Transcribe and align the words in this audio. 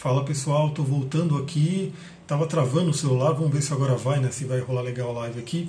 Fala 0.00 0.24
pessoal, 0.24 0.68
estou 0.68 0.82
voltando 0.82 1.36
aqui. 1.36 1.92
Tava 2.26 2.46
travando 2.46 2.88
o 2.88 2.94
celular, 2.94 3.32
vamos 3.32 3.52
ver 3.52 3.60
se 3.60 3.70
agora 3.70 3.96
vai, 3.96 4.18
né? 4.18 4.30
Se 4.30 4.46
vai 4.46 4.58
rolar 4.58 4.80
legal 4.80 5.10
a 5.10 5.20
live 5.20 5.38
aqui. 5.38 5.68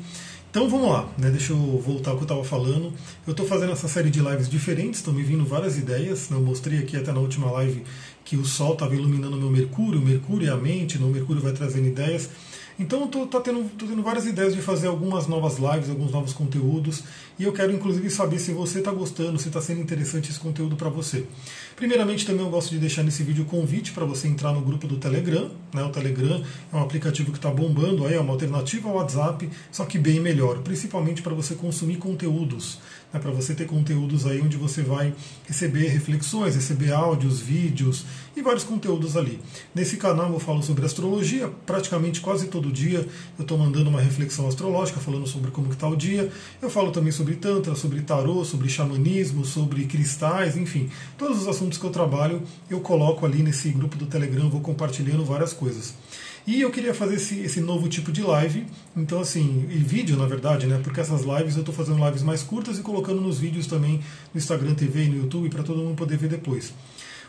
Então 0.50 0.70
vamos 0.70 0.90
lá, 0.90 1.06
né? 1.18 1.30
Deixa 1.30 1.52
eu 1.52 1.58
voltar 1.86 2.12
ao 2.12 2.16
que 2.16 2.24
eu 2.24 2.28
estava 2.28 2.44
falando. 2.46 2.94
Eu 3.28 3.32
estou 3.32 3.46
fazendo 3.46 3.74
essa 3.74 3.90
série 3.90 4.10
de 4.10 4.22
lives 4.22 4.48
diferentes, 4.48 5.02
estão 5.02 5.14
me 5.14 5.22
vindo 5.22 5.44
várias 5.44 5.78
ideias. 5.78 6.30
Né? 6.30 6.38
Eu 6.38 6.42
mostrei 6.42 6.80
aqui 6.80 6.96
até 6.96 7.12
na 7.12 7.20
última 7.20 7.52
live 7.52 7.84
que 8.24 8.38
o 8.38 8.46
Sol 8.46 8.72
estava 8.72 8.96
iluminando 8.96 9.36
meu 9.36 9.50
Mercúrio, 9.50 10.02
Mercúrio 10.02 10.48
é 10.48 10.54
a 10.54 10.56
mente, 10.56 10.98
né? 10.98 11.06
o 11.06 11.10
Mercúrio 11.10 11.42
vai 11.42 11.52
trazendo 11.52 11.88
ideias. 11.88 12.30
Então 12.82 13.02
eu 13.02 13.08
tô, 13.08 13.28
tô, 13.28 13.40
tendo, 13.42 13.70
tendo 13.78 14.02
várias 14.02 14.26
ideias 14.26 14.56
de 14.56 14.62
fazer 14.62 14.88
algumas 14.88 15.28
novas 15.28 15.60
lives, 15.60 15.88
alguns 15.88 16.12
novos 16.12 16.34
conteúdos, 16.34 17.04
e 17.38 17.44
eu 17.44 17.54
quero 17.54 17.72
inclusive 17.72 18.10
saber 18.10 18.40
se 18.40 18.54
você 18.54 18.80
está 18.80 18.92
gostando, 18.92 19.38
se 19.38 19.50
está 19.50 19.62
sendo 19.62 19.82
interessante 19.82 20.32
esse 20.32 20.40
conteúdo 20.40 20.76
para 20.76 20.90
você. 20.90 21.28
Primeiramente, 21.76 22.26
também 22.26 22.44
eu 22.44 22.50
gosto 22.50 22.72
de 22.72 22.80
deixar 22.80 23.04
nesse 23.04 23.22
vídeo 23.22 23.44
o 23.44 23.46
convite 23.46 23.92
para 23.92 24.04
você 24.04 24.28
entrar 24.28 24.52
no 24.52 24.62
grupo 24.62 24.88
do 24.88 24.98
Telegram. 24.98 25.52
Né? 25.72 25.84
O 25.84 25.90
Telegram 25.90 26.44
é 26.74 26.76
um 26.76 26.82
aplicativo 26.82 27.32
que 27.32 27.38
está 27.38 27.52
bombando, 27.52 28.04
aí, 28.08 28.16
é 28.16 28.20
uma 28.20 28.34
alternativa 28.34 28.90
ao 28.90 28.96
WhatsApp, 28.96 29.48
só 29.72 29.86
que 29.86 30.00
bem 30.00 30.20
melhor, 30.20 30.58
principalmente 30.64 31.22
para 31.22 31.36
você 31.36 31.54
consumir 31.54 31.98
conteúdos, 31.98 32.80
né? 33.14 33.20
para 33.20 33.32
você 33.32 33.56
ter 33.56 33.66
conteúdos 33.66 34.26
aí 34.28 34.42
onde 34.42 34.58
você 34.58 34.84
vai 34.84 35.14
receber 35.48 35.88
reflexões, 35.88 36.56
receber 36.56 36.92
áudios, 36.92 37.40
vídeos 37.40 38.06
e 38.36 38.42
vários 38.42 38.64
conteúdos 38.64 39.18
ali. 39.18 39.40
Nesse 39.74 39.98
canal 39.98 40.32
eu 40.32 40.40
falo 40.40 40.62
sobre 40.62 40.86
astrologia, 40.86 41.50
praticamente 41.66 42.22
quase 42.22 42.48
todo 42.48 42.72
dia 42.72 43.08
eu 43.40 43.42
estou 43.42 43.58
mandando 43.58 43.90
uma 43.90 44.02
reflexão 44.02 44.48
astrológica, 44.48 45.00
falando 45.00 45.26
sobre 45.26 45.52
como 45.52 45.72
está 45.72 45.88
o 45.88 45.96
dia. 45.96 46.32
Eu 46.62 46.70
falo 46.70 46.92
também 46.92 47.12
sobre 47.12 47.36
Tantra, 47.36 47.76
sobre 47.76 48.02
tarô, 48.02 48.46
sobre 48.46 48.70
xamanismo, 48.70 49.46
sobre 49.46 49.86
cristais, 49.86 50.56
enfim, 50.56 50.90
todos 51.18 51.42
os 51.42 51.48
assuntos 51.48 51.62
assuntos 51.62 51.78
que 51.78 51.86
eu 51.86 51.92
trabalho, 51.92 52.42
eu 52.70 52.82
coloco 52.82 53.26
ali 53.26 53.42
nesse 53.42 53.70
grupo 53.70 53.96
do 53.96 54.06
Telegram, 54.06 54.50
vou 54.50 54.62
compartilhando 54.62 55.24
várias 55.24 55.54
coisas. 55.54 55.94
E 56.46 56.62
eu 56.62 56.72
queria 56.72 56.94
fazer 56.94 57.16
esse, 57.16 57.40
esse 57.40 57.62
novo 57.62 57.88
tipo 57.88 58.12
de 58.12 58.22
live, 58.22 58.66
então 58.96 59.20
assim, 59.20 59.68
e 59.70 59.78
vídeo 59.78 60.18
na 60.18 60.26
verdade, 60.26 60.66
né? 60.66 60.80
Porque 60.84 61.00
essas 61.00 61.22
lives 61.22 61.56
eu 61.56 61.60
estou 61.60 61.74
fazendo 61.74 62.04
lives 62.04 62.24
mais 62.24 62.42
curtas 62.42 62.80
e 62.80 62.82
colocando 62.82 63.22
nos 63.22 63.40
vídeos 63.40 63.68
também 63.68 64.02
no 64.34 64.38
Instagram 64.40 64.74
TV 64.74 65.04
e 65.04 65.10
no 65.10 65.18
YouTube 65.18 65.50
para 65.50 65.64
todo 65.64 65.78
mundo 65.78 65.96
poder 65.96 66.18
ver 66.18 66.30
depois. 66.30 66.74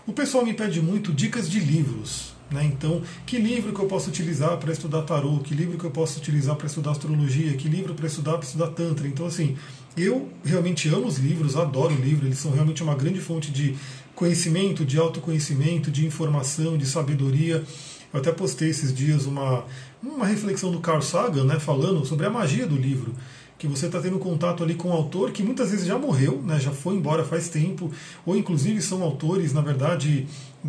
O 0.06 0.12
pessoal 0.12 0.44
me 0.44 0.54
pede 0.54 0.80
muito 0.80 1.12
dicas 1.12 1.48
de 1.48 1.60
livros. 1.60 2.32
Né? 2.50 2.64
Então, 2.64 3.02
que 3.24 3.38
livro 3.38 3.72
que 3.72 3.80
eu 3.80 3.86
posso 3.86 4.10
utilizar 4.10 4.56
para 4.58 4.72
estudar 4.72 5.02
tarô? 5.02 5.38
Que 5.38 5.54
livro 5.54 5.78
que 5.78 5.84
eu 5.84 5.90
posso 5.90 6.18
utilizar 6.18 6.54
para 6.56 6.66
estudar 6.66 6.90
astrologia? 6.90 7.54
Que 7.54 7.68
livro 7.68 7.94
para 7.94 8.06
estudar 8.06 8.32
para 8.32 8.44
estudar 8.44 8.68
tantra? 8.68 9.08
Então, 9.08 9.26
assim, 9.26 9.56
eu 9.96 10.28
realmente 10.44 10.88
amo 10.88 11.06
os 11.06 11.18
livros, 11.18 11.56
adoro 11.56 11.94
livros, 11.94 12.26
eles 12.26 12.38
são 12.38 12.52
realmente 12.52 12.82
uma 12.82 12.94
grande 12.94 13.20
fonte 13.20 13.50
de 13.50 13.74
conhecimento, 14.14 14.84
de 14.84 14.98
autoconhecimento, 14.98 15.90
de 15.90 16.04
informação, 16.04 16.76
de 16.76 16.86
sabedoria. 16.86 17.64
Eu 18.12 18.20
até 18.20 18.30
postei 18.30 18.70
esses 18.70 18.92
dias 18.92 19.26
uma, 19.26 19.64
uma 20.02 20.26
reflexão 20.26 20.70
do 20.70 20.80
Carl 20.80 21.00
Sagan, 21.00 21.44
né, 21.44 21.58
falando 21.58 22.04
sobre 22.04 22.26
a 22.26 22.30
magia 22.30 22.66
do 22.66 22.76
livro 22.76 23.14
que 23.62 23.68
você 23.68 23.86
está 23.86 24.00
tendo 24.00 24.18
contato 24.18 24.64
ali 24.64 24.74
com 24.74 24.88
um 24.88 24.92
autor 24.92 25.30
que 25.30 25.40
muitas 25.40 25.70
vezes 25.70 25.86
já 25.86 25.96
morreu, 25.96 26.42
né, 26.44 26.58
já 26.58 26.72
foi 26.72 26.96
embora 26.96 27.22
faz 27.22 27.48
tempo, 27.48 27.92
ou 28.26 28.36
inclusive 28.36 28.82
são 28.82 29.04
autores, 29.04 29.52
na 29.52 29.60
verdade, 29.60 30.26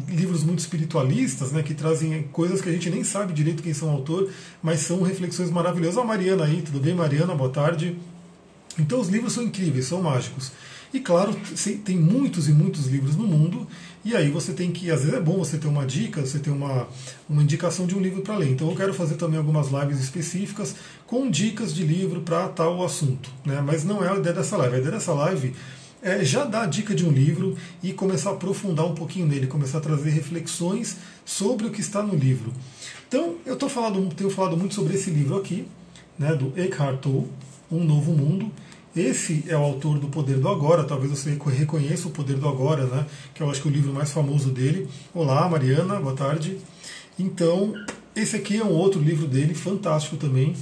livros 0.08 0.44
muito 0.44 0.60
espiritualistas, 0.60 1.52
né, 1.52 1.64
que 1.64 1.74
trazem 1.74 2.22
coisas 2.32 2.62
que 2.62 2.70
a 2.70 2.72
gente 2.72 2.92
nem 2.92 3.04
sabe 3.04 3.34
direito 3.34 3.64
quem 3.64 3.74
são 3.74 3.88
o 3.88 3.94
autor, 3.94 4.30
mas 4.62 4.82
são 4.82 5.02
reflexões 5.02 5.50
maravilhosas. 5.50 5.98
A 5.98 6.04
Mariana 6.04 6.44
aí, 6.44 6.62
tudo 6.62 6.80
bem, 6.80 6.94
Mariana? 6.94 7.34
Boa 7.34 7.50
tarde. 7.50 7.98
Então 8.78 9.00
os 9.00 9.08
livros 9.08 9.34
são 9.34 9.42
incríveis, 9.42 9.88
são 9.88 10.00
mágicos. 10.00 10.52
E 10.94 11.00
claro, 11.00 11.36
tem 11.84 11.98
muitos 11.98 12.48
e 12.48 12.52
muitos 12.52 12.86
livros 12.86 13.16
no 13.16 13.26
mundo, 13.26 13.68
e 14.06 14.16
aí 14.16 14.30
você 14.30 14.52
tem 14.52 14.72
que, 14.72 14.92
às 14.92 15.02
vezes 15.02 15.16
é 15.16 15.20
bom 15.22 15.38
você 15.38 15.58
ter 15.58 15.68
uma 15.68 15.86
dica, 15.86 16.22
você 16.22 16.38
ter 16.38 16.50
uma, 16.50 16.88
uma 17.30 17.42
indicação 17.42 17.88
de 17.88 17.96
um 17.96 18.02
livro 18.02 18.22
para 18.22 18.36
ler. 18.36 18.52
Então 18.52 18.70
eu 18.70 18.76
quero 18.76 18.94
fazer 18.94 19.16
também 19.16 19.38
algumas 19.38 19.70
lives 19.70 20.00
específicas 20.00 20.76
com 21.08 21.30
dicas 21.30 21.74
de 21.74 21.84
livro 21.84 22.22
para 22.22 22.50
tal 22.50 22.84
assunto. 22.84 23.30
Né? 23.46 23.62
Mas 23.66 23.86
não 23.86 24.04
é 24.04 24.10
a 24.10 24.18
ideia 24.18 24.36
dessa 24.36 24.58
live. 24.58 24.76
A 24.76 24.80
ideia 24.80 24.92
dessa 24.92 25.14
live 25.14 25.54
é 26.02 26.24
já 26.24 26.44
dar 26.44 26.64
a 26.64 26.66
dica 26.66 26.94
de 26.94 27.06
um 27.06 27.12
livro 27.12 27.56
e 27.82 27.94
começar 27.94 28.32
a 28.32 28.34
aprofundar 28.34 28.86
um 28.86 28.94
pouquinho 28.94 29.26
nele, 29.26 29.48
começar 29.48 29.78
a 29.78 29.82
trazer 29.82 30.10
reflexões 30.10 30.98
sobre 31.24 31.66
o 31.66 31.72
que 31.72 31.80
está 31.80 32.04
no 32.04 32.14
livro. 32.14 32.52
Então 33.08 33.38
eu 33.46 33.56
tô 33.56 33.70
falando, 33.70 34.14
tenho 34.14 34.30
falado 34.30 34.58
muito 34.58 34.76
sobre 34.76 34.96
esse 34.96 35.10
livro 35.10 35.38
aqui, 35.38 35.66
né, 36.20 36.36
do 36.36 36.52
Eckhart 36.60 37.00
Tolle, 37.00 37.30
Um 37.72 37.86
Novo 37.86 38.12
Mundo. 38.12 38.52
Esse 38.96 39.44
é 39.48 39.58
o 39.58 39.62
autor 39.62 39.98
do 39.98 40.08
Poder 40.08 40.38
do 40.38 40.48
Agora, 40.48 40.84
talvez 40.84 41.10
você 41.10 41.36
reconheça 41.52 42.08
o 42.08 42.12
Poder 42.12 42.38
do 42.38 42.48
Agora, 42.48 42.86
né? 42.86 43.08
que 43.34 43.42
eu 43.42 43.50
acho 43.50 43.60
que 43.60 43.68
é 43.68 43.72
o 43.72 43.74
livro 43.74 43.92
mais 43.92 44.12
famoso 44.12 44.52
dele. 44.52 44.88
Olá, 45.16 45.50
Mariana, 45.50 46.00
boa 46.00 46.16
tarde. 46.16 46.60
Então, 47.18 47.74
esse 48.16 48.36
aqui 48.36 48.58
é 48.58 48.64
um 48.64 48.70
outro 48.70 49.02
livro 49.02 49.26
dele, 49.26 49.56
fantástico 49.56 50.16
também. 50.16 50.56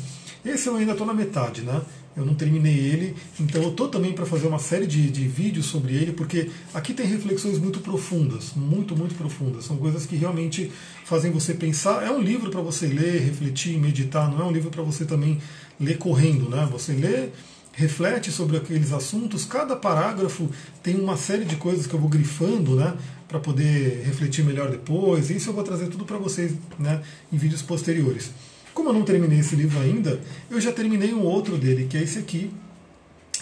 Esse 0.46 0.70
eu 0.70 0.78
ainda 0.78 0.94
estou 0.94 1.06
na 1.06 1.14
metade, 1.14 1.62
né? 1.62 1.82
Eu 2.16 2.26
não 2.26 2.34
terminei 2.34 2.74
ele, 2.74 3.16
então 3.38 3.62
eu 3.62 3.70
estou 3.70 3.90
também 3.90 4.14
para 4.14 4.26
fazer 4.26 4.48
uma 4.48 4.60
série 4.60 4.88
de, 4.88 5.10
de 5.10 5.28
vídeos 5.28 5.66
sobre 5.66 5.94
ele, 5.94 6.14
porque 6.14 6.50
aqui 6.74 6.94
tem 6.94 7.06
reflexões 7.06 7.58
muito 7.58 7.82
profundas, 7.82 8.54
muito, 8.56 8.96
muito 8.96 9.16
profundas. 9.16 9.66
São 9.66 9.76
coisas 9.76 10.06
que 10.06 10.16
realmente 10.16 10.72
fazem 11.04 11.32
você 11.32 11.54
pensar. 11.54 12.02
É 12.04 12.10
um 12.10 12.22
livro 12.22 12.50
para 12.50 12.62
você 12.62 12.88
ler, 12.88 13.22
refletir, 13.22 13.78
meditar, 13.78 14.30
não 14.32 14.40
é 14.40 14.44
um 14.46 14.52
livro 14.52 14.70
para 14.70 14.84
você 14.84 15.04
também 15.04 15.38
ler 15.78 15.98
correndo, 15.98 16.50
né? 16.50 16.68
Você 16.72 16.94
lê 16.94 17.30
reflete 17.74 18.32
sobre 18.32 18.58
aqueles 18.58 18.92
assuntos, 18.92 19.46
cada 19.46 19.76
parágrafo 19.76 20.50
tem 20.84 20.96
uma 20.96 21.16
série 21.16 21.46
de 21.46 21.56
coisas 21.56 21.88
que 21.88 21.94
eu 21.94 22.00
vou 22.00 22.10
grifando, 22.10 22.76
né, 22.76 22.94
para 23.28 23.40
poder 23.40 24.04
refletir 24.06 24.44
melhor 24.44 24.70
depois. 24.70 25.30
Isso 25.30 25.50
eu 25.50 25.54
vou 25.54 25.64
trazer 25.64 25.88
tudo 25.88 26.04
para 26.04 26.18
vocês, 26.18 26.54
né, 26.78 27.02
em 27.32 27.38
vídeos 27.38 27.62
posteriores. 27.62 28.32
Como 28.74 28.90
eu 28.90 28.94
não 28.94 29.04
terminei 29.04 29.40
esse 29.40 29.56
livro 29.56 29.80
ainda, 29.80 30.20
eu 30.50 30.60
já 30.60 30.72
terminei 30.72 31.14
um 31.14 31.22
outro 31.22 31.58
dele, 31.58 31.88
que 31.90 31.98
é 31.98 32.04
esse 32.04 32.20
aqui, 32.20 32.52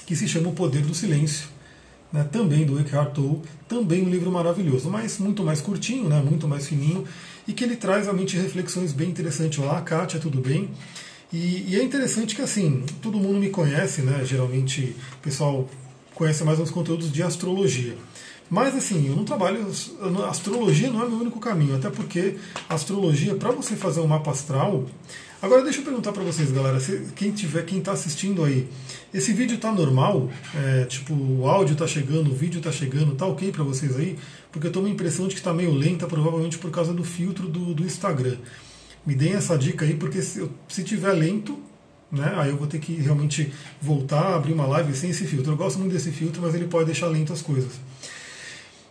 que 0.05 0.15
se 0.15 0.27
chama 0.27 0.49
O 0.49 0.53
Poder 0.53 0.81
do 0.81 0.93
Silêncio, 0.93 1.47
né, 2.11 2.23
também 2.31 2.65
do 2.65 2.79
Eckhart 2.79 3.13
Tolle, 3.13 3.41
também 3.67 4.03
um 4.03 4.09
livro 4.09 4.31
maravilhoso, 4.31 4.89
mas 4.89 5.19
muito 5.19 5.43
mais 5.43 5.61
curtinho, 5.61 6.07
né, 6.07 6.21
muito 6.21 6.47
mais 6.47 6.67
fininho, 6.67 7.05
e 7.47 7.53
que 7.53 7.63
ele 7.63 7.75
traz 7.75 8.05
realmente 8.05 8.37
reflexões 8.37 8.93
bem 8.93 9.09
interessantes. 9.09 9.57
Olá, 9.59 9.81
Kátia, 9.81 10.19
tudo 10.19 10.39
bem? 10.39 10.69
E, 11.31 11.65
e, 11.67 11.79
é 11.79 11.83
interessante 11.83 12.35
que 12.35 12.41
assim, 12.41 12.83
todo 13.01 13.17
mundo 13.17 13.39
me 13.39 13.49
conhece, 13.49 14.01
né? 14.01 14.23
Geralmente 14.25 14.95
o 15.13 15.17
pessoal 15.21 15.69
conhece 16.15 16.43
mais 16.43 16.59
os 16.59 16.71
conteúdos 16.71 17.11
de 17.11 17.21
astrologia. 17.21 17.95
Mas 18.49 18.75
assim, 18.75 19.07
eu 19.07 19.15
não 19.15 19.23
trabalho. 19.23 19.67
Astrologia 20.27 20.89
não 20.89 21.03
é 21.03 21.07
meu 21.07 21.19
único 21.19 21.39
caminho, 21.39 21.75
até 21.75 21.89
porque 21.89 22.35
astrologia, 22.67 23.35
para 23.35 23.51
você 23.51 23.75
fazer 23.75 23.99
um 23.99 24.07
mapa 24.07 24.31
astral. 24.31 24.87
Agora 25.41 25.63
deixa 25.63 25.79
eu 25.79 25.85
perguntar 25.85 26.11
para 26.11 26.23
vocês, 26.23 26.51
galera, 26.51 26.81
se, 26.81 27.11
quem 27.15 27.31
tiver, 27.31 27.63
quem 27.63 27.79
está 27.79 27.93
assistindo 27.93 28.43
aí, 28.43 28.67
esse 29.13 29.31
vídeo 29.31 29.55
está 29.55 29.71
normal? 29.71 30.29
É, 30.53 30.83
tipo, 30.83 31.13
o 31.13 31.47
áudio 31.47 31.73
está 31.73 31.87
chegando, 31.87 32.29
o 32.29 32.35
vídeo 32.35 32.57
está 32.57 32.73
chegando, 32.73 33.15
tá 33.15 33.25
ok 33.25 33.49
para 33.49 33.63
vocês 33.63 33.95
aí? 33.95 34.17
Porque 34.51 34.67
eu 34.67 34.71
tô 34.71 34.81
uma 34.81 34.89
impressão 34.89 35.29
de 35.29 35.35
que 35.35 35.39
está 35.39 35.53
meio 35.53 35.71
lenta, 35.71 36.07
provavelmente 36.07 36.57
por 36.57 36.71
causa 36.71 36.91
do 36.91 37.05
filtro 37.05 37.47
do, 37.47 37.73
do 37.73 37.83
Instagram 37.83 38.35
me 39.05 39.15
deem 39.15 39.33
essa 39.33 39.57
dica 39.57 39.85
aí, 39.85 39.95
porque 39.95 40.21
se, 40.21 40.39
eu, 40.39 40.51
se 40.67 40.83
tiver 40.83 41.13
lento, 41.13 41.59
né, 42.11 42.33
aí 42.37 42.49
eu 42.49 42.57
vou 42.57 42.67
ter 42.67 42.79
que 42.79 42.93
realmente 42.93 43.53
voltar, 43.81 44.35
abrir 44.35 44.53
uma 44.53 44.65
live 44.67 44.95
sem 44.95 45.09
esse 45.09 45.25
filtro. 45.25 45.53
Eu 45.53 45.57
gosto 45.57 45.79
muito 45.79 45.93
desse 45.93 46.11
filtro, 46.11 46.41
mas 46.41 46.55
ele 46.55 46.65
pode 46.65 46.85
deixar 46.85 47.07
lento 47.07 47.33
as 47.33 47.41
coisas. 47.41 47.73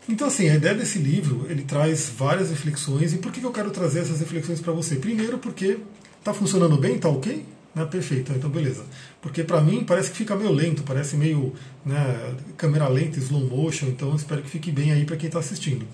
Então, 0.08 0.26
assim, 0.28 0.48
a 0.48 0.54
ideia 0.54 0.74
desse 0.74 0.98
livro, 0.98 1.46
ele 1.50 1.62
traz 1.62 2.10
várias 2.16 2.48
reflexões. 2.48 3.12
E 3.12 3.18
por 3.18 3.30
que 3.30 3.42
eu 3.42 3.52
quero 3.52 3.70
trazer 3.70 4.00
essas 4.00 4.20
reflexões 4.20 4.58
para 4.58 4.72
você? 4.72 4.96
Primeiro, 4.96 5.38
porque 5.38 5.78
está 6.18 6.32
funcionando 6.32 6.78
bem, 6.78 6.96
está 6.96 7.10
ok? 7.10 7.44
Né, 7.74 7.84
perfeito, 7.84 8.32
então 8.32 8.48
beleza. 8.48 8.84
Porque 9.20 9.44
para 9.44 9.60
mim 9.60 9.84
parece 9.84 10.10
que 10.10 10.16
fica 10.16 10.34
meio 10.34 10.50
lento, 10.50 10.82
parece 10.82 11.16
meio 11.16 11.52
né, 11.84 12.34
câmera 12.56 12.88
lenta, 12.88 13.18
slow 13.18 13.46
motion, 13.46 13.86
então 13.86 14.16
espero 14.16 14.42
que 14.42 14.48
fique 14.48 14.72
bem 14.72 14.92
aí 14.92 15.04
para 15.04 15.16
quem 15.16 15.26
está 15.26 15.38
assistindo. 15.38 15.86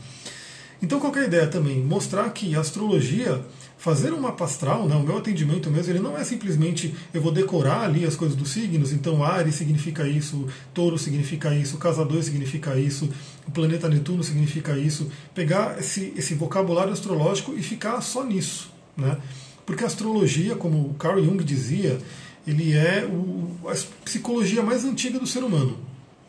Então 0.83 1.01
qual 1.01 1.15
é 1.17 1.21
a 1.21 1.25
ideia 1.25 1.47
também? 1.47 1.83
Mostrar 1.83 2.29
que 2.31 2.55
a 2.55 2.61
astrologia 2.61 3.43
fazer 3.85 4.15
um 4.15 4.21
mapa 4.21 4.47
astral, 4.47 4.89
né, 4.89 4.95
o 4.97 5.03
meu 5.03 5.19
atendimento 5.19 5.71
mesmo, 5.71 5.93
ele 5.93 6.01
não 6.01 6.17
é 6.17 6.25
simplesmente 6.25 6.95
eu 7.13 7.21
vou 7.21 7.31
decorar 7.31 7.83
ali 7.83 8.07
as 8.07 8.17
coisas 8.17 8.35
dos 8.35 8.51
signos, 8.51 8.93
então 8.95 9.23
Ares 9.23 9.57
significa 9.57 10.09
isso, 10.09 10.49
Touro 10.73 10.97
significa 10.97 11.55
isso, 11.55 11.77
Casa 11.77 12.03
2 12.03 12.25
significa 12.25 12.79
isso, 12.79 13.11
o 13.47 13.51
planeta 13.51 13.87
Netuno 13.87 14.25
significa 14.25 14.75
isso, 14.79 15.11
pegar 15.35 15.79
esse, 15.79 16.15
esse 16.17 16.35
vocabulário 16.35 16.95
astrológico 16.95 17.53
e 17.53 17.63
ficar 17.63 18.01
só 18.01 18.25
nisso. 18.25 18.73
Né? 18.97 19.19
Porque 19.67 19.85
a 19.85 19.87
astrologia, 19.87 20.57
como 20.57 20.79
o 20.79 20.95
Carl 20.95 21.23
Jung 21.23 21.45
dizia, 21.45 21.99
ele 22.47 22.73
é 22.73 23.05
o, 23.05 23.69
a 23.69 23.75
psicologia 24.03 24.63
mais 24.63 24.85
antiga 24.85 25.19
do 25.19 25.27
ser 25.27 25.45
humano. 25.45 25.79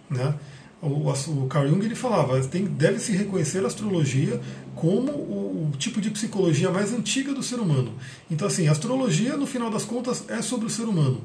Né? 0.09 0.33
O, 0.81 1.09
o 1.09 1.47
Carl 1.47 1.67
Jung 1.67 1.83
ele 1.83 1.95
falava, 1.95 2.39
tem, 2.41 2.65
deve 2.65 2.99
se 2.99 3.11
reconhecer 3.11 3.63
a 3.63 3.67
astrologia 3.67 4.39
como 4.75 5.11
o, 5.11 5.71
o, 5.73 5.77
tipo 5.77 6.01
de 6.01 6.11
psicologia 6.11 6.69
mais 6.69 6.93
antiga 6.93 7.33
do 7.33 7.41
ser 7.41 7.59
humano. 7.59 7.93
Então, 8.29 8.47
assim, 8.47 8.67
a 8.67 8.71
astrologia, 8.71 9.37
no 9.37 9.47
final 9.47 9.71
das 9.71 9.85
contas, 9.85 10.25
é 10.29 10.41
sobre 10.41 10.67
o 10.67 10.69
ser 10.69 10.83
humano. 10.83 11.21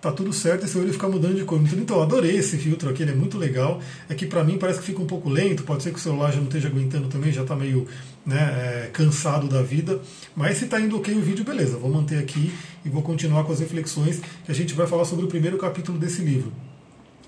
tá 0.00 0.12
tudo 0.12 0.32
certo 0.32 0.64
e 0.64 0.68
seu 0.68 0.82
olho 0.82 0.92
fica 0.92 1.08
mudando 1.08 1.36
de 1.36 1.44
cor. 1.44 1.60
Então, 1.60 1.96
eu 1.96 2.02
adorei 2.02 2.36
esse 2.36 2.56
filtro 2.58 2.90
aqui, 2.90 3.02
ele 3.02 3.12
é 3.12 3.14
muito 3.14 3.38
legal. 3.38 3.80
É 4.08 4.14
que 4.14 4.26
para 4.26 4.44
mim 4.44 4.58
parece 4.58 4.78
que 4.78 4.86
fica 4.86 5.02
um 5.02 5.06
pouco 5.06 5.28
lento, 5.28 5.64
pode 5.64 5.82
ser 5.82 5.90
que 5.90 5.98
o 5.98 6.00
celular 6.00 6.30
já 6.30 6.36
não 6.36 6.44
esteja 6.44 6.68
aguentando 6.68 7.08
também, 7.08 7.32
já 7.32 7.42
está 7.42 7.56
meio 7.56 7.88
né, 8.24 8.84
é, 8.84 8.90
cansado 8.92 9.48
da 9.48 9.62
vida. 9.62 10.00
Mas 10.36 10.58
se 10.58 10.66
está 10.66 10.78
indo 10.78 10.96
ok 10.96 11.12
o 11.14 11.22
vídeo, 11.22 11.44
beleza, 11.44 11.76
vou 11.78 11.90
manter 11.90 12.18
aqui 12.18 12.52
e 12.84 12.88
vou 12.88 13.02
continuar 13.02 13.42
com 13.44 13.52
as 13.52 13.58
reflexões 13.58 14.20
que 14.44 14.52
a 14.52 14.54
gente 14.54 14.74
vai 14.74 14.86
falar 14.86 15.06
sobre 15.06 15.24
o 15.24 15.28
primeiro 15.28 15.56
capítulo 15.58 15.98
desse 15.98 16.22
livro. 16.22 16.52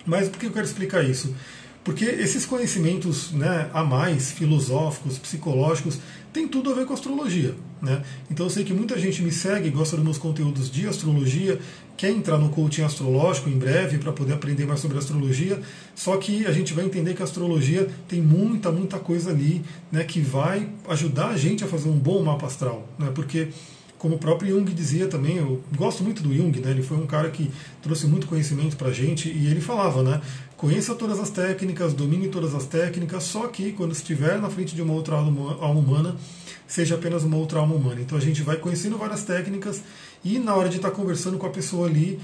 Mas 0.06 0.28
por 0.28 0.38
que 0.38 0.46
eu 0.46 0.52
quero 0.52 0.66
explicar 0.66 1.04
isso? 1.04 1.34
Porque 1.82 2.04
esses 2.04 2.44
conhecimentos 2.44 3.32
né, 3.32 3.70
a 3.72 3.82
mais, 3.82 4.30
filosóficos, 4.30 5.18
psicológicos, 5.18 5.98
tem 6.32 6.46
tudo 6.46 6.70
a 6.70 6.74
ver 6.74 6.84
com 6.84 6.92
astrologia. 6.92 7.54
Né? 7.80 8.02
Então 8.30 8.46
eu 8.46 8.50
sei 8.50 8.64
que 8.64 8.74
muita 8.74 8.98
gente 8.98 9.22
me 9.22 9.32
segue, 9.32 9.70
gosta 9.70 9.96
dos 9.96 10.04
meus 10.04 10.18
conteúdos 10.18 10.70
de 10.70 10.86
astrologia, 10.86 11.58
quer 11.96 12.10
entrar 12.10 12.36
no 12.36 12.50
coaching 12.50 12.82
astrológico 12.82 13.48
em 13.48 13.58
breve 13.58 13.98
para 13.98 14.12
poder 14.12 14.34
aprender 14.34 14.66
mais 14.66 14.80
sobre 14.80 14.98
astrologia, 14.98 15.58
só 15.94 16.16
que 16.18 16.46
a 16.46 16.52
gente 16.52 16.74
vai 16.74 16.84
entender 16.84 17.14
que 17.14 17.22
a 17.22 17.24
astrologia 17.24 17.88
tem 18.06 18.20
muita, 18.20 18.70
muita 18.70 18.98
coisa 18.98 19.30
ali 19.30 19.62
né, 19.90 20.04
que 20.04 20.20
vai 20.20 20.68
ajudar 20.88 21.28
a 21.28 21.36
gente 21.36 21.64
a 21.64 21.66
fazer 21.66 21.88
um 21.88 21.98
bom 21.98 22.22
mapa 22.22 22.46
astral. 22.46 22.86
Né? 22.98 23.10
Porque 23.14 23.48
como 24.00 24.14
o 24.14 24.18
próprio 24.18 24.56
Jung 24.56 24.72
dizia 24.72 25.06
também, 25.08 25.36
eu 25.36 25.62
gosto 25.76 26.02
muito 26.02 26.22
do 26.22 26.34
Jung, 26.34 26.58
né? 26.58 26.70
ele 26.70 26.82
foi 26.82 26.96
um 26.96 27.06
cara 27.06 27.28
que 27.28 27.50
trouxe 27.82 28.06
muito 28.06 28.26
conhecimento 28.26 28.74
para 28.74 28.88
a 28.88 28.92
gente 28.92 29.28
e 29.28 29.46
ele 29.46 29.60
falava, 29.60 30.02
né? 30.02 30.22
Conheça 30.56 30.94
todas 30.94 31.20
as 31.20 31.28
técnicas, 31.28 31.92
domine 31.92 32.28
todas 32.28 32.54
as 32.54 32.64
técnicas, 32.64 33.24
só 33.24 33.46
que 33.48 33.72
quando 33.72 33.92
estiver 33.92 34.40
na 34.40 34.48
frente 34.48 34.74
de 34.74 34.80
uma 34.80 34.94
outra 34.94 35.16
alma 35.16 35.78
humana, 35.78 36.16
seja 36.66 36.94
apenas 36.94 37.24
uma 37.24 37.36
outra 37.36 37.58
alma 37.58 37.74
humana. 37.74 38.00
Então 38.00 38.16
a 38.16 38.20
gente 38.22 38.42
vai 38.42 38.56
conhecendo 38.56 38.96
várias 38.96 39.22
técnicas 39.22 39.82
e 40.24 40.38
na 40.38 40.54
hora 40.54 40.70
de 40.70 40.76
estar 40.76 40.92
conversando 40.92 41.36
com 41.36 41.46
a 41.46 41.50
pessoa 41.50 41.86
ali, 41.86 42.18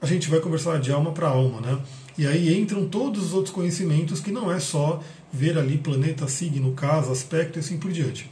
a 0.00 0.06
gente 0.06 0.30
vai 0.30 0.40
conversar 0.40 0.80
de 0.80 0.90
alma 0.90 1.12
para 1.12 1.28
alma, 1.28 1.60
né? 1.60 1.78
E 2.16 2.26
aí 2.26 2.58
entram 2.58 2.88
todos 2.88 3.22
os 3.26 3.34
outros 3.34 3.54
conhecimentos 3.54 4.18
que 4.18 4.32
não 4.32 4.50
é 4.50 4.58
só 4.58 5.02
ver 5.30 5.58
ali 5.58 5.76
planeta, 5.76 6.26
signo, 6.26 6.72
casa, 6.72 7.12
aspecto 7.12 7.58
e 7.58 7.60
assim 7.60 7.76
por 7.76 7.92
diante. 7.92 8.30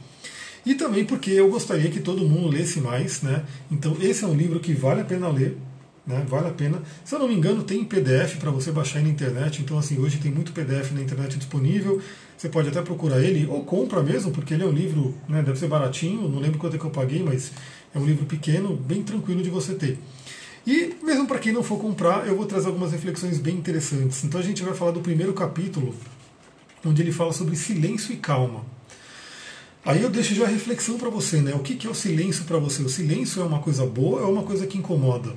E 0.65 0.75
também 0.75 1.05
porque 1.05 1.31
eu 1.31 1.49
gostaria 1.49 1.89
que 1.89 1.99
todo 1.99 2.27
mundo 2.27 2.49
lesse 2.49 2.79
mais, 2.79 3.21
né? 3.21 3.43
Então 3.71 3.95
esse 4.01 4.23
é 4.23 4.27
um 4.27 4.35
livro 4.35 4.59
que 4.59 4.73
vale 4.73 5.01
a 5.01 5.05
pena 5.05 5.29
ler, 5.29 5.57
né? 6.05 6.25
Vale 6.27 6.47
a 6.47 6.51
pena. 6.51 6.81
Se 7.05 7.15
eu 7.15 7.19
não 7.19 7.27
me 7.27 7.35
engano, 7.35 7.63
tem 7.63 7.83
PDF 7.83 8.37
para 8.39 8.51
você 8.51 8.71
baixar 8.71 9.01
na 9.01 9.09
internet. 9.09 9.61
Então 9.61 9.77
assim, 9.77 9.97
hoje 9.97 10.17
tem 10.17 10.31
muito 10.31 10.51
PDF 10.51 10.91
na 10.91 11.01
internet 11.01 11.37
disponível. 11.37 12.01
Você 12.37 12.49
pode 12.49 12.69
até 12.69 12.81
procurar 12.81 13.19
ele 13.19 13.47
ou 13.47 13.63
compra 13.63 14.03
mesmo, 14.03 14.31
porque 14.31 14.53
ele 14.53 14.63
é 14.63 14.65
um 14.67 14.71
livro, 14.71 15.15
né, 15.27 15.41
deve 15.41 15.57
ser 15.57 15.67
baratinho, 15.67 16.29
não 16.29 16.39
lembro 16.39 16.59
quanto 16.59 16.75
é 16.75 16.79
que 16.79 16.85
eu 16.85 16.91
paguei, 16.91 17.23
mas 17.23 17.51
é 17.95 17.97
um 17.97 18.05
livro 18.05 18.27
pequeno, 18.27 18.75
bem 18.75 19.01
tranquilo 19.01 19.41
de 19.41 19.49
você 19.49 19.73
ter. 19.73 19.97
E 20.67 20.93
mesmo 21.01 21.25
para 21.25 21.39
quem 21.39 21.51
não 21.51 21.63
for 21.63 21.79
comprar, 21.79 22.27
eu 22.27 22.35
vou 22.35 22.45
trazer 22.45 22.67
algumas 22.67 22.91
reflexões 22.91 23.39
bem 23.39 23.55
interessantes. 23.55 24.23
Então 24.23 24.39
a 24.39 24.43
gente 24.43 24.61
vai 24.61 24.75
falar 24.75 24.91
do 24.91 24.99
primeiro 24.99 25.33
capítulo, 25.33 25.95
onde 26.85 27.01
ele 27.01 27.11
fala 27.11 27.33
sobre 27.33 27.55
silêncio 27.55 28.13
e 28.13 28.17
calma. 28.17 28.63
Aí 29.87 30.03
eu 30.03 30.09
deixo 30.09 30.35
já 30.35 30.43
a 30.43 30.49
reflexão 30.49 30.97
para 30.97 31.09
você, 31.09 31.41
né? 31.41 31.53
O 31.55 31.59
que, 31.59 31.73
que 31.73 31.87
é 31.87 31.89
o 31.89 31.95
silêncio 31.95 32.43
para 32.43 32.57
você? 32.57 32.83
O 32.83 32.89
silêncio 32.89 33.41
é 33.41 33.45
uma 33.45 33.59
coisa 33.59 33.85
boa 33.85 34.19
ou 34.19 34.27
é 34.27 34.29
uma 34.29 34.43
coisa 34.43 34.67
que 34.67 34.77
incomoda? 34.77 35.33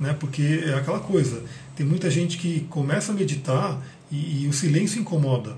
Né? 0.00 0.12
Porque 0.18 0.64
é 0.66 0.74
aquela 0.74 0.98
coisa, 0.98 1.44
tem 1.76 1.86
muita 1.86 2.10
gente 2.10 2.36
que 2.36 2.66
começa 2.68 3.12
a 3.12 3.14
meditar 3.14 3.80
e, 4.10 4.42
e 4.42 4.48
o 4.48 4.52
silêncio 4.52 5.00
incomoda. 5.00 5.56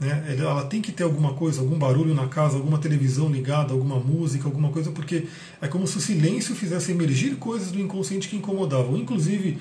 Né? 0.00 0.34
Ela 0.36 0.64
tem 0.64 0.82
que 0.82 0.90
ter 0.90 1.04
alguma 1.04 1.34
coisa, 1.34 1.60
algum 1.60 1.78
barulho 1.78 2.12
na 2.12 2.26
casa, 2.26 2.56
alguma 2.56 2.78
televisão 2.78 3.28
ligada, 3.30 3.72
alguma 3.72 4.00
música, 4.00 4.46
alguma 4.46 4.70
coisa, 4.70 4.90
porque 4.90 5.28
é 5.62 5.68
como 5.68 5.86
se 5.86 5.96
o 5.96 6.00
silêncio 6.00 6.56
fizesse 6.56 6.90
emergir 6.90 7.36
coisas 7.36 7.70
do 7.70 7.80
inconsciente 7.80 8.28
que 8.28 8.34
incomodavam. 8.34 8.96
Inclusive, 8.96 9.58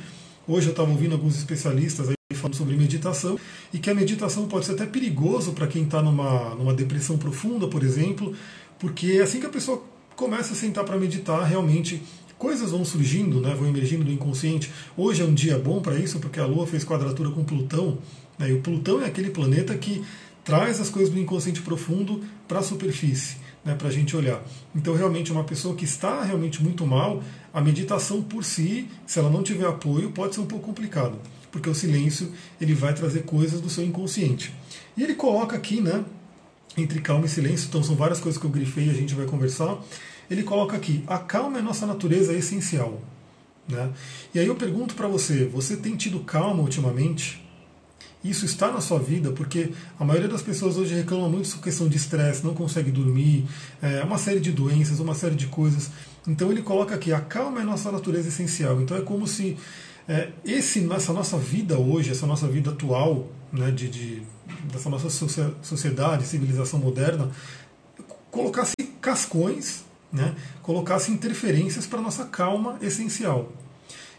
hoje 0.48 0.66
eu 0.66 0.72
estava 0.72 0.90
ouvindo 0.90 1.14
alguns 1.14 1.38
especialistas 1.38 2.10
falando 2.46 2.56
sobre 2.56 2.76
meditação 2.76 3.40
e 3.74 3.80
que 3.80 3.90
a 3.90 3.96
meditação 3.96 4.48
pode 4.48 4.66
ser 4.66 4.74
até 4.74 4.86
perigoso 4.86 5.54
para 5.54 5.68
quem 5.68 5.84
está 5.84 6.02
numa, 6.02 6.54
numa 6.56 6.74
depressão 6.74 7.18
profunda, 7.18 7.68
por 7.68 7.84
exemplo, 7.84 8.34
porque 8.78 9.14
é 9.14 9.22
assim 9.22 9.40
que 9.40 9.46
a 9.46 9.50
pessoa 9.50 9.84
começa 10.16 10.54
a 10.54 10.56
sentar 10.56 10.84
para 10.84 10.98
meditar, 10.98 11.44
realmente 11.44 12.02
coisas 12.38 12.72
vão 12.72 12.86
surgindo, 12.86 13.42
né, 13.42 13.56
vão 13.56 13.68
emergindo 13.68 14.04
do 14.04 14.12
inconsciente. 14.12 14.72
Hoje 14.96 15.22
é 15.22 15.26
um 15.26 15.34
dia 15.34 15.58
bom 15.58 15.82
para 15.82 15.98
isso, 15.98 16.20
porque 16.20 16.40
a 16.40 16.46
Lua 16.46 16.68
fez 16.68 16.84
quadratura 16.84 17.32
com 17.32 17.44
Plutão, 17.44 17.98
né, 18.38 18.50
e 18.50 18.54
o 18.54 18.62
Plutão 18.62 19.02
é 19.02 19.06
aquele 19.06 19.32
planeta 19.32 19.76
que 19.76 20.04
traz 20.44 20.80
as 20.80 20.90
coisas 20.90 21.12
do 21.12 21.20
inconsciente 21.20 21.62
profundo 21.62 22.22
para 22.48 22.60
a 22.60 22.64
superfície, 22.64 23.38
né, 23.64 23.74
para 23.74 23.88
a 23.88 23.92
gente 23.92 24.16
olhar. 24.16 24.44
Então, 24.76 24.94
realmente, 24.94 25.32
uma 25.32 25.44
pessoa 25.44 25.76
que 25.76 25.86
está 25.86 26.22
realmente 26.22 26.62
muito 26.62 26.86
mal, 26.86 27.24
a 27.52 27.60
meditação 27.60 28.22
por 28.22 28.44
si, 28.44 28.88
se 29.08 29.18
ela 29.18 29.30
não 29.30 29.42
tiver 29.42 29.66
apoio, 29.66 30.12
pode 30.12 30.36
ser 30.36 30.42
um 30.42 30.46
pouco 30.46 30.68
complicado 30.68 31.18
porque 31.56 31.70
o 31.70 31.74
silêncio 31.74 32.34
ele 32.60 32.74
vai 32.74 32.94
trazer 32.94 33.24
coisas 33.24 33.62
do 33.62 33.70
seu 33.70 33.86
inconsciente. 33.86 34.54
E 34.98 35.02
ele 35.02 35.16
coloca 35.16 35.56
aqui, 35.56 35.80
né, 35.80 36.04
entre 36.76 37.00
calma 37.00 37.28
e 37.28 37.30
silêncio, 37.30 37.68
então 37.70 37.82
são 37.82 37.96
várias 37.96 38.20
coisas 38.20 38.38
que 38.38 38.46
eu 38.46 38.52
grifei 38.52 38.88
e 38.88 38.90
a 38.90 38.94
gente 38.94 39.16
vai 39.16 39.26
conversar. 39.26 39.78
Ele 40.30 40.44
coloca 40.44 40.76
aqui: 40.76 41.02
a 41.08 41.18
calma 41.18 41.60
é 41.60 41.62
nossa 41.62 41.86
natureza 41.86 42.34
essencial. 42.34 43.02
Né? 43.70 43.90
E 44.34 44.40
aí 44.40 44.48
eu 44.48 44.56
pergunto 44.56 44.96
para 44.96 45.08
você: 45.08 45.46
você 45.46 45.78
tem 45.78 45.96
tido 45.96 46.20
calma 46.20 46.62
ultimamente? 46.62 47.42
Isso 48.22 48.44
está 48.44 48.70
na 48.70 48.82
sua 48.82 49.00
vida, 49.00 49.32
porque 49.32 49.72
a 49.98 50.04
maioria 50.04 50.28
das 50.28 50.42
pessoas 50.42 50.76
hoje 50.76 50.94
reclama 50.94 51.30
muito 51.30 51.48
sobre 51.48 51.64
questão 51.64 51.88
de 51.88 51.96
estresse, 51.96 52.44
não 52.44 52.54
consegue 52.54 52.92
dormir, 52.92 53.46
é 53.82 54.04
uma 54.04 54.18
série 54.18 54.42
de 54.42 54.52
doenças, 54.52 55.00
uma 55.00 55.16
série 55.16 55.36
de 55.36 55.48
coisas. 55.48 55.90
Então 56.28 56.52
ele 56.52 56.62
coloca 56.62 56.96
aqui: 56.96 57.14
a 57.14 57.22
calma 57.22 57.62
é 57.62 57.64
nossa 57.64 57.90
natureza 57.94 58.28
essencial. 58.28 58.82
Então 58.82 58.98
é 58.98 59.02
como 59.02 59.26
se 59.26 59.56
é, 60.08 60.30
esse, 60.44 60.88
essa 60.94 61.12
nossa 61.12 61.38
vida 61.38 61.78
hoje, 61.80 62.12
essa 62.12 62.28
nossa 62.28 62.48
vida 62.48 62.72
atual, 62.72 63.28
né, 63.52 63.72
de, 63.72 63.90
de, 63.90 64.22
dessa 64.72 64.90
nossa 64.90 65.10
sociedade, 65.10 66.26
civilização 66.26 66.80
moderna, 66.80 67.32
colocasse 68.30 68.76
cascões, 69.02 69.84
né, 70.12 70.36
colocasse 70.62 71.12
interferências 71.12 71.88
para 71.88 72.00
a 72.00 72.02
nossa 72.02 72.26
calma 72.26 72.78
essencial. 72.82 73.52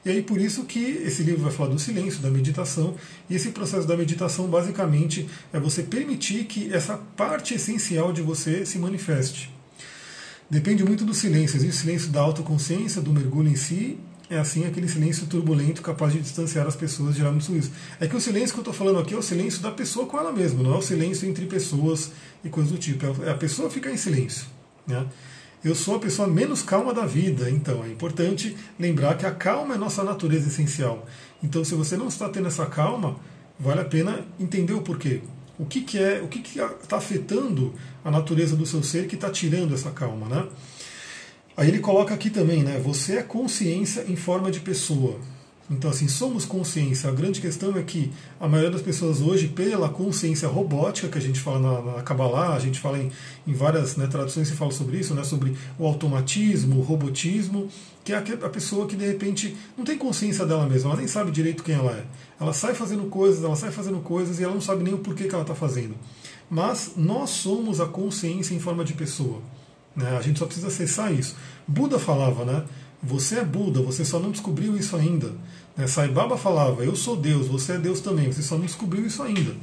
E 0.04 0.10
aí 0.10 0.22
por 0.22 0.40
isso 0.40 0.64
que 0.64 0.78
esse 0.78 1.22
livro 1.22 1.42
vai 1.42 1.52
falar 1.52 1.70
do 1.70 1.78
silêncio, 1.78 2.20
da 2.20 2.30
meditação, 2.30 2.94
e 3.28 3.34
esse 3.34 3.50
processo 3.50 3.86
da 3.86 3.96
meditação 3.96 4.46
basicamente 4.46 5.28
é 5.52 5.58
você 5.58 5.82
permitir 5.82 6.44
que 6.44 6.72
essa 6.72 6.96
parte 7.16 7.54
essencial 7.54 8.12
de 8.12 8.22
você 8.22 8.64
se 8.64 8.78
manifeste. 8.78 9.50
Depende 10.48 10.84
muito 10.84 11.04
do 11.04 11.12
silêncio, 11.12 11.56
existe 11.56 11.76
o 11.76 11.80
silêncio 11.80 12.10
da 12.10 12.20
autoconsciência, 12.20 13.02
do 13.02 13.12
mergulho 13.12 13.48
em 13.48 13.56
si, 13.56 13.98
é 14.28 14.38
assim 14.38 14.66
aquele 14.66 14.88
silêncio 14.88 15.26
turbulento 15.26 15.82
capaz 15.82 16.12
de 16.12 16.20
distanciar 16.20 16.66
as 16.66 16.74
pessoas 16.74 17.12
de 17.12 17.18
gerar 17.18 17.30
muito 17.30 17.56
isso. 17.56 17.70
É 18.00 18.06
que 18.06 18.16
o 18.16 18.20
silêncio 18.20 18.52
que 18.54 18.58
eu 18.58 18.62
estou 18.62 18.74
falando 18.74 18.98
aqui 18.98 19.14
é 19.14 19.16
o 19.16 19.22
silêncio 19.22 19.62
da 19.62 19.70
pessoa 19.70 20.06
com 20.06 20.18
ela 20.18 20.32
mesma, 20.32 20.62
não 20.62 20.74
é 20.74 20.78
o 20.78 20.82
silêncio 20.82 21.28
entre 21.28 21.46
pessoas 21.46 22.12
e 22.44 22.48
coisas 22.48 22.72
do 22.72 22.78
tipo. 22.78 23.06
É 23.24 23.30
a 23.30 23.34
pessoa 23.34 23.70
ficar 23.70 23.90
em 23.90 23.96
silêncio. 23.96 24.46
Né? 24.86 25.06
Eu 25.64 25.74
sou 25.74 25.96
a 25.96 25.98
pessoa 25.98 26.28
menos 26.28 26.62
calma 26.62 26.92
da 26.92 27.06
vida, 27.06 27.50
então 27.50 27.84
é 27.84 27.88
importante 27.88 28.56
lembrar 28.78 29.16
que 29.16 29.26
a 29.26 29.32
calma 29.32 29.74
é 29.74 29.78
nossa 29.78 30.04
natureza 30.04 30.48
essencial. 30.48 31.06
Então, 31.42 31.64
se 31.64 31.74
você 31.74 31.96
não 31.96 32.08
está 32.08 32.28
tendo 32.28 32.48
essa 32.48 32.66
calma, 32.66 33.16
vale 33.58 33.80
a 33.80 33.84
pena 33.84 34.24
entender 34.38 34.74
o 34.74 34.82
porquê. 34.82 35.22
O 35.58 35.64
que, 35.64 35.80
que 35.80 35.98
é, 35.98 36.20
o 36.20 36.28
que 36.28 36.38
está 36.82 36.98
afetando 36.98 37.74
a 38.04 38.10
natureza 38.10 38.54
do 38.54 38.66
seu 38.66 38.82
ser 38.82 39.08
que 39.08 39.14
está 39.14 39.30
tirando 39.30 39.74
essa 39.74 39.90
calma, 39.90 40.28
né? 40.28 40.46
Aí 41.56 41.68
ele 41.68 41.78
coloca 41.78 42.12
aqui 42.12 42.28
também, 42.28 42.62
né? 42.62 42.78
Você 42.84 43.16
é 43.16 43.22
consciência 43.22 44.04
em 44.08 44.14
forma 44.14 44.50
de 44.50 44.60
pessoa. 44.60 45.18
Então, 45.68 45.90
assim, 45.90 46.06
somos 46.06 46.44
consciência. 46.44 47.10
A 47.10 47.12
grande 47.12 47.40
questão 47.40 47.76
é 47.76 47.82
que 47.82 48.12
a 48.38 48.46
maioria 48.46 48.70
das 48.70 48.82
pessoas 48.82 49.20
hoje, 49.20 49.48
pela 49.48 49.88
consciência 49.88 50.46
robótica, 50.46 51.08
que 51.08 51.18
a 51.18 51.20
gente 51.20 51.40
fala 51.40 51.58
na, 51.58 51.96
na 51.96 52.02
Kabbalah, 52.02 52.54
a 52.54 52.58
gente 52.60 52.78
fala 52.78 52.98
em, 52.98 53.10
em 53.46 53.52
várias 53.52 53.96
né, 53.96 54.06
traduções, 54.06 54.46
se 54.46 54.54
fala 54.54 54.70
sobre 54.70 54.98
isso, 54.98 55.12
né, 55.12 55.24
sobre 55.24 55.56
o 55.76 55.86
automatismo, 55.86 56.78
o 56.78 56.82
robotismo, 56.82 57.68
que 58.04 58.12
é 58.12 58.16
a, 58.16 58.20
a 58.20 58.48
pessoa 58.48 58.86
que 58.86 58.94
de 58.94 59.04
repente 59.04 59.56
não 59.76 59.84
tem 59.84 59.98
consciência 59.98 60.46
dela 60.46 60.68
mesma, 60.68 60.90
ela 60.90 60.98
nem 60.98 61.08
sabe 61.08 61.32
direito 61.32 61.64
quem 61.64 61.74
ela 61.74 61.92
é. 61.92 62.04
Ela 62.38 62.52
sai 62.52 62.74
fazendo 62.74 63.04
coisas, 63.08 63.42
ela 63.42 63.56
sai 63.56 63.72
fazendo 63.72 63.98
coisas 63.98 64.38
e 64.38 64.44
ela 64.44 64.54
não 64.54 64.60
sabe 64.60 64.84
nem 64.84 64.94
o 64.94 64.98
porquê 64.98 65.24
que 65.24 65.34
ela 65.34 65.42
está 65.42 65.54
fazendo. 65.54 65.96
Mas 66.48 66.92
nós 66.96 67.30
somos 67.30 67.80
a 67.80 67.86
consciência 67.86 68.54
em 68.54 68.60
forma 68.60 68.84
de 68.84 68.92
pessoa. 68.92 69.42
Né? 69.96 70.16
A 70.16 70.20
gente 70.20 70.38
só 70.38 70.44
precisa 70.44 70.68
acessar 70.68 71.12
isso. 71.12 71.34
Buda 71.66 71.98
falava, 71.98 72.44
né? 72.44 72.64
Você 73.02 73.38
é 73.38 73.44
Buda, 73.44 73.80
você 73.80 74.04
só 74.04 74.18
não 74.18 74.30
descobriu 74.30 74.76
isso 74.76 74.94
ainda. 74.96 75.32
Né? 75.76 75.86
Sai 75.86 76.08
Baba 76.08 76.36
falava, 76.36 76.84
eu 76.84 76.94
sou 76.94 77.16
Deus, 77.16 77.46
você 77.46 77.72
é 77.72 77.78
Deus 77.78 78.00
também, 78.00 78.30
você 78.30 78.42
só 78.42 78.56
não 78.56 78.64
descobriu 78.64 79.06
isso 79.06 79.22
ainda. 79.22 79.54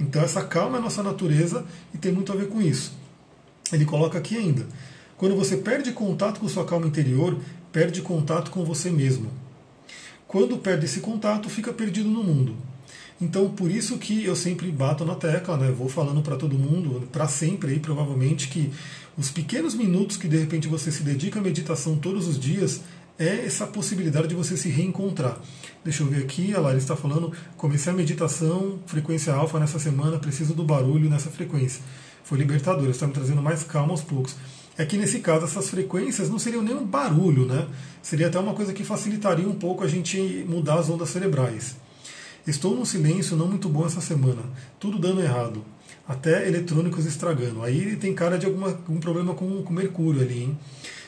Então 0.00 0.22
essa 0.22 0.44
calma 0.44 0.78
é 0.78 0.80
nossa 0.80 1.02
natureza 1.02 1.64
e 1.94 1.98
tem 1.98 2.12
muito 2.12 2.32
a 2.32 2.36
ver 2.36 2.48
com 2.48 2.60
isso. 2.60 2.92
Ele 3.72 3.84
coloca 3.84 4.18
aqui 4.18 4.36
ainda. 4.36 4.66
Quando 5.16 5.36
você 5.36 5.56
perde 5.56 5.92
contato 5.92 6.40
com 6.40 6.48
sua 6.48 6.64
calma 6.64 6.86
interior, 6.86 7.38
perde 7.72 8.00
contato 8.00 8.50
com 8.50 8.64
você 8.64 8.90
mesmo. 8.90 9.30
Quando 10.26 10.58
perde 10.58 10.84
esse 10.84 11.00
contato, 11.00 11.50
fica 11.50 11.72
perdido 11.72 12.08
no 12.08 12.22
mundo. 12.22 12.56
Então, 13.20 13.50
por 13.50 13.70
isso 13.70 13.98
que 13.98 14.24
eu 14.24 14.36
sempre 14.36 14.70
bato 14.70 15.04
na 15.04 15.16
tecla, 15.16 15.56
né? 15.56 15.70
Vou 15.70 15.88
falando 15.88 16.22
para 16.22 16.36
todo 16.36 16.56
mundo, 16.56 17.08
para 17.10 17.26
sempre 17.26 17.72
aí, 17.72 17.80
provavelmente, 17.80 18.48
que 18.48 18.70
os 19.16 19.28
pequenos 19.28 19.74
minutos 19.74 20.16
que 20.16 20.28
de 20.28 20.36
repente 20.36 20.68
você 20.68 20.92
se 20.92 21.02
dedica 21.02 21.40
à 21.40 21.42
meditação 21.42 21.96
todos 21.96 22.28
os 22.28 22.38
dias 22.38 22.82
é 23.18 23.44
essa 23.44 23.66
possibilidade 23.66 24.28
de 24.28 24.34
você 24.36 24.56
se 24.56 24.68
reencontrar. 24.68 25.40
Deixa 25.82 26.04
eu 26.04 26.06
ver 26.06 26.22
aqui, 26.22 26.54
a 26.54 26.60
Larissa 26.60 26.92
está 26.92 26.96
falando, 26.96 27.32
comecei 27.56 27.92
a 27.92 27.96
meditação, 27.96 28.78
frequência 28.86 29.34
alfa 29.34 29.58
nessa 29.58 29.80
semana, 29.80 30.18
preciso 30.18 30.54
do 30.54 30.62
barulho 30.62 31.10
nessa 31.10 31.28
frequência. 31.28 31.82
Foi 32.22 32.38
libertador, 32.38 32.88
está 32.88 33.08
me 33.08 33.12
trazendo 33.12 33.42
mais 33.42 33.64
calma 33.64 33.90
aos 33.90 34.02
poucos. 34.02 34.36
É 34.76 34.84
que 34.84 34.96
nesse 34.96 35.18
caso 35.18 35.44
essas 35.44 35.68
frequências 35.68 36.30
não 36.30 36.38
seriam 36.38 36.62
nem 36.62 36.76
um 36.76 36.86
barulho, 36.86 37.44
né? 37.44 37.66
Seria 38.00 38.28
até 38.28 38.38
uma 38.38 38.54
coisa 38.54 38.72
que 38.72 38.84
facilitaria 38.84 39.48
um 39.48 39.54
pouco 39.56 39.82
a 39.82 39.88
gente 39.88 40.44
mudar 40.48 40.78
as 40.78 40.88
ondas 40.88 41.08
cerebrais. 41.08 41.74
Estou 42.48 42.74
num 42.74 42.84
silêncio 42.86 43.36
não 43.36 43.46
muito 43.46 43.68
bom 43.68 43.84
essa 43.84 44.00
semana, 44.00 44.40
tudo 44.80 44.98
dando 44.98 45.20
errado, 45.20 45.62
até 46.08 46.48
eletrônicos 46.48 47.04
estragando. 47.04 47.62
Aí 47.62 47.94
tem 47.96 48.14
cara 48.14 48.38
de 48.38 48.46
alguma, 48.46 48.68
algum 48.68 48.98
problema 48.98 49.34
com, 49.34 49.62
com 49.62 49.70
mercúrio 49.70 50.22
ali, 50.22 50.44
hein? 50.44 50.58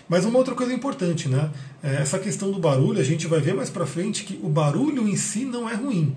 Mas 0.06 0.26
uma 0.26 0.36
outra 0.36 0.54
coisa 0.54 0.74
importante, 0.74 1.30
né? 1.30 1.50
É 1.82 1.94
essa 1.94 2.18
questão 2.18 2.50
do 2.50 2.58
barulho, 2.58 3.00
a 3.00 3.02
gente 3.02 3.26
vai 3.26 3.40
ver 3.40 3.54
mais 3.54 3.70
para 3.70 3.86
frente 3.86 4.24
que 4.24 4.38
o 4.42 4.50
barulho 4.50 5.08
em 5.08 5.16
si 5.16 5.46
não 5.46 5.66
é 5.66 5.74
ruim. 5.74 6.14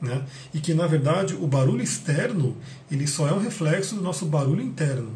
Né? 0.00 0.22
E 0.54 0.58
que 0.58 0.72
na 0.72 0.86
verdade 0.86 1.34
o 1.34 1.46
barulho 1.46 1.82
externo 1.82 2.56
ele 2.90 3.06
só 3.06 3.28
é 3.28 3.32
um 3.32 3.38
reflexo 3.38 3.94
do 3.94 4.02
nosso 4.02 4.24
barulho 4.24 4.62
interno. 4.62 5.10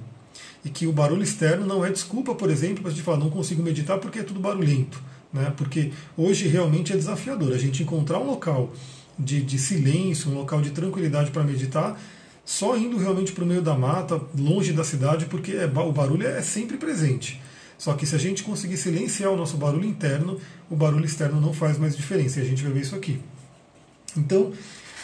E 0.62 0.68
que 0.68 0.86
o 0.86 0.92
barulho 0.92 1.22
externo 1.22 1.64
não 1.64 1.82
é 1.82 1.90
desculpa, 1.90 2.34
por 2.34 2.50
exemplo, 2.50 2.82
para 2.82 2.90
a 2.90 2.94
gente 2.94 3.02
falar 3.02 3.16
não 3.16 3.30
consigo 3.30 3.62
meditar 3.62 3.98
porque 3.98 4.18
é 4.18 4.22
tudo 4.22 4.38
barulhento. 4.38 5.02
Né? 5.32 5.52
Porque 5.56 5.92
hoje 6.14 6.46
realmente 6.46 6.92
é 6.92 6.96
desafiador 6.96 7.54
a 7.54 7.58
gente 7.58 7.82
encontrar 7.82 8.18
um 8.18 8.26
local 8.26 8.70
de, 9.18 9.42
de 9.42 9.58
silêncio, 9.58 10.30
um 10.30 10.34
local 10.34 10.60
de 10.60 10.70
tranquilidade 10.70 11.30
para 11.30 11.42
meditar, 11.42 12.00
só 12.44 12.76
indo 12.76 12.96
realmente 12.96 13.32
para 13.32 13.44
o 13.44 13.46
meio 13.46 13.62
da 13.62 13.74
mata, 13.74 14.20
longe 14.38 14.72
da 14.72 14.84
cidade, 14.84 15.26
porque 15.26 15.52
é, 15.52 15.64
o 15.66 15.92
barulho 15.92 16.26
é 16.26 16.40
sempre 16.42 16.76
presente. 16.76 17.40
Só 17.78 17.94
que 17.94 18.06
se 18.06 18.14
a 18.14 18.18
gente 18.18 18.42
conseguir 18.42 18.76
silenciar 18.76 19.30
o 19.30 19.36
nosso 19.36 19.56
barulho 19.56 19.84
interno, 19.84 20.40
o 20.70 20.76
barulho 20.76 21.04
externo 21.04 21.40
não 21.40 21.52
faz 21.52 21.76
mais 21.78 21.96
diferença. 21.96 22.38
E 22.38 22.42
a 22.42 22.46
gente 22.46 22.62
vai 22.62 22.72
ver 22.72 22.80
isso 22.80 22.94
aqui. 22.94 23.20
Então, 24.16 24.52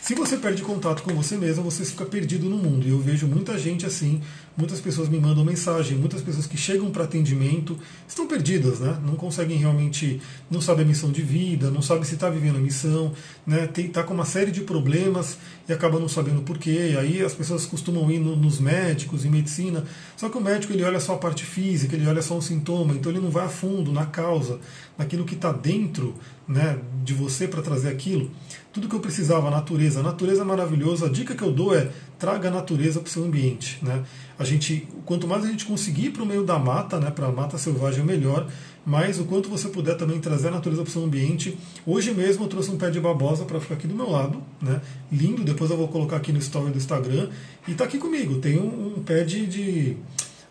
se 0.00 0.14
você 0.14 0.36
perde 0.36 0.62
contato 0.62 1.02
com 1.02 1.14
você 1.14 1.36
mesmo, 1.36 1.62
você 1.62 1.84
fica 1.84 2.04
perdido 2.04 2.48
no 2.48 2.56
mundo. 2.56 2.86
E 2.86 2.90
eu 2.90 2.98
vejo 2.98 3.26
muita 3.26 3.58
gente 3.58 3.84
assim, 3.84 4.22
muitas 4.56 4.80
pessoas 4.80 5.08
me 5.08 5.18
mandam 5.18 5.44
mensagem, 5.44 5.96
muitas 5.96 6.20
pessoas 6.22 6.46
que 6.46 6.56
chegam 6.56 6.90
para 6.90 7.04
atendimento 7.04 7.78
estão 8.06 8.26
perdidas, 8.26 8.80
né? 8.80 8.98
Não 9.04 9.14
conseguem 9.14 9.56
realmente, 9.56 10.20
não 10.50 10.60
sabem 10.60 10.84
a 10.84 10.88
missão 10.88 11.10
de 11.10 11.22
vida, 11.22 11.70
não 11.70 11.82
sabem 11.82 12.04
se 12.04 12.14
está 12.14 12.28
vivendo 12.28 12.56
a 12.56 12.60
missão, 12.60 13.12
né? 13.46 13.68
Está 13.76 14.02
com 14.02 14.14
uma 14.14 14.24
série 14.24 14.50
de 14.50 14.60
problemas 14.60 15.38
e 15.68 15.72
acaba 15.72 15.98
não 15.98 16.08
sabendo 16.08 16.42
porquê. 16.42 16.96
Aí 16.98 17.22
as 17.22 17.34
pessoas 17.34 17.64
costumam 17.64 18.10
ir 18.10 18.18
no, 18.18 18.36
nos 18.36 18.60
médicos, 18.60 19.24
em 19.24 19.30
medicina, 19.30 19.84
só 20.16 20.28
que 20.28 20.36
o 20.36 20.40
médico 20.40 20.72
ele 20.72 20.84
olha 20.84 21.00
só 21.00 21.14
a 21.14 21.18
parte 21.18 21.44
física, 21.44 21.96
ele 21.96 22.06
olha 22.06 22.22
só 22.22 22.36
um 22.36 22.40
sintoma, 22.40 22.94
então 22.94 23.10
ele 23.10 23.20
não 23.20 23.30
vai 23.30 23.46
a 23.46 23.48
fundo 23.48 23.92
na 23.92 24.06
causa, 24.06 24.60
naquilo 24.98 25.24
que 25.24 25.34
está 25.34 25.52
dentro 25.52 26.14
né, 26.46 26.78
de 27.02 27.14
você 27.14 27.48
para 27.48 27.62
trazer 27.62 27.88
aquilo. 27.88 28.30
Tudo 28.72 28.88
que 28.88 28.94
eu 28.94 29.00
precisava, 29.00 29.48
a 29.48 29.50
natureza. 29.50 30.00
A 30.00 30.02
natureza 30.02 30.42
é 30.42 30.44
maravilhosa. 30.44 31.06
A 31.06 31.08
dica 31.08 31.34
que 31.34 31.42
eu 31.42 31.52
dou 31.52 31.74
é 31.74 31.90
traga 32.22 32.46
a 32.46 32.52
natureza 32.52 33.00
para 33.00 33.08
o 33.08 33.10
seu 33.10 33.24
ambiente. 33.24 33.80
Né? 33.82 34.04
A 34.38 34.44
gente, 34.44 34.86
quanto 35.04 35.26
mais 35.26 35.44
a 35.44 35.48
gente 35.48 35.64
conseguir 35.64 36.10
para 36.10 36.22
o 36.22 36.26
meio 36.26 36.44
da 36.44 36.56
mata, 36.56 37.00
né, 37.00 37.10
para 37.10 37.26
a 37.26 37.32
mata 37.32 37.58
selvagem, 37.58 38.04
melhor. 38.04 38.48
Mas 38.86 39.18
o 39.18 39.24
quanto 39.24 39.48
você 39.48 39.68
puder 39.68 39.96
também 39.96 40.20
trazer 40.20 40.46
a 40.48 40.50
natureza 40.52 40.82
para 40.82 40.88
o 40.88 40.92
seu 40.92 41.02
ambiente. 41.02 41.58
Hoje 41.84 42.14
mesmo 42.14 42.44
eu 42.44 42.48
trouxe 42.48 42.70
um 42.70 42.76
pé 42.76 42.90
de 42.90 43.00
babosa 43.00 43.44
para 43.44 43.58
ficar 43.58 43.74
aqui 43.74 43.88
do 43.88 43.94
meu 43.96 44.08
lado. 44.08 44.40
Né? 44.60 44.80
Lindo, 45.10 45.42
depois 45.42 45.68
eu 45.72 45.76
vou 45.76 45.88
colocar 45.88 46.16
aqui 46.16 46.32
no 46.32 46.38
story 46.38 46.70
do 46.70 46.78
Instagram. 46.78 47.28
E 47.66 47.72
está 47.72 47.84
aqui 47.84 47.98
comigo. 47.98 48.38
Tem 48.38 48.56
um, 48.56 48.98
um 48.98 49.02
pé 49.02 49.24
de, 49.24 49.44
de 49.44 49.96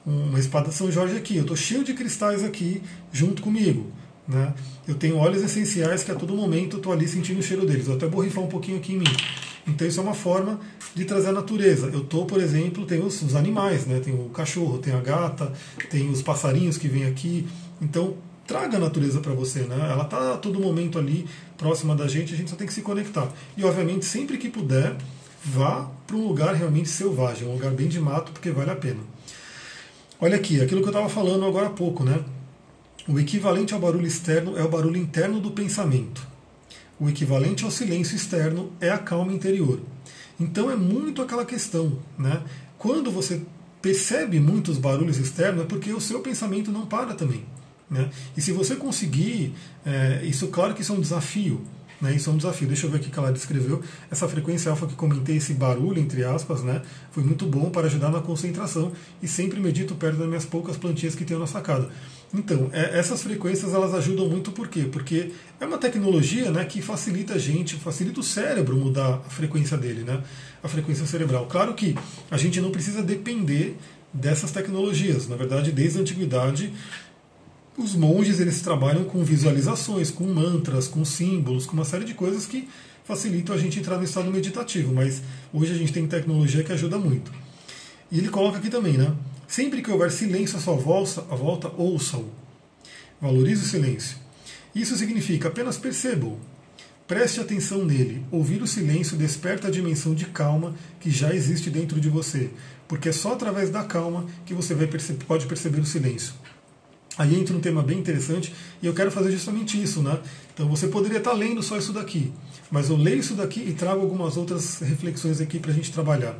uma 0.05 0.39
espada 0.39 0.67
de 0.67 0.75
São 0.75 0.91
Jorge 0.91 1.15
aqui. 1.15 1.37
Eu 1.37 1.43
estou 1.43 1.55
cheio 1.55 1.85
de 1.85 1.93
cristais 1.93 2.43
aqui 2.43 2.81
junto 3.13 3.41
comigo. 3.41 3.89
Né? 4.27 4.53
Eu 4.85 4.95
tenho 4.95 5.15
óleos 5.15 5.41
essenciais 5.41 6.03
que 6.03 6.11
a 6.11 6.15
todo 6.15 6.35
momento 6.35 6.75
eu 6.75 6.77
estou 6.79 6.91
ali 6.91 7.07
sentindo 7.07 7.39
o 7.39 7.43
cheiro 7.43 7.65
deles. 7.65 7.87
Eu 7.87 7.95
até 7.95 8.07
borrifar 8.07 8.43
um 8.43 8.47
pouquinho 8.47 8.77
aqui 8.77 8.93
em 8.93 8.97
mim. 8.97 9.15
Então 9.67 9.87
isso 9.87 9.99
é 9.99 10.03
uma 10.03 10.13
forma 10.13 10.59
de 10.95 11.05
trazer 11.05 11.29
a 11.29 11.33
natureza. 11.33 11.87
Eu 11.87 12.01
estou, 12.01 12.25
por 12.25 12.41
exemplo, 12.41 12.85
tem 12.85 13.01
os, 13.01 13.21
os, 13.21 13.35
animais, 13.35 13.85
né? 13.85 13.99
tem 13.99 14.13
o 14.13 14.29
cachorro, 14.29 14.79
tem 14.79 14.93
a 14.93 14.99
gata, 14.99 15.53
tem 15.89 16.09
os 16.09 16.21
passarinhos 16.21 16.77
que 16.77 16.87
vêm 16.87 17.05
aqui. 17.05 17.47
Então 17.81 18.15
traga 18.45 18.77
a 18.77 18.79
natureza 18.79 19.19
para 19.19 19.33
você. 19.33 19.61
Né? 19.61 19.75
Ela 19.75 20.03
está 20.03 20.33
a 20.33 20.37
todo 20.37 20.59
momento 20.59 20.97
ali 20.97 21.27
próxima 21.57 21.95
da 21.95 22.07
gente, 22.07 22.33
a 22.33 22.37
gente 22.37 22.49
só 22.49 22.55
tem 22.55 22.67
que 22.67 22.73
se 22.73 22.81
conectar. 22.81 23.31
E 23.55 23.63
obviamente, 23.63 24.05
sempre 24.05 24.37
que 24.37 24.49
puder, 24.49 24.95
vá 25.43 25.89
para 26.07 26.15
um 26.15 26.27
lugar 26.27 26.55
realmente 26.55 26.89
selvagem, 26.89 27.47
um 27.47 27.53
lugar 27.53 27.71
bem 27.71 27.87
de 27.87 27.99
mato, 27.99 28.31
porque 28.31 28.49
vale 28.51 28.71
a 28.71 28.75
pena. 28.75 28.99
Olha 30.19 30.35
aqui, 30.35 30.61
aquilo 30.61 30.81
que 30.81 30.87
eu 30.87 30.91
estava 30.91 31.09
falando 31.09 31.45
agora 31.45 31.67
há 31.67 31.71
pouco, 31.71 32.03
né? 32.03 32.19
O 33.07 33.19
equivalente 33.19 33.73
ao 33.73 33.79
barulho 33.79 34.05
externo 34.05 34.57
é 34.57 34.63
o 34.63 34.69
barulho 34.69 34.97
interno 34.97 35.39
do 35.39 35.51
pensamento. 35.51 36.30
O 37.01 37.09
equivalente 37.09 37.65
ao 37.65 37.71
silêncio 37.71 38.15
externo 38.15 38.71
é 38.79 38.91
a 38.91 38.97
calma 38.99 39.33
interior. 39.33 39.79
Então 40.39 40.69
é 40.69 40.75
muito 40.75 41.23
aquela 41.23 41.43
questão, 41.43 41.97
né? 42.15 42.43
Quando 42.77 43.09
você 43.09 43.41
percebe 43.81 44.39
muitos 44.39 44.77
barulhos 44.77 45.17
externos 45.17 45.63
é 45.63 45.65
porque 45.65 45.91
o 45.91 45.99
seu 45.99 46.19
pensamento 46.19 46.71
não 46.71 46.85
para 46.85 47.15
também. 47.15 47.43
Né? 47.89 48.07
E 48.37 48.41
se 48.41 48.51
você 48.51 48.75
conseguir, 48.75 49.55
é, 49.83 50.21
isso 50.23 50.49
claro 50.49 50.75
que 50.75 50.83
isso 50.83 50.93
é 50.93 50.95
um 50.95 51.01
desafio, 51.01 51.61
né? 52.01 52.13
Isso 52.13 52.29
é 52.29 52.33
um 52.33 52.37
desafio. 52.37 52.67
Deixa 52.67 52.87
eu 52.87 52.91
ver 52.91 52.97
o 52.97 52.99
que 52.99 53.17
ela 53.17 53.31
descreveu. 53.31 53.81
Essa 54.09 54.27
frequência 54.27 54.71
alfa 54.71 54.87
que 54.87 54.95
comentei, 54.95 55.37
esse 55.37 55.53
barulho, 55.53 55.99
entre 55.99 56.23
aspas, 56.23 56.63
né? 56.63 56.81
foi 57.11 57.23
muito 57.23 57.45
bom 57.45 57.69
para 57.69 57.87
ajudar 57.87 58.09
na 58.09 58.21
concentração 58.21 58.91
e 59.21 59.27
sempre 59.27 59.59
medito 59.59 59.95
perto 59.95 60.17
das 60.17 60.27
minhas 60.27 60.45
poucas 60.45 60.77
plantinhas 60.77 61.13
que 61.13 61.25
tenho 61.25 61.39
na 61.39 61.47
sacada. 61.47 61.89
Então, 62.33 62.69
é, 62.71 62.97
essas 62.97 63.21
frequências 63.21 63.73
elas 63.73 63.93
ajudam 63.93 64.27
muito 64.29 64.51
por 64.51 64.69
quê? 64.69 64.87
Porque 64.89 65.31
é 65.59 65.65
uma 65.65 65.77
tecnologia 65.77 66.49
né, 66.49 66.63
que 66.63 66.81
facilita 66.81 67.33
a 67.33 67.37
gente, 67.37 67.75
facilita 67.75 68.21
o 68.21 68.23
cérebro 68.23 68.77
mudar 68.77 69.15
a 69.15 69.29
frequência 69.29 69.77
dele, 69.77 70.03
né? 70.03 70.23
a 70.63 70.67
frequência 70.67 71.05
cerebral. 71.05 71.47
Claro 71.47 71.73
que 71.73 71.95
a 72.29 72.37
gente 72.37 72.61
não 72.61 72.71
precisa 72.71 73.01
depender 73.01 73.75
dessas 74.13 74.51
tecnologias. 74.51 75.27
Na 75.27 75.35
verdade, 75.35 75.71
desde 75.71 75.97
a 75.97 76.01
antiguidade, 76.01 76.73
os 77.81 77.95
monges 77.95 78.39
eles 78.39 78.61
trabalham 78.61 79.03
com 79.03 79.23
visualizações, 79.23 80.11
com 80.11 80.25
mantras, 80.25 80.87
com 80.87 81.03
símbolos, 81.03 81.65
com 81.65 81.73
uma 81.73 81.85
série 81.85 82.05
de 82.05 82.13
coisas 82.13 82.45
que 82.45 82.67
facilitam 83.03 83.55
a 83.55 83.57
gente 83.57 83.79
entrar 83.79 83.97
no 83.97 84.03
estado 84.03 84.31
meditativo, 84.31 84.93
mas 84.93 85.21
hoje 85.51 85.73
a 85.73 85.75
gente 85.75 85.91
tem 85.91 86.07
tecnologia 86.07 86.63
que 86.63 86.71
ajuda 86.71 86.97
muito. 86.97 87.31
E 88.11 88.19
ele 88.19 88.29
coloca 88.29 88.57
aqui 88.57 88.69
também, 88.69 88.93
né? 88.93 89.13
Sempre 89.47 89.81
que 89.81 89.91
houver 89.91 90.11
silêncio 90.11 90.57
à 90.57 90.61
sua 90.61 90.75
volta, 90.75 91.21
à 91.29 91.35
volta 91.35 91.71
ouça-o. 91.75 92.29
Valorize 93.19 93.63
o 93.63 93.67
silêncio. 93.67 94.17
Isso 94.73 94.95
significa 94.95 95.49
apenas 95.49 95.77
perceba-o. 95.77 96.39
Preste 97.07 97.41
atenção 97.41 97.83
nele. 97.83 98.23
Ouvir 98.31 98.61
o 98.61 98.67
silêncio 98.67 99.17
desperta 99.17 99.67
a 99.67 99.71
dimensão 99.71 100.15
de 100.15 100.25
calma 100.25 100.73
que 100.99 101.11
já 101.11 101.35
existe 101.35 101.69
dentro 101.69 101.99
de 101.99 102.09
você, 102.09 102.49
porque 102.87 103.09
é 103.09 103.11
só 103.11 103.33
através 103.33 103.69
da 103.69 103.83
calma 103.83 104.25
que 104.45 104.53
você 104.53 104.73
perce 104.75 105.13
pode 105.13 105.45
perceber 105.45 105.81
o 105.81 105.85
silêncio. 105.85 106.33
Aí 107.21 107.39
entra 107.39 107.55
um 107.55 107.59
tema 107.59 107.83
bem 107.83 107.99
interessante 107.99 108.51
e 108.81 108.87
eu 108.87 108.95
quero 108.95 109.11
fazer 109.11 109.31
justamente 109.31 109.79
isso, 109.79 110.01
né? 110.01 110.17
Então 110.51 110.67
você 110.67 110.87
poderia 110.87 111.19
estar 111.19 111.33
lendo 111.33 111.61
só 111.61 111.77
isso 111.77 111.93
daqui, 111.93 112.33
mas 112.71 112.89
eu 112.89 112.97
leio 112.97 113.19
isso 113.19 113.35
daqui 113.35 113.59
e 113.59 113.73
trago 113.73 114.01
algumas 114.01 114.37
outras 114.37 114.79
reflexões 114.79 115.39
aqui 115.39 115.59
para 115.59 115.69
a 115.69 115.73
gente 115.73 115.91
trabalhar. 115.91 116.35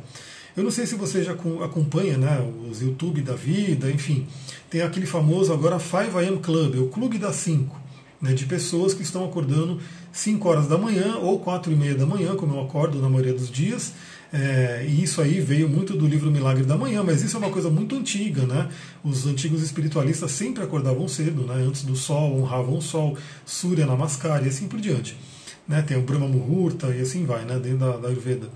Eu 0.56 0.64
não 0.64 0.72
sei 0.72 0.84
se 0.84 0.96
você 0.96 1.22
já 1.22 1.34
acompanha 1.34 2.18
né, 2.18 2.44
os 2.68 2.82
YouTube 2.82 3.22
da 3.22 3.34
vida, 3.34 3.92
enfim, 3.92 4.26
tem 4.68 4.82
aquele 4.82 5.06
famoso 5.06 5.52
agora 5.52 5.78
5 5.78 6.18
AM 6.18 6.38
Club, 6.40 6.80
o 6.80 6.88
Clube 6.88 7.16
das 7.16 7.36
5, 7.36 7.80
né, 8.20 8.32
de 8.32 8.44
pessoas 8.44 8.92
que 8.92 9.02
estão 9.02 9.24
acordando 9.24 9.78
5 10.12 10.48
horas 10.48 10.66
da 10.66 10.76
manhã 10.76 11.16
ou 11.18 11.38
4 11.38 11.72
e 11.72 11.76
meia 11.76 11.94
da 11.94 12.04
manhã, 12.04 12.34
como 12.34 12.56
eu 12.56 12.60
acordo 12.60 13.00
na 13.00 13.08
maioria 13.08 13.32
dos 13.32 13.48
dias, 13.48 13.92
é, 14.32 14.86
e 14.88 15.02
isso 15.02 15.20
aí 15.20 15.40
veio 15.40 15.68
muito 15.68 15.94
do 15.94 16.06
livro 16.06 16.30
Milagre 16.30 16.64
da 16.64 16.76
Manhã, 16.76 17.02
mas 17.02 17.22
isso 17.22 17.36
é 17.36 17.38
uma 17.38 17.50
coisa 17.50 17.68
muito 17.68 17.94
antiga, 17.94 18.46
né? 18.46 18.70
Os 19.04 19.26
antigos 19.26 19.62
espiritualistas 19.62 20.30
sempre 20.30 20.64
acordavam 20.64 21.06
cedo, 21.06 21.42
né? 21.42 21.56
Antes 21.56 21.82
do 21.82 21.94
sol, 21.94 22.40
honravam 22.40 22.78
o 22.78 22.82
sol, 22.82 23.16
Surya 23.44 23.84
Namaskar 23.84 24.42
e 24.44 24.48
assim 24.48 24.66
por 24.66 24.80
diante. 24.80 25.16
Né? 25.68 25.82
Tem 25.82 25.98
o 25.98 26.02
Brahma 26.02 26.26
Muhurta 26.26 26.88
e 26.88 27.02
assim 27.02 27.26
vai, 27.26 27.44
né? 27.44 27.58
Dentro 27.58 27.78
da, 27.78 27.98
da 27.98 28.08
Ayurveda. 28.08 28.48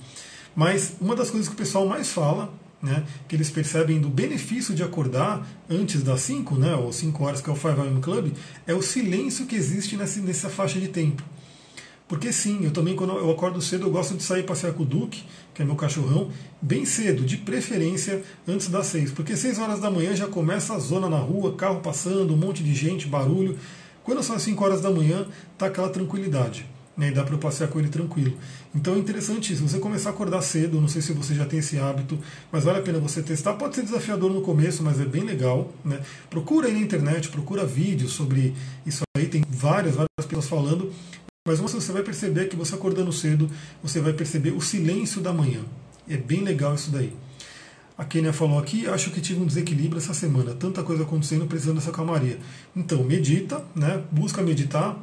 Mas 0.54 0.94
uma 0.98 1.14
das 1.14 1.30
coisas 1.30 1.46
que 1.46 1.54
o 1.54 1.58
pessoal 1.58 1.86
mais 1.86 2.10
fala 2.10 2.50
né, 2.80 3.04
que 3.28 3.36
eles 3.36 3.50
percebem 3.50 4.00
do 4.00 4.08
benefício 4.08 4.74
de 4.74 4.82
acordar 4.82 5.46
antes 5.68 6.02
das 6.02 6.20
5, 6.22 6.56
né, 6.56 6.74
ou 6.74 6.92
5 6.92 7.24
horas 7.24 7.40
que 7.40 7.50
é 7.50 7.52
o 7.52 7.56
5 7.56 7.68
AM 7.68 8.00
Club, 8.00 8.32
é 8.66 8.74
o 8.74 8.82
silêncio 8.82 9.46
que 9.46 9.56
existe 9.56 9.96
nessa, 9.96 10.20
nessa 10.20 10.48
faixa 10.48 10.78
de 10.78 10.88
tempo. 10.88 11.22
Porque 12.08 12.32
sim, 12.32 12.60
eu 12.62 12.70
também, 12.70 12.94
quando 12.94 13.14
eu 13.14 13.30
acordo 13.30 13.60
cedo, 13.60 13.86
eu 13.86 13.90
gosto 13.90 14.14
de 14.14 14.22
sair 14.22 14.44
passear 14.44 14.72
com 14.72 14.84
o 14.84 14.86
Duque, 14.86 15.24
que 15.52 15.62
é 15.62 15.64
meu 15.64 15.74
cachorrão, 15.74 16.30
bem 16.62 16.84
cedo, 16.84 17.24
de 17.24 17.36
preferência 17.36 18.22
antes 18.46 18.68
das 18.68 18.86
seis. 18.86 19.10
Porque 19.10 19.36
seis 19.36 19.58
horas 19.58 19.80
da 19.80 19.90
manhã 19.90 20.14
já 20.14 20.28
começa 20.28 20.74
a 20.74 20.78
zona 20.78 21.08
na 21.08 21.18
rua, 21.18 21.54
carro 21.56 21.80
passando, 21.80 22.32
um 22.32 22.36
monte 22.36 22.62
de 22.62 22.74
gente, 22.74 23.08
barulho. 23.08 23.58
Quando 24.06 24.22
são 24.22 24.36
as 24.36 24.42
5 24.42 24.64
horas 24.64 24.80
da 24.80 24.88
manhã, 24.88 25.26
tá 25.58 25.66
aquela 25.66 25.88
tranquilidade. 25.88 26.64
Né, 26.96 27.08
e 27.08 27.10
dá 27.10 27.24
para 27.24 27.34
eu 27.34 27.38
passear 27.38 27.68
com 27.68 27.78
ele 27.78 27.88
tranquilo. 27.88 28.38
Então 28.74 28.94
é 28.94 28.98
interessante 28.98 29.52
isso. 29.52 29.68
Você 29.68 29.78
começar 29.78 30.10
a 30.10 30.12
acordar 30.12 30.40
cedo, 30.40 30.80
não 30.80 30.88
sei 30.88 31.02
se 31.02 31.12
você 31.12 31.34
já 31.34 31.44
tem 31.44 31.58
esse 31.58 31.76
hábito, 31.76 32.18
mas 32.50 32.64
vale 32.64 32.78
a 32.78 32.82
pena 32.82 32.98
você 32.98 33.20
testar. 33.20 33.52
Pode 33.54 33.74
ser 33.74 33.82
desafiador 33.82 34.32
no 34.32 34.40
começo, 34.40 34.82
mas 34.82 34.98
é 34.98 35.04
bem 35.04 35.24
legal. 35.24 35.70
Né? 35.84 36.00
Procura 36.30 36.68
aí 36.68 36.72
na 36.72 36.78
internet, 36.78 37.28
procura 37.28 37.66
vídeos 37.66 38.12
sobre 38.12 38.54
isso 38.86 39.02
aí, 39.14 39.26
tem 39.26 39.42
várias, 39.46 39.96
várias 39.96 40.26
pessoas 40.26 40.48
falando, 40.48 40.90
mas 41.46 41.60
você 41.60 41.92
vai 41.92 42.02
perceber 42.02 42.48
que 42.48 42.56
você 42.56 42.74
acordando 42.74 43.12
cedo, 43.12 43.48
você 43.80 44.00
vai 44.00 44.12
perceber 44.12 44.50
o 44.50 44.60
silêncio 44.60 45.20
da 45.20 45.32
manhã. 45.32 45.60
É 46.08 46.16
bem 46.16 46.42
legal 46.42 46.74
isso 46.74 46.90
daí. 46.90 47.12
A 47.96 48.04
Kenia 48.04 48.32
falou 48.32 48.58
aqui, 48.58 48.86
acho 48.86 49.10
que 49.10 49.20
tive 49.20 49.40
um 49.40 49.46
desequilíbrio 49.46 49.98
essa 49.98 50.12
semana, 50.12 50.54
tanta 50.54 50.82
coisa 50.82 51.04
acontecendo, 51.04 51.46
precisando 51.46 51.76
dessa 51.76 51.92
calmaria. 51.92 52.38
Então, 52.74 53.02
medita, 53.04 53.64
né? 53.74 54.02
busca 54.10 54.42
meditar. 54.42 54.98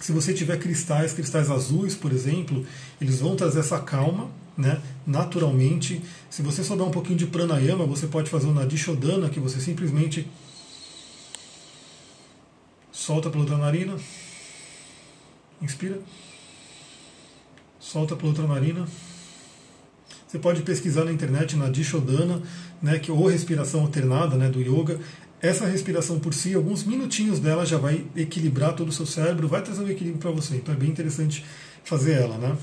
Se 0.00 0.10
você 0.10 0.32
tiver 0.32 0.58
cristais, 0.58 1.12
cristais 1.12 1.50
azuis, 1.50 1.94
por 1.94 2.10
exemplo, 2.10 2.66
eles 3.00 3.20
vão 3.20 3.36
trazer 3.36 3.60
essa 3.60 3.78
calma, 3.78 4.28
né? 4.56 4.80
naturalmente. 5.06 6.02
Se 6.28 6.42
você 6.42 6.64
souber 6.64 6.86
um 6.86 6.90
pouquinho 6.90 7.18
de 7.18 7.26
pranayama, 7.26 7.86
você 7.86 8.06
pode 8.06 8.28
fazer 8.28 8.46
uma 8.46 8.62
Nadishodana, 8.62 9.28
que 9.28 9.38
você 9.38 9.60
simplesmente 9.60 10.26
solta 12.90 13.30
pela 13.30 13.44
outra 13.44 13.56
narina, 13.56 13.94
inspira, 15.60 15.98
solta 17.78 18.16
pela 18.16 18.28
outra 18.28 18.46
narina, 18.46 18.86
você 20.26 20.38
pode 20.38 20.62
pesquisar 20.62 21.04
na 21.04 21.12
internet 21.12 21.56
na 21.56 21.68
Dishodana, 21.68 22.42
né, 22.82 22.98
que 22.98 23.10
ou 23.10 23.26
respiração 23.26 23.82
alternada, 23.82 24.36
né, 24.36 24.48
do 24.48 24.60
yoga. 24.60 24.98
Essa 25.40 25.66
respiração 25.66 26.18
por 26.18 26.34
si, 26.34 26.54
alguns 26.54 26.82
minutinhos 26.82 27.38
dela 27.38 27.64
já 27.64 27.78
vai 27.78 28.04
equilibrar 28.16 28.74
todo 28.74 28.88
o 28.88 28.92
seu 28.92 29.06
cérebro, 29.06 29.46
vai 29.46 29.62
trazer 29.62 29.82
um 29.82 29.88
equilíbrio 29.88 30.20
para 30.20 30.30
você. 30.30 30.56
Então 30.56 30.74
é 30.74 30.76
bem 30.76 30.90
interessante 30.90 31.44
fazer 31.84 32.14
ela, 32.14 32.36
né? 32.38 32.56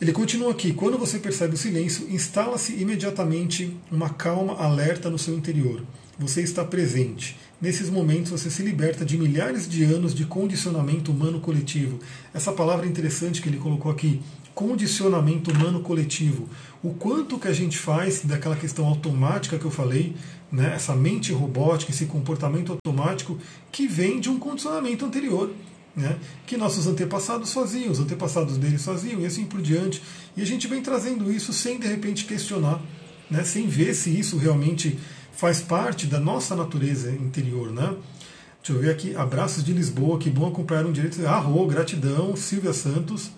Ele 0.00 0.12
continua 0.12 0.50
aqui: 0.50 0.72
quando 0.72 0.98
você 0.98 1.18
percebe 1.18 1.54
o 1.54 1.58
silêncio, 1.58 2.06
instala-se 2.10 2.74
imediatamente 2.74 3.74
uma 3.90 4.10
calma 4.10 4.54
alerta 4.54 5.08
no 5.08 5.18
seu 5.18 5.34
interior. 5.34 5.82
Você 6.18 6.40
está 6.40 6.64
presente. 6.64 7.36
Nesses 7.60 7.90
momentos 7.90 8.32
você 8.32 8.50
se 8.50 8.62
liberta 8.62 9.04
de 9.04 9.18
milhares 9.18 9.68
de 9.68 9.84
anos 9.84 10.14
de 10.14 10.24
condicionamento 10.24 11.12
humano 11.12 11.40
coletivo. 11.40 12.00
Essa 12.32 12.52
palavra 12.52 12.86
interessante 12.86 13.42
que 13.42 13.50
ele 13.50 13.58
colocou 13.58 13.92
aqui, 13.92 14.22
condicionamento 14.54 15.50
humano 15.50 15.80
coletivo. 15.80 16.48
O 16.82 16.94
quanto 16.94 17.38
que 17.38 17.48
a 17.48 17.52
gente 17.52 17.76
faz 17.76 18.22
daquela 18.24 18.56
questão 18.56 18.86
automática 18.86 19.58
que 19.58 19.64
eu 19.66 19.70
falei, 19.70 20.16
né, 20.50 20.72
essa 20.74 20.96
mente 20.96 21.32
robótica, 21.32 21.92
esse 21.92 22.06
comportamento 22.06 22.72
automático 22.72 23.38
que 23.70 23.86
vem 23.86 24.18
de 24.18 24.30
um 24.30 24.38
condicionamento 24.38 25.04
anterior. 25.04 25.52
Né, 25.94 26.14
que 26.46 26.58
nossos 26.58 26.86
antepassados 26.86 27.54
faziam, 27.54 27.90
os 27.90 27.98
antepassados 27.98 28.58
deles 28.58 28.84
faziam 28.84 29.20
e 29.20 29.24
assim 29.24 29.46
por 29.46 29.62
diante. 29.62 30.02
E 30.36 30.42
a 30.42 30.44
gente 30.44 30.66
vem 30.66 30.82
trazendo 30.82 31.32
isso 31.32 31.54
sem 31.54 31.78
de 31.78 31.86
repente 31.86 32.26
questionar, 32.26 32.82
né, 33.30 33.42
sem 33.44 33.66
ver 33.66 33.94
se 33.94 34.10
isso 34.10 34.36
realmente 34.36 34.98
faz 35.36 35.60
parte 35.60 36.06
da 36.06 36.18
nossa 36.18 36.56
natureza 36.56 37.10
interior. 37.10 37.70
Né? 37.70 37.94
Deixa 38.58 38.72
eu 38.72 38.80
ver 38.80 38.90
aqui, 38.90 39.14
abraços 39.14 39.62
de 39.62 39.72
Lisboa, 39.72 40.18
que 40.18 40.28
bom 40.28 40.48
acompanhar 40.48 40.84
um 40.86 40.92
direito. 40.92 41.24
Arro, 41.26 41.66
gratidão, 41.66 42.34
Silvia 42.34 42.72
Santos. 42.72 43.30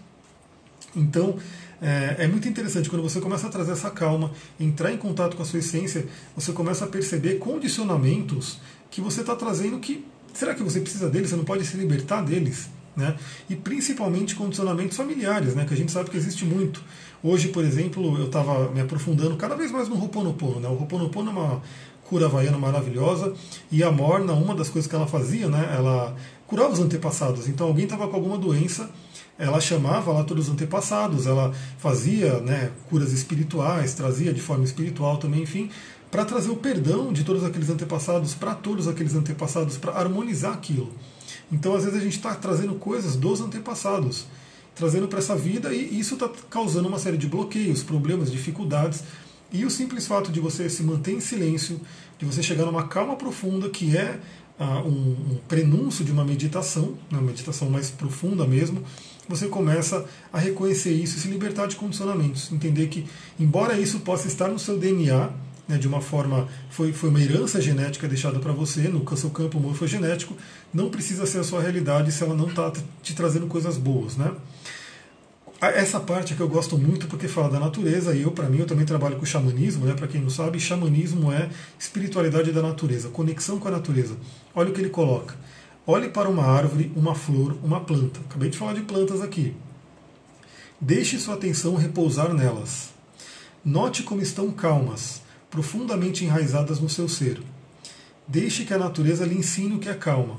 Então, 0.96 1.36
é, 1.82 2.16
é, 2.20 2.28
muito 2.28 2.48
interessante 2.48 2.88
quando 2.88 3.02
você 3.02 3.20
começa 3.20 3.46
a 3.46 3.50
trazer 3.50 3.72
essa 3.72 3.90
calma, 3.90 4.32
entrar 4.58 4.92
em 4.92 4.96
contato 4.96 5.36
com 5.36 5.42
a 5.42 5.44
sua 5.44 5.58
essência, 5.58 6.06
você 6.34 6.52
começa 6.52 6.84
a 6.84 6.88
perceber 6.88 7.34
condicionamentos 7.34 8.58
que 8.90 9.00
você 9.00 9.20
está 9.20 9.36
trazendo 9.36 9.78
que. 9.78 10.04
Será 10.32 10.54
que 10.54 10.62
você 10.62 10.80
precisa 10.80 11.10
deles? 11.10 11.30
Você 11.30 11.36
não 11.36 11.44
pode 11.44 11.64
se 11.64 11.76
libertar 11.76 12.22
deles? 12.22 12.68
Né? 12.96 13.16
E 13.48 13.54
principalmente 13.54 14.34
condicionamentos 14.34 14.96
familiares, 14.96 15.54
né? 15.54 15.64
que 15.64 15.72
a 15.72 15.76
gente 15.76 15.92
sabe 15.92 16.10
que 16.10 16.16
existe 16.16 16.44
muito. 16.44 16.82
Hoje, 17.22 17.48
por 17.48 17.64
exemplo, 17.64 18.18
eu 18.18 18.26
estava 18.26 18.70
me 18.70 18.80
aprofundando 18.80 19.36
cada 19.36 19.56
vez 19.56 19.70
mais 19.70 19.88
no 19.88 19.96
Ho'oponopono. 19.96 20.60
Né? 20.60 20.68
O 20.68 20.72
Ho'oponopono 20.72 21.30
é 21.30 21.32
uma 21.32 21.62
cura 22.08 22.26
havaiana 22.26 22.58
maravilhosa 22.58 23.32
e 23.70 23.82
a 23.82 23.90
Morna, 23.90 24.32
uma 24.32 24.54
das 24.54 24.68
coisas 24.68 24.88
que 24.88 24.96
ela 24.96 25.06
fazia, 25.06 25.48
né? 25.48 25.74
ela 25.76 26.16
curava 26.46 26.72
os 26.72 26.80
antepassados. 26.80 27.48
Então 27.48 27.66
alguém 27.66 27.84
estava 27.84 28.08
com 28.08 28.16
alguma 28.16 28.38
doença 28.38 28.88
ela 29.38 29.60
chamava 29.60 30.12
lá 30.12 30.24
todos 30.24 30.48
os 30.48 30.52
antepassados, 30.52 31.26
ela 31.26 31.54
fazia 31.78 32.40
né, 32.40 32.72
curas 32.90 33.12
espirituais, 33.12 33.94
trazia 33.94 34.32
de 34.32 34.40
forma 34.40 34.64
espiritual 34.64 35.16
também, 35.16 35.42
enfim, 35.42 35.70
para 36.10 36.24
trazer 36.24 36.50
o 36.50 36.56
perdão 36.56 37.12
de 37.12 37.22
todos 37.22 37.44
aqueles 37.44 37.70
antepassados 37.70 38.34
para 38.34 38.54
todos 38.54 38.88
aqueles 38.88 39.14
antepassados, 39.14 39.76
para 39.76 39.92
harmonizar 39.92 40.52
aquilo. 40.52 40.90
Então, 41.52 41.74
às 41.74 41.84
vezes, 41.84 42.00
a 42.00 42.02
gente 42.02 42.16
está 42.16 42.34
trazendo 42.34 42.74
coisas 42.74 43.14
dos 43.14 43.40
antepassados, 43.40 44.26
trazendo 44.74 45.06
para 45.06 45.20
essa 45.20 45.36
vida, 45.36 45.72
e 45.72 46.00
isso 46.00 46.14
está 46.14 46.28
causando 46.50 46.88
uma 46.88 46.98
série 46.98 47.16
de 47.16 47.28
bloqueios, 47.28 47.82
problemas, 47.82 48.32
dificuldades. 48.32 49.04
E 49.50 49.64
o 49.64 49.70
simples 49.70 50.06
fato 50.06 50.30
de 50.30 50.40
você 50.40 50.68
se 50.68 50.82
manter 50.82 51.12
em 51.12 51.20
silêncio, 51.20 51.80
de 52.18 52.26
você 52.26 52.42
chegar 52.42 52.66
numa 52.66 52.86
calma 52.86 53.16
profunda, 53.16 53.70
que 53.70 53.96
é 53.96 54.20
ah, 54.58 54.82
um, 54.82 54.90
um, 54.90 55.38
prenúncio 55.46 56.04
de 56.04 56.12
uma 56.12 56.24
meditação, 56.24 56.98
né, 57.10 57.18
uma 57.18 57.22
meditação 57.22 57.70
mais 57.70 57.90
profunda 57.90 58.46
mesmo, 58.46 58.82
você 59.28 59.46
começa 59.46 60.04
a 60.32 60.38
reconhecer 60.38 60.92
isso 60.92 61.16
e 61.16 61.20
se 61.20 61.28
libertar 61.28 61.66
de 61.66 61.76
condicionamentos. 61.76 62.50
Entender 62.50 62.88
que, 62.88 63.06
embora 63.38 63.78
isso 63.78 64.00
possa 64.00 64.26
estar 64.26 64.48
no 64.48 64.58
seu 64.58 64.78
DNA, 64.78 65.30
né, 65.68 65.76
de 65.76 65.86
uma 65.86 66.00
forma, 66.00 66.48
foi, 66.70 66.92
foi 66.92 67.10
uma 67.10 67.20
herança 67.20 67.60
genética 67.60 68.08
deixada 68.08 68.38
para 68.40 68.52
você, 68.52 68.88
no 68.88 69.04
seu 69.16 69.30
campo 69.30 69.60
morfogenético, 69.60 70.34
não 70.72 70.90
precisa 70.90 71.26
ser 71.26 71.38
a 71.38 71.44
sua 71.44 71.60
realidade 71.60 72.10
se 72.10 72.22
ela 72.22 72.34
não 72.34 72.48
está 72.48 72.72
te 73.02 73.14
trazendo 73.14 73.46
coisas 73.46 73.76
boas. 73.76 74.16
Né? 74.16 74.32
Essa 75.60 75.98
parte 75.98 76.32
é 76.32 76.36
que 76.36 76.42
eu 76.42 76.48
gosto 76.48 76.78
muito 76.78 77.08
porque 77.08 77.26
fala 77.26 77.50
da 77.50 77.58
natureza, 77.58 78.14
e 78.14 78.22
eu, 78.22 78.30
para 78.30 78.48
mim, 78.48 78.58
eu 78.58 78.66
também 78.66 78.86
trabalho 78.86 79.16
com 79.16 79.26
xamanismo, 79.26 79.86
né? 79.86 79.92
para 79.92 80.06
quem 80.06 80.20
não 80.20 80.30
sabe, 80.30 80.60
xamanismo 80.60 81.32
é 81.32 81.50
espiritualidade 81.76 82.52
da 82.52 82.62
natureza, 82.62 83.08
conexão 83.08 83.58
com 83.58 83.66
a 83.66 83.72
natureza. 83.72 84.16
Olha 84.54 84.70
o 84.70 84.72
que 84.72 84.80
ele 84.80 84.88
coloca. 84.88 85.34
Olhe 85.84 86.10
para 86.10 86.28
uma 86.28 86.44
árvore, 86.44 86.92
uma 86.94 87.12
flor, 87.12 87.58
uma 87.60 87.80
planta. 87.80 88.20
Acabei 88.28 88.50
de 88.50 88.56
falar 88.56 88.74
de 88.74 88.82
plantas 88.82 89.20
aqui. 89.20 89.56
Deixe 90.80 91.18
sua 91.18 91.34
atenção 91.34 91.74
repousar 91.74 92.32
nelas. 92.32 92.90
Note 93.64 94.04
como 94.04 94.22
estão 94.22 94.52
calmas, 94.52 95.22
profundamente 95.50 96.24
enraizadas 96.24 96.78
no 96.78 96.88
seu 96.88 97.08
ser. 97.08 97.42
Deixe 98.28 98.64
que 98.64 98.74
a 98.74 98.78
natureza 98.78 99.24
lhe 99.24 99.36
ensine 99.36 99.74
o 99.74 99.78
que 99.80 99.88
é 99.88 99.94
calma. 99.94 100.38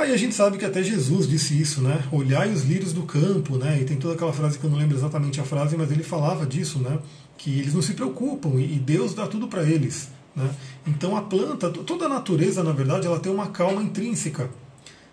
Aí 0.00 0.14
a 0.14 0.16
gente 0.16 0.34
sabe 0.34 0.56
que 0.56 0.64
até 0.64 0.82
Jesus 0.82 1.28
disse 1.28 1.60
isso, 1.60 1.82
né? 1.82 2.02
Olhai 2.10 2.50
os 2.50 2.62
lírios 2.62 2.90
do 2.90 3.02
campo, 3.02 3.58
né? 3.58 3.78
E 3.82 3.84
tem 3.84 3.98
toda 3.98 4.14
aquela 4.14 4.32
frase 4.32 4.58
que 4.58 4.64
eu 4.64 4.70
não 4.70 4.78
lembro 4.78 4.96
exatamente 4.96 5.38
a 5.42 5.44
frase, 5.44 5.76
mas 5.76 5.92
ele 5.92 6.02
falava 6.02 6.46
disso, 6.46 6.78
né? 6.78 6.98
Que 7.36 7.58
eles 7.58 7.74
não 7.74 7.82
se 7.82 7.92
preocupam 7.92 8.58
e 8.58 8.78
Deus 8.78 9.12
dá 9.12 9.26
tudo 9.26 9.46
para 9.46 9.62
eles. 9.62 10.08
Né? 10.34 10.48
Então 10.86 11.14
a 11.14 11.20
planta, 11.20 11.68
toda 11.68 12.06
a 12.06 12.08
natureza, 12.08 12.64
na 12.64 12.72
verdade, 12.72 13.06
ela 13.06 13.20
tem 13.20 13.30
uma 13.30 13.48
calma 13.48 13.82
intrínseca. 13.82 14.48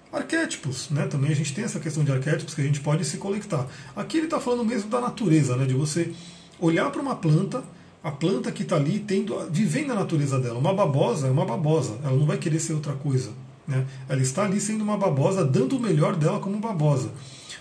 Arquétipos, 0.09 0.89
né? 0.89 1.05
também 1.05 1.31
a 1.31 1.35
gente 1.35 1.53
tem 1.53 1.65
essa 1.65 1.81
questão 1.81 2.05
de 2.05 2.13
arquétipos 2.13 2.53
que 2.53 2.61
a 2.61 2.63
gente 2.63 2.79
pode 2.79 3.03
se 3.03 3.17
conectar. 3.17 3.67
Aqui 3.93 4.15
ele 4.15 4.27
está 4.27 4.39
falando 4.39 4.63
mesmo 4.63 4.89
da 4.89 5.01
natureza, 5.01 5.57
né? 5.57 5.65
de 5.65 5.73
você 5.73 6.13
olhar 6.61 6.89
para 6.91 7.01
uma 7.01 7.17
planta, 7.17 7.61
a 8.01 8.09
planta 8.09 8.53
que 8.53 8.63
está 8.63 8.77
ali 8.77 8.99
tendo, 8.99 9.49
vivendo 9.51 9.91
a 9.91 9.95
natureza 9.95 10.39
dela. 10.39 10.57
Uma 10.57 10.73
babosa 10.73 11.27
é 11.27 11.29
uma 11.29 11.45
babosa, 11.45 11.99
ela 12.05 12.15
não 12.15 12.25
vai 12.25 12.37
querer 12.37 12.61
ser 12.61 12.71
outra 12.71 12.93
coisa. 12.93 13.31
Né? 13.67 13.85
Ela 14.07 14.21
está 14.21 14.45
ali 14.45 14.61
sendo 14.61 14.83
uma 14.83 14.97
babosa, 14.97 15.43
dando 15.43 15.77
o 15.77 15.79
melhor 15.79 16.15
dela 16.15 16.39
como 16.39 16.57
babosa. 16.59 17.11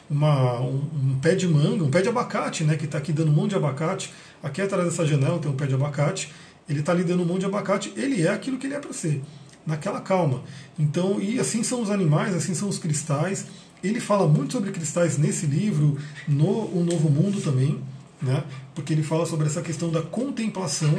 Uma, 0.08 0.60
um, 0.60 0.88
um, 0.94 1.18
pé 1.20 1.34
de 1.34 1.48
manga, 1.48 1.82
um 1.82 1.90
pé 1.90 2.00
de 2.00 2.08
abacate, 2.08 2.62
né, 2.62 2.76
que 2.76 2.84
está 2.84 2.98
aqui 2.98 3.12
dando 3.12 3.30
um 3.30 3.34
monte 3.34 3.50
de 3.50 3.56
abacate. 3.56 4.12
Aqui 4.42 4.62
atrás 4.62 4.84
dessa 4.84 5.04
janela 5.04 5.38
tem 5.38 5.50
um 5.50 5.56
pé 5.56 5.66
de 5.66 5.74
abacate. 5.74 6.32
Ele 6.68 6.80
está 6.80 6.94
lhe 6.94 7.02
dando 7.02 7.22
um 7.22 7.26
monte 7.26 7.40
de 7.40 7.46
abacate, 7.46 7.92
ele 7.96 8.22
é 8.22 8.30
aquilo 8.30 8.58
que 8.58 8.66
ele 8.66 8.74
é 8.74 8.80
para 8.80 8.92
ser, 8.92 9.22
naquela 9.64 10.00
calma. 10.00 10.42
Então, 10.78 11.20
e 11.20 11.38
assim 11.38 11.62
são 11.62 11.80
os 11.80 11.90
animais, 11.90 12.34
assim 12.34 12.54
são 12.54 12.68
os 12.68 12.78
cristais. 12.78 13.46
Ele 13.82 14.00
fala 14.00 14.26
muito 14.26 14.52
sobre 14.52 14.70
cristais 14.72 15.18
nesse 15.18 15.46
livro, 15.46 15.96
no 16.26 16.46
O 16.46 16.84
Novo 16.88 17.08
Mundo 17.08 17.40
também, 17.40 17.80
né? 18.20 18.42
porque 18.74 18.92
ele 18.92 19.02
fala 19.02 19.24
sobre 19.26 19.46
essa 19.46 19.62
questão 19.62 19.90
da 19.90 20.02
contemplação, 20.02 20.94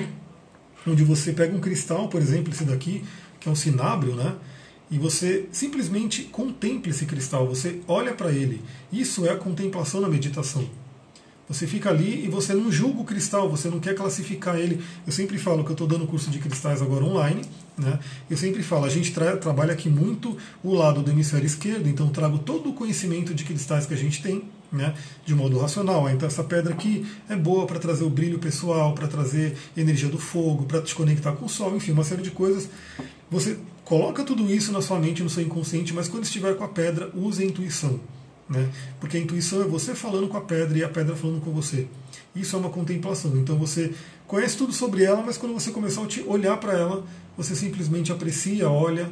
onde 0.85 1.03
você 1.03 1.33
pega 1.33 1.55
um 1.55 1.59
cristal, 1.59 2.07
por 2.07 2.21
exemplo, 2.21 2.51
esse 2.53 2.63
daqui, 2.63 3.03
que 3.39 3.49
é 3.49 3.51
um 3.51 3.55
cinábrio, 3.55 4.15
né? 4.15 4.35
E 4.89 4.97
você 4.97 5.47
simplesmente 5.51 6.23
contempla 6.23 6.91
esse 6.91 7.05
cristal, 7.05 7.47
você 7.47 7.79
olha 7.87 8.13
para 8.13 8.31
ele. 8.31 8.61
Isso 8.91 9.25
é 9.25 9.31
a 9.31 9.35
contemplação 9.35 10.01
na 10.01 10.07
meditação. 10.07 10.67
Você 11.49 11.65
fica 11.65 11.89
ali 11.89 12.25
e 12.25 12.27
você 12.27 12.53
não 12.53 12.69
julga 12.69 13.01
o 13.01 13.05
cristal, 13.05 13.49
você 13.49 13.69
não 13.69 13.79
quer 13.79 13.95
classificar 13.95 14.57
ele. 14.57 14.81
Eu 15.05 15.13
sempre 15.13 15.37
falo 15.37 15.63
que 15.63 15.69
eu 15.69 15.73
estou 15.73 15.87
dando 15.87 16.05
curso 16.05 16.29
de 16.29 16.39
cristais 16.39 16.81
agora 16.81 17.05
online, 17.05 17.41
né? 17.77 17.99
Eu 18.29 18.35
sempre 18.35 18.61
falo, 18.61 18.83
a 18.83 18.89
gente 18.89 19.13
tra 19.13 19.37
trabalha 19.37 19.71
aqui 19.71 19.87
muito 19.87 20.37
o 20.61 20.73
lado 20.73 21.01
do 21.01 21.09
hemisfério 21.09 21.45
esquerdo, 21.45 21.87
então 21.87 22.09
trago 22.09 22.37
todo 22.39 22.69
o 22.69 22.73
conhecimento 22.73 23.33
de 23.33 23.45
cristais 23.45 23.85
que 23.85 23.93
a 23.93 23.97
gente 23.97 24.21
tem, 24.21 24.43
né? 24.69 24.93
De 25.25 25.33
modo 25.33 25.57
racional. 25.57 26.09
Então 26.09 26.27
essa 26.27 26.43
pedra 26.43 26.73
aqui 26.73 27.05
é 27.29 27.35
boa 27.35 27.65
para 27.65 27.79
trazer 27.79 28.03
o 28.03 28.09
brilho 28.09 28.39
pessoal, 28.39 28.93
para 28.93 29.07
trazer 29.07 29.55
energia 29.77 30.09
do 30.09 30.17
fogo, 30.17 30.65
para 30.65 30.81
te 30.81 30.93
conectar 30.93 31.31
com 31.31 31.45
o 31.45 31.49
sol, 31.49 31.77
enfim, 31.77 31.93
uma 31.93 32.03
série 32.03 32.21
de 32.21 32.31
coisas. 32.31 32.67
Você 33.31 33.57
coloca 33.87 34.21
tudo 34.21 34.51
isso 34.51 34.73
na 34.73 34.81
sua 34.81 34.99
mente, 34.99 35.23
no 35.23 35.29
seu 35.29 35.41
inconsciente, 35.41 35.93
mas 35.93 36.09
quando 36.09 36.25
estiver 36.25 36.57
com 36.57 36.63
a 36.65 36.67
pedra, 36.67 37.09
use 37.15 37.41
a 37.41 37.45
intuição. 37.45 37.97
Né? 38.49 38.69
Porque 38.99 39.15
a 39.15 39.19
intuição 39.19 39.61
é 39.61 39.65
você 39.65 39.95
falando 39.95 40.27
com 40.27 40.35
a 40.35 40.41
pedra 40.41 40.77
e 40.77 40.83
a 40.83 40.89
pedra 40.89 41.15
falando 41.15 41.39
com 41.39 41.51
você. 41.51 41.87
Isso 42.35 42.53
é 42.57 42.59
uma 42.59 42.69
contemplação. 42.69 43.37
Então 43.37 43.57
você 43.57 43.93
conhece 44.27 44.57
tudo 44.57 44.73
sobre 44.73 45.05
ela, 45.05 45.23
mas 45.25 45.37
quando 45.37 45.53
você 45.53 45.71
começar 45.71 46.01
a 46.01 46.29
olhar 46.29 46.57
para 46.57 46.73
ela, 46.73 47.05
você 47.37 47.55
simplesmente 47.55 48.11
aprecia, 48.11 48.69
olha, 48.69 49.09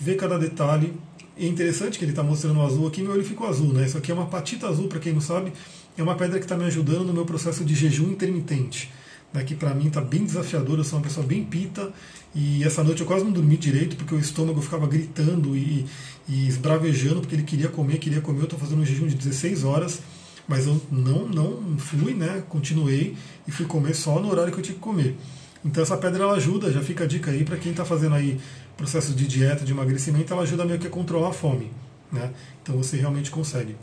vê 0.00 0.14
cada 0.14 0.38
detalhe, 0.38 0.94
é 1.36 1.46
interessante 1.46 1.98
que 1.98 2.04
ele 2.06 2.12
está 2.12 2.22
mostrando 2.22 2.60
o 2.60 2.62
azul 2.62 2.86
aqui, 2.86 3.02
meu 3.02 3.12
olho 3.12 3.24
ficou 3.24 3.46
azul, 3.46 3.74
né? 3.74 3.84
Isso 3.84 3.98
aqui 3.98 4.10
é 4.10 4.14
uma 4.14 4.26
patita 4.26 4.66
azul, 4.66 4.88
para 4.88 5.00
quem 5.00 5.12
não 5.12 5.20
sabe, 5.20 5.52
é 5.98 6.02
uma 6.02 6.14
pedra 6.14 6.38
que 6.38 6.46
está 6.46 6.56
me 6.56 6.64
ajudando 6.64 7.04
no 7.04 7.12
meu 7.12 7.26
processo 7.26 7.62
de 7.62 7.74
jejum 7.74 8.08
intermitente. 8.12 8.90
Né, 9.34 9.42
que 9.42 9.56
para 9.56 9.74
mim 9.74 9.88
está 9.88 10.00
bem 10.00 10.24
desafiador, 10.24 10.78
eu 10.78 10.84
sou 10.84 10.96
uma 10.96 11.04
pessoa 11.04 11.26
bem 11.26 11.42
pita, 11.42 11.92
e 12.32 12.62
essa 12.62 12.84
noite 12.84 13.00
eu 13.00 13.06
quase 13.06 13.24
não 13.24 13.32
dormi 13.32 13.56
direito, 13.56 13.96
porque 13.96 14.14
o 14.14 14.18
estômago 14.18 14.62
ficava 14.62 14.86
gritando 14.86 15.56
e, 15.56 15.84
e 16.28 16.46
esbravejando, 16.46 17.20
porque 17.20 17.34
ele 17.34 17.42
queria 17.42 17.68
comer, 17.68 17.98
queria 17.98 18.20
comer, 18.20 18.38
eu 18.38 18.44
estou 18.44 18.58
fazendo 18.58 18.82
um 18.82 18.86
jejum 18.86 19.08
de 19.08 19.16
16 19.16 19.64
horas, 19.64 20.00
mas 20.46 20.66
eu 20.66 20.80
não, 20.88 21.26
não 21.26 21.78
fui, 21.78 22.14
né? 22.14 22.44
Continuei 22.48 23.16
e 23.48 23.50
fui 23.50 23.66
comer 23.66 23.94
só 23.94 24.20
no 24.20 24.30
horário 24.30 24.52
que 24.52 24.58
eu 24.60 24.62
tinha 24.62 24.74
que 24.74 24.80
comer. 24.80 25.16
Então 25.64 25.82
essa 25.82 25.96
pedra 25.96 26.24
ela 26.24 26.34
ajuda, 26.34 26.70
já 26.70 26.82
fica 26.82 27.04
a 27.04 27.06
dica 27.06 27.30
aí 27.30 27.44
para 27.44 27.56
quem 27.56 27.72
está 27.72 27.84
fazendo 27.84 28.14
aí 28.14 28.38
processo 28.76 29.14
de 29.14 29.26
dieta, 29.26 29.64
de 29.64 29.72
emagrecimento, 29.72 30.32
ela 30.32 30.42
ajuda 30.42 30.64
meio 30.64 30.78
que 30.78 30.86
a 30.86 30.90
controlar 30.90 31.30
a 31.30 31.32
fome. 31.32 31.72
Né? 32.12 32.30
Então 32.62 32.76
você 32.76 32.96
realmente 32.96 33.30
consegue. 33.30 33.74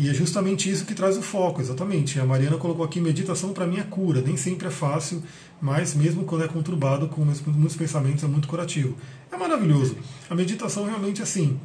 E 0.00 0.08
é 0.08 0.14
justamente 0.14 0.70
isso 0.70 0.86
que 0.86 0.94
traz 0.94 1.18
o 1.18 1.22
foco, 1.22 1.60
exatamente. 1.60 2.18
A 2.18 2.24
Mariana 2.24 2.56
colocou 2.56 2.82
aqui: 2.82 2.98
meditação 2.98 3.52
para 3.52 3.66
mim 3.66 3.78
é 3.78 3.82
cura. 3.82 4.22
Nem 4.22 4.34
sempre 4.34 4.66
é 4.66 4.70
fácil, 4.70 5.22
mas 5.60 5.94
mesmo 5.94 6.24
quando 6.24 6.42
é 6.42 6.48
conturbado, 6.48 7.06
com 7.06 7.20
muitos 7.20 7.76
pensamentos, 7.76 8.24
é 8.24 8.26
muito 8.26 8.48
curativo. 8.48 8.96
É 9.30 9.36
maravilhoso. 9.36 9.98
A 10.30 10.34
meditação 10.34 10.86
realmente, 10.86 11.20
assim, 11.20 11.60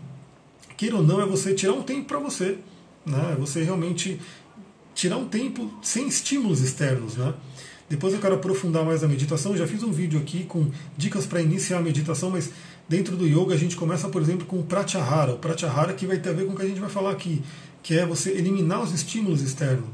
queira 0.76 0.98
ou 0.98 1.04
não, 1.04 1.22
é 1.22 1.26
você 1.26 1.54
tirar 1.54 1.72
um 1.72 1.82
tempo 1.82 2.08
para 2.08 2.20
você. 2.20 2.58
Né? 3.06 3.32
É 3.32 3.36
você 3.40 3.64
realmente 3.64 4.20
tirar 4.94 5.16
um 5.16 5.30
tempo 5.30 5.72
sem 5.82 6.06
estímulos 6.06 6.60
externos. 6.60 7.16
Né? 7.16 7.34
Depois 7.88 8.14
eu 8.14 8.20
quero 8.20 8.36
aprofundar 8.36 8.84
mais 8.84 9.02
a 9.02 9.08
meditação. 9.08 9.56
Já 9.56 9.66
fiz 9.66 9.82
um 9.82 9.94
vídeo 9.94 10.20
aqui 10.20 10.44
com 10.44 10.70
dicas 10.98 11.26
para 11.26 11.42
iniciar 11.42 11.78
a 11.78 11.82
meditação, 11.82 12.32
mas 12.32 12.52
dentro 12.90 13.16
do 13.16 13.26
yoga 13.26 13.54
a 13.54 13.58
gente 13.58 13.78
começa, 13.78 14.10
por 14.10 14.22
exemplo, 14.22 14.46
com 14.46 14.60
o 14.60 14.64
pratyahara. 14.64 15.36
O 15.36 15.38
pratyahara 15.38 15.94
que 15.94 16.06
vai 16.06 16.18
ter 16.18 16.32
a 16.32 16.34
ver 16.34 16.46
com 16.46 16.52
o 16.52 16.56
que 16.56 16.64
a 16.64 16.68
gente 16.68 16.82
vai 16.82 16.90
falar 16.90 17.12
aqui, 17.12 17.42
que 17.86 18.00
é 18.00 18.04
você 18.04 18.32
eliminar 18.32 18.82
os 18.82 18.92
estímulos 18.92 19.44
externos. 19.44 19.86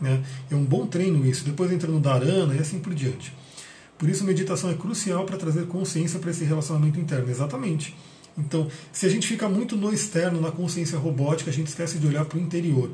Né? 0.00 0.22
É 0.48 0.54
um 0.54 0.64
bom 0.64 0.86
treino 0.86 1.26
isso. 1.26 1.44
Depois 1.44 1.72
entra 1.72 1.90
no 1.90 1.98
dharana 1.98 2.54
e 2.54 2.60
assim 2.60 2.78
por 2.78 2.94
diante. 2.94 3.34
Por 3.98 4.08
isso, 4.08 4.22
meditação 4.22 4.70
é 4.70 4.74
crucial 4.74 5.24
para 5.24 5.36
trazer 5.36 5.66
consciência 5.66 6.20
para 6.20 6.30
esse 6.30 6.44
relacionamento 6.44 7.00
interno. 7.00 7.28
Exatamente. 7.28 7.92
Então, 8.38 8.70
se 8.92 9.04
a 9.04 9.08
gente 9.08 9.26
fica 9.26 9.48
muito 9.48 9.76
no 9.76 9.92
externo, 9.92 10.40
na 10.40 10.52
consciência 10.52 10.96
robótica, 10.96 11.50
a 11.50 11.52
gente 11.52 11.66
esquece 11.66 11.98
de 11.98 12.06
olhar 12.06 12.24
para 12.24 12.38
o 12.38 12.40
interior. 12.40 12.88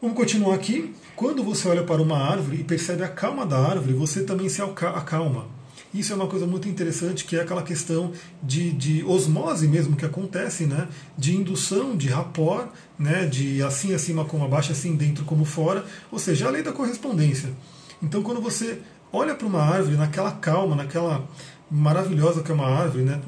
Vamos 0.00 0.16
continuar 0.16 0.54
aqui. 0.54 0.94
Quando 1.16 1.42
você 1.42 1.66
olha 1.66 1.82
para 1.82 2.00
uma 2.00 2.18
árvore 2.18 2.60
e 2.60 2.62
percebe 2.62 3.02
a 3.02 3.08
calma 3.08 3.44
da 3.44 3.58
árvore, 3.58 3.94
você 3.94 4.22
também 4.22 4.48
se 4.48 4.62
acalma. 4.62 5.48
Isso 5.92 6.12
é 6.12 6.16
uma 6.16 6.28
coisa 6.28 6.46
muito 6.46 6.68
interessante, 6.68 7.24
que 7.24 7.34
é 7.36 7.40
aquela 7.40 7.62
questão 7.62 8.12
de, 8.42 8.70
de 8.70 9.04
osmose 9.04 9.66
mesmo 9.66 9.96
que 9.96 10.04
acontece, 10.04 10.64
né? 10.64 10.86
de 11.18 11.36
indução, 11.36 11.96
de 11.96 12.08
rapport, 12.08 12.68
né? 12.96 13.26
de 13.26 13.60
assim 13.62 13.92
acima 13.92 14.24
como 14.24 14.44
abaixo, 14.44 14.70
assim 14.70 14.94
dentro 14.94 15.24
como 15.24 15.44
fora, 15.44 15.84
ou 16.10 16.18
seja, 16.18 16.46
a 16.46 16.50
lei 16.50 16.62
da 16.62 16.72
correspondência. 16.72 17.50
Então, 18.00 18.22
quando 18.22 18.40
você 18.40 18.78
olha 19.12 19.34
para 19.34 19.46
uma 19.46 19.62
árvore 19.62 19.96
naquela 19.96 20.30
calma, 20.30 20.76
naquela 20.76 21.28
maravilhosa 21.68 22.42
que 22.42 22.52
é 22.52 22.54
uma 22.54 22.68
árvore, 22.68 23.02
né? 23.02 23.20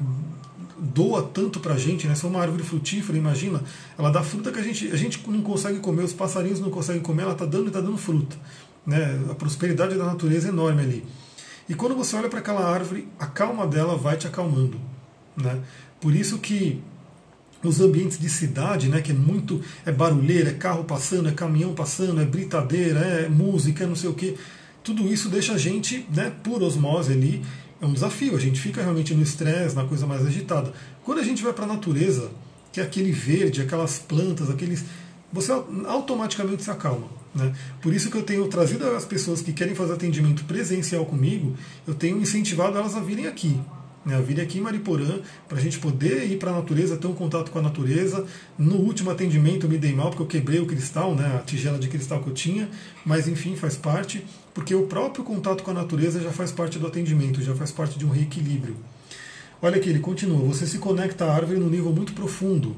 doa 0.83 1.23
tanto 1.23 1.59
para 1.59 1.75
a 1.75 1.77
gente, 1.77 2.07
né? 2.07 2.15
Se 2.15 2.25
é 2.25 2.29
uma 2.29 2.41
árvore 2.41 2.63
frutífera, 2.63 3.17
imagina, 3.17 3.61
ela 3.97 4.09
dá 4.09 4.21
fruta 4.21 4.51
que 4.51 4.59
a 4.59 4.63
gente, 4.63 4.91
a 4.91 4.97
gente 4.97 5.23
não 5.29 5.41
consegue 5.41 5.79
comer, 5.79 6.03
os 6.03 6.13
passarinhos 6.13 6.59
não 6.59 6.69
conseguem 6.69 7.01
comer, 7.01 7.23
ela 7.23 7.33
está 7.33 7.45
dando 7.45 7.65
e 7.65 7.67
está 7.67 7.79
dando 7.79 7.97
fruta. 7.97 8.35
Né? 8.85 9.21
A 9.29 9.35
prosperidade 9.35 9.95
da 9.95 10.03
natureza 10.03 10.47
é 10.47 10.49
enorme 10.49 10.81
ali. 10.81 11.05
E 11.67 11.73
quando 11.73 11.95
você 11.95 12.15
olha 12.15 12.29
para 12.29 12.39
aquela 12.39 12.65
árvore, 12.65 13.07
a 13.19 13.25
calma 13.25 13.65
dela 13.65 13.95
vai 13.97 14.17
te 14.17 14.27
acalmando. 14.27 14.79
Né? 15.35 15.59
Por 15.99 16.13
isso 16.15 16.37
que 16.39 16.81
os 17.63 17.79
ambientes 17.79 18.19
de 18.19 18.29
cidade, 18.29 18.89
né, 18.89 19.01
que 19.01 19.11
é 19.11 19.15
muito 19.15 19.61
é 19.85 19.91
barulheira, 19.91 20.49
é 20.49 20.53
carro 20.53 20.83
passando, 20.83 21.29
é 21.29 21.31
caminhão 21.31 21.73
passando, 21.73 22.21
é 22.21 22.25
britadeira, 22.25 22.99
é 22.99 23.29
música, 23.29 23.85
é 23.85 23.87
não 23.87 23.95
sei 23.95 24.09
o 24.09 24.13
que, 24.13 24.37
tudo 24.83 25.07
isso 25.07 25.29
deixa 25.29 25.53
a 25.53 25.57
gente, 25.57 26.05
né, 26.13 26.33
por 26.43 26.61
osmose 26.61 27.13
ali, 27.13 27.41
é 27.81 27.85
um 27.85 27.93
desafio. 27.93 28.35
A 28.35 28.39
gente 28.39 28.59
fica 28.59 28.81
realmente 28.81 29.13
no 29.13 29.23
estresse, 29.23 29.75
na 29.75 29.85
coisa 29.85 30.05
mais 30.05 30.25
agitada. 30.25 30.73
Quando 31.03 31.19
a 31.19 31.23
gente 31.23 31.41
vai 31.41 31.53
para 31.53 31.65
a 31.65 31.67
natureza, 31.67 32.29
que 32.71 32.79
é 32.79 32.83
aquele 32.83 33.11
verde, 33.11 33.61
aquelas 33.61 33.99
plantas, 33.99 34.49
aqueles. 34.49 34.83
Você 35.33 35.51
automaticamente 35.85 36.63
se 36.63 36.71
acalma. 36.71 37.07
Né? 37.35 37.53
Por 37.81 37.93
isso 37.93 38.09
que 38.09 38.17
eu 38.17 38.23
tenho 38.23 38.47
trazido 38.47 38.87
as 38.91 39.03
pessoas 39.03 39.41
que 39.41 39.51
querem 39.51 39.75
fazer 39.75 39.93
atendimento 39.93 40.45
presencial 40.45 41.05
comigo, 41.05 41.55
eu 41.85 41.95
tenho 41.95 42.21
incentivado 42.21 42.77
elas 42.77 42.95
a 42.95 43.01
virem 43.01 43.27
aqui 43.27 43.59
né, 44.05 44.15
a 44.15 44.21
vir 44.21 44.39
aqui 44.41 44.57
em 44.57 44.61
Mariporã, 44.61 45.19
para 45.47 45.57
a 45.57 45.61
gente 45.61 45.79
poder 45.79 46.25
ir 46.29 46.37
para 46.37 46.51
a 46.51 46.55
natureza, 46.55 46.97
ter 46.97 47.07
um 47.07 47.13
contato 47.13 47.51
com 47.51 47.59
a 47.59 47.61
natureza. 47.61 48.25
No 48.57 48.75
último 48.75 49.09
atendimento 49.11 49.65
eu 49.65 49.69
me 49.69 49.77
dei 49.77 49.93
mal 49.93 50.09
porque 50.09 50.23
eu 50.23 50.27
quebrei 50.27 50.59
o 50.59 50.65
cristal, 50.65 51.15
né, 51.15 51.37
a 51.37 51.39
tigela 51.39 51.79
de 51.79 51.87
cristal 51.87 52.21
que 52.21 52.29
eu 52.29 52.33
tinha, 52.33 52.69
mas 53.05 53.27
enfim, 53.27 53.55
faz 53.55 53.75
parte, 53.75 54.25
porque 54.53 54.75
o 54.75 54.87
próprio 54.87 55.23
contato 55.23 55.63
com 55.63 55.71
a 55.71 55.73
natureza 55.73 56.21
já 56.21 56.31
faz 56.31 56.51
parte 56.51 56.77
do 56.77 56.87
atendimento, 56.87 57.41
já 57.41 57.55
faz 57.55 57.71
parte 57.71 57.97
de 57.97 58.05
um 58.05 58.09
reequilíbrio. 58.09 58.75
Olha 59.61 59.77
aqui, 59.77 59.89
ele 59.89 59.99
continua: 59.99 60.45
você 60.45 60.67
se 60.67 60.77
conecta 60.77 61.25
à 61.25 61.33
árvore 61.33 61.59
no 61.59 61.69
nível 61.69 61.91
muito 61.91 62.13
profundo. 62.13 62.75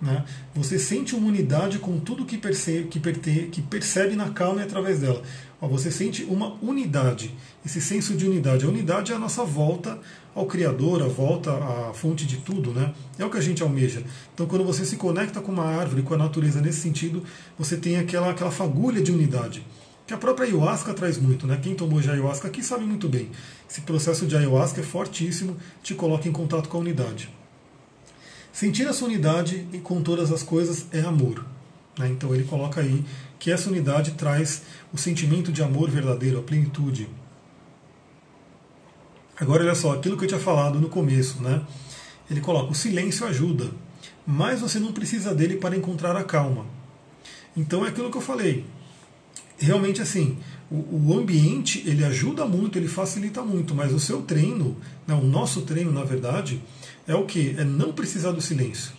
Né? 0.00 0.24
Você 0.54 0.78
sente 0.78 1.14
uma 1.14 1.28
unidade 1.28 1.78
com 1.78 1.98
tudo 1.98 2.26
que 2.26 2.36
percebe, 2.36 2.88
que, 2.88 3.00
perte, 3.00 3.48
que 3.50 3.62
percebe 3.62 4.14
na 4.14 4.30
calma 4.30 4.60
e 4.60 4.64
através 4.64 5.00
dela. 5.00 5.22
Ó, 5.60 5.66
você 5.66 5.90
sente 5.90 6.22
uma 6.24 6.54
unidade, 6.62 7.34
esse 7.64 7.80
senso 7.80 8.14
de 8.14 8.26
unidade. 8.26 8.66
A 8.66 8.68
unidade 8.68 9.12
é 9.12 9.14
a 9.14 9.18
nossa 9.18 9.42
volta 9.42 9.98
ao 10.34 10.44
Criador, 10.44 11.02
a 11.02 11.08
volta 11.08 11.50
à 11.50 11.94
fonte 11.94 12.26
de 12.26 12.36
tudo, 12.36 12.72
né? 12.72 12.92
É 13.18 13.24
o 13.24 13.30
que 13.30 13.38
a 13.38 13.40
gente 13.40 13.62
almeja. 13.62 14.02
Então, 14.34 14.46
quando 14.46 14.64
você 14.64 14.84
se 14.84 14.96
conecta 14.96 15.40
com 15.40 15.50
uma 15.50 15.64
árvore, 15.64 16.02
com 16.02 16.12
a 16.12 16.18
natureza 16.18 16.60
nesse 16.60 16.80
sentido, 16.80 17.24
você 17.58 17.78
tem 17.78 17.96
aquela, 17.96 18.30
aquela 18.30 18.50
fagulha 18.50 19.02
de 19.02 19.10
unidade. 19.10 19.66
Que 20.06 20.12
a 20.12 20.18
própria 20.18 20.46
ayahuasca 20.46 20.92
traz 20.92 21.16
muito, 21.16 21.46
né? 21.46 21.58
Quem 21.60 21.74
tomou 21.74 22.02
já 22.02 22.12
ayahuasca 22.12 22.48
aqui 22.48 22.62
sabe 22.62 22.84
muito 22.84 23.08
bem. 23.08 23.30
Esse 23.68 23.80
processo 23.80 24.26
de 24.26 24.36
ayahuasca 24.36 24.82
é 24.82 24.84
fortíssimo, 24.84 25.56
te 25.82 25.94
coloca 25.94 26.28
em 26.28 26.32
contato 26.32 26.68
com 26.68 26.76
a 26.76 26.80
unidade. 26.80 27.30
Sentir 28.56 28.86
essa 28.86 29.04
unidade 29.04 29.68
com 29.82 30.02
todas 30.02 30.32
as 30.32 30.42
coisas 30.42 30.86
é 30.90 31.00
amor. 31.00 31.44
Né? 31.98 32.08
Então 32.08 32.34
ele 32.34 32.44
coloca 32.44 32.80
aí 32.80 33.04
que 33.38 33.52
essa 33.52 33.68
unidade 33.68 34.12
traz 34.12 34.62
o 34.90 34.96
sentimento 34.96 35.52
de 35.52 35.62
amor 35.62 35.90
verdadeiro, 35.90 36.38
a 36.38 36.42
plenitude. 36.42 37.06
Agora 39.38 39.62
olha 39.62 39.74
só, 39.74 39.92
aquilo 39.92 40.16
que 40.16 40.24
eu 40.24 40.28
tinha 40.28 40.40
falado 40.40 40.80
no 40.80 40.88
começo, 40.88 41.42
né? 41.42 41.60
Ele 42.30 42.40
coloca: 42.40 42.72
o 42.72 42.74
silêncio 42.74 43.26
ajuda, 43.26 43.70
mas 44.26 44.62
você 44.62 44.78
não 44.78 44.90
precisa 44.90 45.34
dele 45.34 45.58
para 45.58 45.76
encontrar 45.76 46.16
a 46.16 46.24
calma. 46.24 46.64
Então 47.54 47.84
é 47.84 47.90
aquilo 47.90 48.10
que 48.10 48.16
eu 48.16 48.22
falei. 48.22 48.64
Realmente 49.58 50.00
assim, 50.00 50.38
o, 50.70 51.10
o 51.10 51.18
ambiente 51.18 51.82
ele 51.86 52.02
ajuda 52.02 52.46
muito, 52.46 52.78
ele 52.78 52.88
facilita 52.88 53.42
muito, 53.42 53.74
mas 53.74 53.92
o 53.92 54.00
seu 54.00 54.22
treino, 54.22 54.78
né, 55.06 55.14
o 55.14 55.24
nosso 55.24 55.60
treino 55.60 55.92
na 55.92 56.04
verdade, 56.04 56.58
é 57.06 57.14
o 57.14 57.24
que? 57.24 57.54
É 57.58 57.64
não 57.64 57.92
precisar 57.92 58.32
do 58.32 58.40
silêncio. 58.40 58.92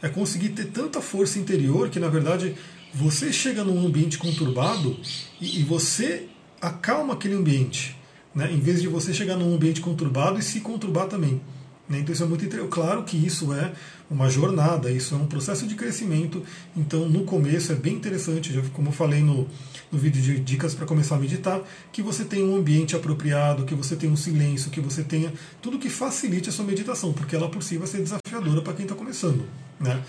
É 0.00 0.08
conseguir 0.08 0.50
ter 0.50 0.66
tanta 0.66 1.00
força 1.00 1.38
interior 1.38 1.88
que 1.88 2.00
na 2.00 2.08
verdade 2.08 2.54
você 2.92 3.32
chega 3.32 3.64
num 3.64 3.86
ambiente 3.86 4.18
conturbado 4.18 4.98
e, 5.40 5.60
e 5.60 5.62
você 5.62 6.28
acalma 6.60 7.14
aquele 7.14 7.34
ambiente 7.34 7.96
né, 8.34 8.50
em 8.50 8.60
vez 8.60 8.80
de 8.80 8.88
você 8.88 9.12
chegar 9.12 9.36
num 9.36 9.54
ambiente 9.54 9.80
conturbado 9.80 10.38
e 10.38 10.42
se 10.42 10.60
conturbar 10.60 11.06
também. 11.06 11.40
Então 11.98 12.12
isso 12.12 12.22
é 12.22 12.26
muito 12.26 12.48
claro 12.68 13.04
que 13.04 13.16
isso 13.16 13.52
é 13.52 13.72
uma 14.10 14.28
jornada, 14.28 14.90
isso 14.90 15.14
é 15.14 15.18
um 15.18 15.26
processo 15.26 15.66
de 15.66 15.74
crescimento. 15.74 16.42
Então 16.76 17.08
no 17.08 17.24
começo 17.24 17.72
é 17.72 17.74
bem 17.74 17.94
interessante, 17.94 18.52
já, 18.52 18.60
como 18.72 18.88
eu 18.88 18.92
falei 18.92 19.20
no, 19.20 19.48
no 19.90 19.98
vídeo 19.98 20.22
de 20.22 20.40
dicas 20.40 20.74
para 20.74 20.86
começar 20.86 21.16
a 21.16 21.18
meditar, 21.18 21.60
que 21.92 22.02
você 22.02 22.24
tenha 22.24 22.44
um 22.44 22.56
ambiente 22.56 22.94
apropriado, 22.94 23.64
que 23.64 23.74
você 23.74 23.96
tenha 23.96 24.12
um 24.12 24.16
silêncio, 24.16 24.70
que 24.70 24.80
você 24.80 25.02
tenha 25.02 25.32
tudo 25.60 25.78
que 25.78 25.88
facilite 25.88 26.48
a 26.48 26.52
sua 26.52 26.64
meditação, 26.64 27.12
porque 27.12 27.36
ela 27.36 27.48
por 27.48 27.62
si 27.62 27.76
vai 27.76 27.86
ser 27.86 28.02
desafiadora 28.02 28.62
para 28.62 28.72
quem 28.72 28.84
está 28.84 28.94
começando. 28.94 29.44
Né? 29.80 30.02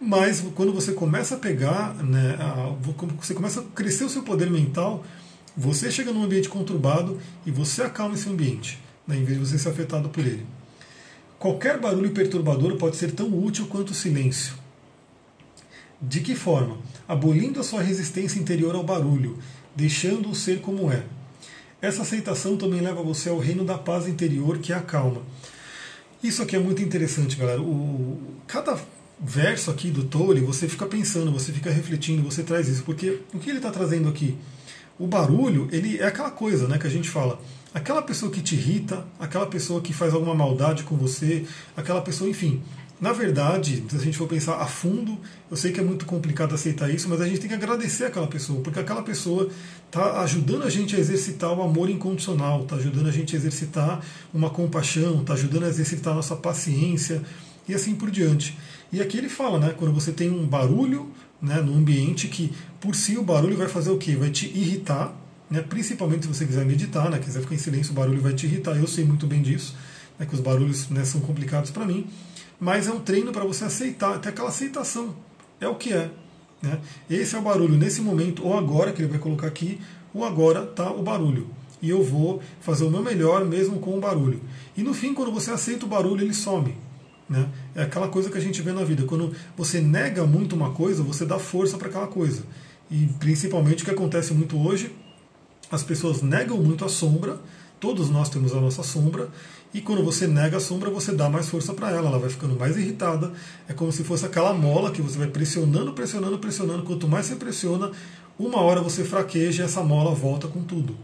Mas 0.00 0.44
quando 0.54 0.72
você 0.72 0.92
começa 0.92 1.34
a 1.34 1.38
pegar, 1.38 1.94
né, 1.94 2.36
a, 2.38 2.72
você 3.20 3.34
começa 3.34 3.60
a 3.60 3.64
crescer 3.74 4.04
o 4.04 4.08
seu 4.08 4.22
poder 4.22 4.48
mental, 4.48 5.04
você 5.56 5.90
chega 5.90 6.12
num 6.12 6.22
ambiente 6.22 6.48
conturbado 6.48 7.18
e 7.44 7.50
você 7.50 7.82
acalma 7.82 8.14
esse 8.14 8.28
ambiente, 8.28 8.78
né, 9.06 9.16
em 9.16 9.24
vez 9.24 9.38
de 9.38 9.44
você 9.46 9.58
ser 9.58 9.70
afetado 9.70 10.08
por 10.08 10.24
ele. 10.24 10.46
Qualquer 11.38 11.78
barulho 11.78 12.10
perturbador 12.10 12.76
pode 12.76 12.96
ser 12.96 13.12
tão 13.12 13.26
útil 13.28 13.66
quanto 13.66 13.90
o 13.90 13.94
silêncio. 13.94 14.54
De 16.00 16.20
que 16.20 16.34
forma? 16.34 16.78
Abolindo 17.06 17.60
a 17.60 17.64
sua 17.64 17.82
resistência 17.82 18.40
interior 18.40 18.74
ao 18.74 18.84
barulho, 18.84 19.38
deixando-o 19.74 20.34
ser 20.34 20.60
como 20.60 20.90
é. 20.90 21.04
Essa 21.80 22.02
aceitação 22.02 22.56
também 22.56 22.80
leva 22.80 23.02
você 23.02 23.28
ao 23.28 23.38
reino 23.38 23.64
da 23.64 23.78
paz 23.78 24.08
interior, 24.08 24.58
que 24.58 24.72
é 24.72 24.76
a 24.76 24.80
calma. 24.80 25.22
Isso 26.22 26.42
aqui 26.42 26.56
é 26.56 26.58
muito 26.58 26.82
interessante, 26.82 27.36
galera. 27.36 27.60
O, 27.60 28.18
cada 28.46 28.78
verso 29.20 29.70
aqui 29.70 29.90
do 29.90 30.04
Tolle, 30.04 30.40
você 30.40 30.68
fica 30.68 30.86
pensando, 30.86 31.30
você 31.30 31.52
fica 31.52 31.70
refletindo, 31.70 32.22
você 32.22 32.42
traz 32.42 32.68
isso, 32.68 32.82
porque 32.82 33.20
o 33.32 33.38
que 33.38 33.50
ele 33.50 33.58
está 33.58 33.70
trazendo 33.70 34.08
aqui? 34.08 34.36
o 34.98 35.06
barulho, 35.06 35.68
ele 35.70 35.98
é 35.98 36.06
aquela 36.06 36.30
coisa 36.30 36.66
né, 36.66 36.76
que 36.76 36.86
a 36.86 36.90
gente 36.90 37.08
fala. 37.08 37.40
Aquela 37.78 38.02
pessoa 38.02 38.30
que 38.30 38.42
te 38.42 38.56
irrita, 38.56 39.06
aquela 39.20 39.46
pessoa 39.46 39.80
que 39.80 39.92
faz 39.92 40.12
alguma 40.12 40.34
maldade 40.34 40.82
com 40.82 40.96
você, 40.96 41.46
aquela 41.76 42.00
pessoa, 42.00 42.28
enfim, 42.28 42.60
na 43.00 43.12
verdade, 43.12 43.84
se 43.88 43.94
a 43.94 44.00
gente 44.00 44.18
for 44.18 44.26
pensar 44.26 44.56
a 44.56 44.66
fundo, 44.66 45.16
eu 45.48 45.56
sei 45.56 45.70
que 45.70 45.78
é 45.78 45.82
muito 45.84 46.04
complicado 46.04 46.52
aceitar 46.52 46.92
isso, 46.92 47.08
mas 47.08 47.20
a 47.20 47.28
gente 47.28 47.38
tem 47.38 47.48
que 47.48 47.54
agradecer 47.54 48.06
aquela 48.06 48.26
pessoa, 48.26 48.60
porque 48.60 48.80
aquela 48.80 49.02
pessoa 49.02 49.48
está 49.86 50.20
ajudando 50.22 50.64
a 50.64 50.70
gente 50.70 50.96
a 50.96 50.98
exercitar 50.98 51.52
o 51.52 51.62
amor 51.62 51.88
incondicional, 51.88 52.62
está 52.62 52.74
ajudando 52.74 53.06
a 53.06 53.12
gente 53.12 53.36
a 53.36 53.38
exercitar 53.38 54.00
uma 54.34 54.50
compaixão, 54.50 55.20
está 55.20 55.34
ajudando 55.34 55.62
a 55.64 55.68
exercitar 55.68 56.12
a 56.12 56.16
nossa 56.16 56.34
paciência 56.34 57.22
e 57.68 57.74
assim 57.74 57.94
por 57.94 58.10
diante. 58.10 58.58
E 58.92 59.00
aqui 59.00 59.18
ele 59.18 59.28
fala, 59.28 59.60
né, 59.60 59.74
quando 59.78 59.94
você 59.94 60.10
tem 60.10 60.28
um 60.28 60.44
barulho 60.44 61.12
né, 61.40 61.60
no 61.60 61.76
ambiente 61.76 62.26
que 62.26 62.52
por 62.80 62.96
si 62.96 63.16
o 63.16 63.22
barulho 63.22 63.56
vai 63.56 63.68
fazer 63.68 63.90
o 63.90 63.98
quê? 63.98 64.16
Vai 64.16 64.30
te 64.30 64.46
irritar, 64.46 65.14
né, 65.50 65.62
principalmente 65.62 66.22
se 66.22 66.28
você 66.28 66.44
quiser 66.44 66.64
meditar, 66.64 67.10
né, 67.10 67.18
quiser 67.18 67.40
ficar 67.40 67.54
em 67.54 67.58
silêncio, 67.58 67.92
o 67.92 67.94
barulho 67.94 68.20
vai 68.20 68.34
te 68.34 68.46
irritar. 68.46 68.76
Eu 68.76 68.86
sei 68.86 69.04
muito 69.04 69.26
bem 69.26 69.42
disso, 69.42 69.74
né, 70.18 70.26
que 70.26 70.34
os 70.34 70.40
barulhos 70.40 70.88
né, 70.90 71.04
são 71.04 71.20
complicados 71.20 71.70
para 71.70 71.84
mim 71.84 72.06
mas 72.60 72.88
é 72.88 72.92
um 72.92 73.00
treino 73.00 73.32
para 73.32 73.44
você 73.44 73.64
aceitar, 73.64 74.16
até 74.16 74.30
aquela 74.30 74.48
aceitação. 74.48 75.14
É 75.60 75.68
o 75.68 75.76
que 75.76 75.92
é. 75.92 76.10
Né? 76.60 76.78
Esse 77.08 77.36
é 77.36 77.38
o 77.38 77.42
barulho 77.42 77.76
nesse 77.76 78.00
momento, 78.00 78.44
ou 78.44 78.56
agora, 78.56 78.92
que 78.92 79.00
ele 79.00 79.08
vai 79.08 79.18
colocar 79.18 79.46
aqui, 79.46 79.80
o 80.12 80.24
agora 80.24 80.64
está 80.64 80.90
o 80.90 81.02
barulho. 81.02 81.48
E 81.80 81.88
eu 81.88 82.02
vou 82.02 82.42
fazer 82.60 82.84
o 82.84 82.90
meu 82.90 83.02
melhor 83.02 83.44
mesmo 83.44 83.78
com 83.78 83.96
o 83.96 84.00
barulho. 84.00 84.40
E 84.76 84.82
no 84.82 84.92
fim, 84.92 85.14
quando 85.14 85.30
você 85.30 85.52
aceita 85.52 85.86
o 85.86 85.88
barulho, 85.88 86.24
ele 86.24 86.34
some. 86.34 86.76
Né? 87.28 87.48
É 87.76 87.82
aquela 87.82 88.08
coisa 88.08 88.28
que 88.30 88.38
a 88.38 88.40
gente 88.40 88.60
vê 88.60 88.72
na 88.72 88.82
vida. 88.82 89.04
Quando 89.04 89.32
você 89.56 89.80
nega 89.80 90.26
muito 90.26 90.56
uma 90.56 90.70
coisa, 90.70 91.02
você 91.02 91.24
dá 91.24 91.38
força 91.38 91.78
para 91.78 91.88
aquela 91.88 92.08
coisa. 92.08 92.42
E 92.90 93.06
principalmente 93.20 93.82
o 93.82 93.84
que 93.84 93.92
acontece 93.92 94.34
muito 94.34 94.58
hoje, 94.58 94.90
as 95.70 95.82
pessoas 95.82 96.22
negam 96.22 96.58
muito 96.58 96.84
a 96.84 96.88
sombra, 96.88 97.38
todos 97.78 98.10
nós 98.10 98.28
temos 98.28 98.52
a 98.54 98.60
nossa 98.60 98.82
sombra, 98.82 99.28
e 99.72 99.80
quando 99.80 100.02
você 100.02 100.26
nega 100.26 100.56
a 100.56 100.60
sombra, 100.60 100.88
você 100.88 101.12
dá 101.12 101.28
mais 101.28 101.48
força 101.48 101.74
para 101.74 101.90
ela, 101.90 102.08
ela 102.08 102.18
vai 102.18 102.30
ficando 102.30 102.58
mais 102.58 102.76
irritada. 102.76 103.32
É 103.68 103.74
como 103.74 103.92
se 103.92 104.02
fosse 104.02 104.24
aquela 104.24 104.54
mola 104.54 104.90
que 104.90 105.02
você 105.02 105.18
vai 105.18 105.28
pressionando, 105.28 105.92
pressionando, 105.92 106.38
pressionando. 106.38 106.84
Quanto 106.84 107.06
mais 107.06 107.26
você 107.26 107.36
pressiona, 107.36 107.90
uma 108.38 108.60
hora 108.62 108.80
você 108.80 109.04
fraqueja 109.04 109.62
e 109.62 109.66
essa 109.66 109.82
mola 109.82 110.14
volta 110.14 110.48
com 110.48 110.62
tudo. 110.62 110.96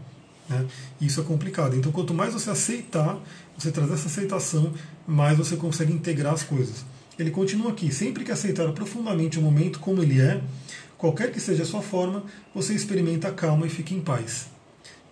Né? 0.49 0.65
Isso 0.99 1.21
é 1.21 1.23
complicado. 1.23 1.75
Então, 1.75 1.91
quanto 1.91 2.13
mais 2.13 2.33
você 2.33 2.49
aceitar, 2.49 3.19
você 3.55 3.71
trazer 3.71 3.93
essa 3.93 4.07
aceitação, 4.07 4.73
mais 5.07 5.37
você 5.37 5.55
consegue 5.55 5.93
integrar 5.93 6.33
as 6.33 6.41
coisas. 6.41 6.83
Ele 7.19 7.29
continua 7.29 7.71
aqui: 7.71 7.93
sempre 7.93 8.23
que 8.23 8.31
aceitar 8.31 8.71
profundamente 8.71 9.37
o 9.37 9.41
momento 9.43 9.79
como 9.79 10.01
ele 10.01 10.19
é, 10.19 10.41
qualquer 10.97 11.31
que 11.31 11.39
seja 11.39 11.61
a 11.61 11.65
sua 11.67 11.83
forma, 11.83 12.23
você 12.53 12.73
experimenta 12.73 13.27
a 13.27 13.31
calma 13.31 13.67
e 13.67 13.69
fica 13.69 13.93
em 13.93 14.01
paz. 14.01 14.54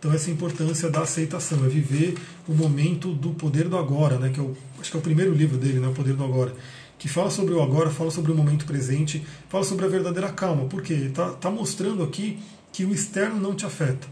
Então 0.03 0.13
essa 0.13 0.29
importância 0.29 0.89
da 0.89 0.99
aceitação, 0.99 1.65
é 1.65 1.69
viver 1.69 2.15
o 2.45 2.53
momento 2.53 3.13
do 3.13 3.29
poder 3.29 3.69
do 3.69 3.77
agora, 3.77 4.19
né, 4.19 4.29
que 4.33 4.37
é 4.37 4.43
o, 4.43 4.53
acho 4.77 4.91
que 4.91 4.97
é 4.97 4.99
o 4.99 5.01
primeiro 5.01 5.33
livro 5.33 5.57
dele, 5.57 5.79
né, 5.79 5.87
o 5.87 5.93
poder 5.93 6.13
do 6.13 6.25
agora, 6.25 6.53
que 6.99 7.07
fala 7.07 7.31
sobre 7.31 7.53
o 7.53 7.61
agora, 7.61 7.89
fala 7.89 8.11
sobre 8.11 8.29
o 8.29 8.35
momento 8.35 8.65
presente, 8.65 9.25
fala 9.47 9.63
sobre 9.63 9.85
a 9.85 9.87
verdadeira 9.87 10.27
calma, 10.27 10.65
porque 10.65 10.91
está 10.91 11.29
tá 11.29 11.49
mostrando 11.49 12.03
aqui 12.03 12.37
que 12.73 12.83
o 12.83 12.93
externo 12.93 13.39
não 13.39 13.55
te 13.55 13.65
afeta. 13.65 14.05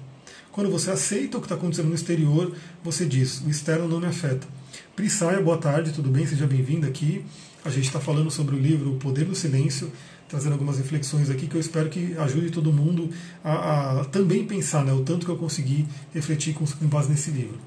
Quando 0.49 0.71
você 0.71 0.91
aceita 0.91 1.37
o 1.37 1.41
que 1.41 1.45
está 1.45 1.55
acontecendo 1.55 1.89
no 1.89 1.95
exterior, 1.95 2.55
você 2.81 3.05
diz, 3.05 3.41
o 3.41 3.49
externo 3.49 3.85
não 3.85 3.99
me 3.99 4.07
afeta. 4.07 4.47
Prissaia, 4.95 5.41
boa 5.41 5.57
tarde, 5.57 5.91
tudo 5.91 6.09
bem? 6.09 6.25
Seja 6.25 6.47
bem-vindo 6.47 6.87
aqui. 6.87 7.25
A 7.65 7.69
gente 7.69 7.87
está 7.87 7.99
falando 7.99 8.31
sobre 8.31 8.55
o 8.55 8.59
livro 8.59 8.93
O 8.93 8.95
Poder 8.95 9.25
do 9.25 9.35
Silêncio, 9.35 9.91
trazendo 10.31 10.53
algumas 10.53 10.77
reflexões 10.77 11.29
aqui 11.29 11.45
que 11.45 11.55
eu 11.55 11.59
espero 11.59 11.89
que 11.89 12.15
ajude 12.17 12.51
todo 12.51 12.71
mundo 12.71 13.09
a, 13.43 13.99
a 13.99 14.05
também 14.05 14.45
pensar 14.45 14.85
né, 14.85 14.93
o 14.93 15.03
tanto 15.03 15.25
que 15.25 15.31
eu 15.31 15.35
consegui 15.35 15.85
refletir 16.13 16.53
com, 16.53 16.65
com 16.65 16.87
base 16.87 17.09
nesse 17.09 17.29
livro. 17.31 17.59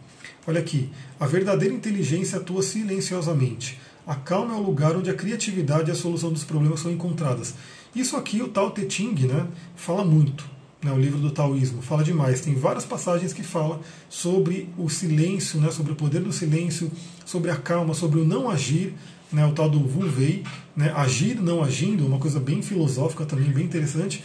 Olha 0.46 0.60
aqui, 0.60 0.90
a 1.20 1.26
verdadeira 1.26 1.74
inteligência 1.74 2.38
atua 2.38 2.62
silenciosamente. 2.62 3.78
A 4.06 4.14
calma 4.14 4.54
é 4.54 4.56
o 4.56 4.62
lugar 4.62 4.96
onde 4.96 5.10
a 5.10 5.14
criatividade 5.14 5.90
e 5.90 5.92
a 5.92 5.94
solução 5.94 6.32
dos 6.32 6.42
problemas 6.42 6.80
são 6.80 6.90
encontradas. 6.90 7.54
Isso 7.94 8.16
aqui 8.16 8.40
o 8.40 8.48
Tao 8.48 8.70
Te 8.70 8.88
Ching 8.88 9.26
né, 9.26 9.46
fala 9.76 10.02
muito. 10.02 10.53
Né, 10.84 10.92
o 10.92 10.98
livro 10.98 11.18
do 11.18 11.30
taoísmo 11.30 11.80
fala 11.80 12.04
demais. 12.04 12.42
Tem 12.42 12.54
várias 12.54 12.84
passagens 12.84 13.32
que 13.32 13.42
falam 13.42 13.80
sobre 14.10 14.68
o 14.76 14.90
silêncio, 14.90 15.58
né, 15.58 15.70
sobre 15.70 15.92
o 15.92 15.96
poder 15.96 16.20
do 16.20 16.30
silêncio, 16.30 16.92
sobre 17.24 17.50
a 17.50 17.56
calma, 17.56 17.94
sobre 17.94 18.20
o 18.20 18.24
não 18.24 18.50
agir, 18.50 18.92
né, 19.32 19.46
o 19.46 19.52
tal 19.52 19.70
do 19.70 19.78
Wu 19.78 20.12
Wei, 20.18 20.44
né, 20.76 20.92
agir 20.94 21.40
não 21.40 21.64
agindo, 21.64 22.06
uma 22.06 22.18
coisa 22.18 22.38
bem 22.38 22.60
filosófica 22.60 23.24
também, 23.24 23.50
bem 23.50 23.64
interessante. 23.64 24.22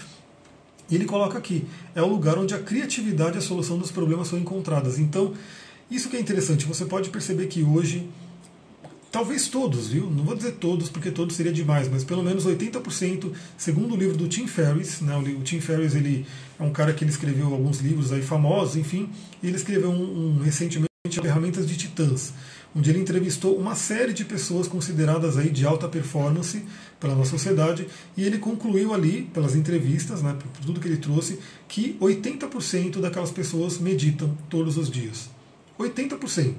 E 0.90 0.96
ele 0.96 1.06
coloca 1.06 1.38
aqui, 1.38 1.66
é 1.96 2.02
o 2.02 2.08
lugar 2.08 2.38
onde 2.38 2.54
a 2.54 2.60
criatividade 2.60 3.36
e 3.36 3.38
a 3.38 3.42
solução 3.42 3.78
dos 3.78 3.90
problemas 3.90 4.28
são 4.28 4.38
encontradas. 4.38 5.00
Então, 5.00 5.34
isso 5.90 6.10
que 6.10 6.18
é 6.18 6.20
interessante, 6.20 6.66
você 6.66 6.84
pode 6.84 7.10
perceber 7.10 7.48
que 7.48 7.64
hoje, 7.64 8.10
talvez 9.12 9.48
todos, 9.48 9.88
viu? 9.88 10.10
Não 10.10 10.24
vou 10.24 10.36
dizer 10.36 10.54
todos, 10.54 10.90
porque 10.90 11.12
todos 11.12 11.36
seria 11.36 11.52
demais, 11.52 11.88
mas 11.88 12.04
pelo 12.04 12.24
menos 12.24 12.46
80%, 12.46 13.32
segundo 13.58 13.96
o 13.96 13.98
livro 13.98 14.18
do 14.18 14.28
Tim 14.28 14.48
Ferriss, 14.48 15.02
né, 15.02 15.18
o 15.18 15.42
Tim 15.42 15.60
Ferriss 15.60 15.96
ele 15.96 16.26
é 16.60 16.64
um 16.64 16.72
cara 16.72 16.94
que 16.94 17.04
ele 17.04 17.12
escreveu 17.12 17.54
alguns 17.54 17.80
livros 17.80 18.12
aí 18.12 18.22
famosos, 18.22 18.76
enfim, 18.76 19.10
e 19.42 19.48
ele 19.48 19.56
escreveu 19.56 19.90
um, 19.90 20.38
um 20.38 20.40
recentemente 20.40 20.90
Ferramentas 21.22 21.66
de 21.66 21.78
Titãs 21.78 22.34
onde 22.76 22.90
ele 22.90 23.00
entrevistou 23.00 23.58
uma 23.58 23.76
série 23.76 24.14
de 24.14 24.24
pessoas 24.24 24.68
consideradas 24.68 25.38
aí 25.38 25.50
de 25.50 25.66
alta 25.66 25.88
performance 25.88 26.64
pela 27.00 27.16
nossa 27.16 27.32
sociedade, 27.32 27.88
e 28.16 28.24
ele 28.24 28.38
concluiu 28.38 28.94
ali, 28.94 29.24
pelas 29.34 29.56
entrevistas, 29.56 30.22
né, 30.22 30.36
por 30.38 30.66
tudo 30.66 30.80
que 30.80 30.88
ele 30.88 30.98
trouxe, 30.98 31.40
que 31.68 31.98
80% 32.00 33.00
daquelas 33.00 33.32
pessoas 33.32 33.80
meditam 33.80 34.38
todos 34.50 34.78
os 34.78 34.90
dias. 34.90 35.30
80%. 35.80 36.56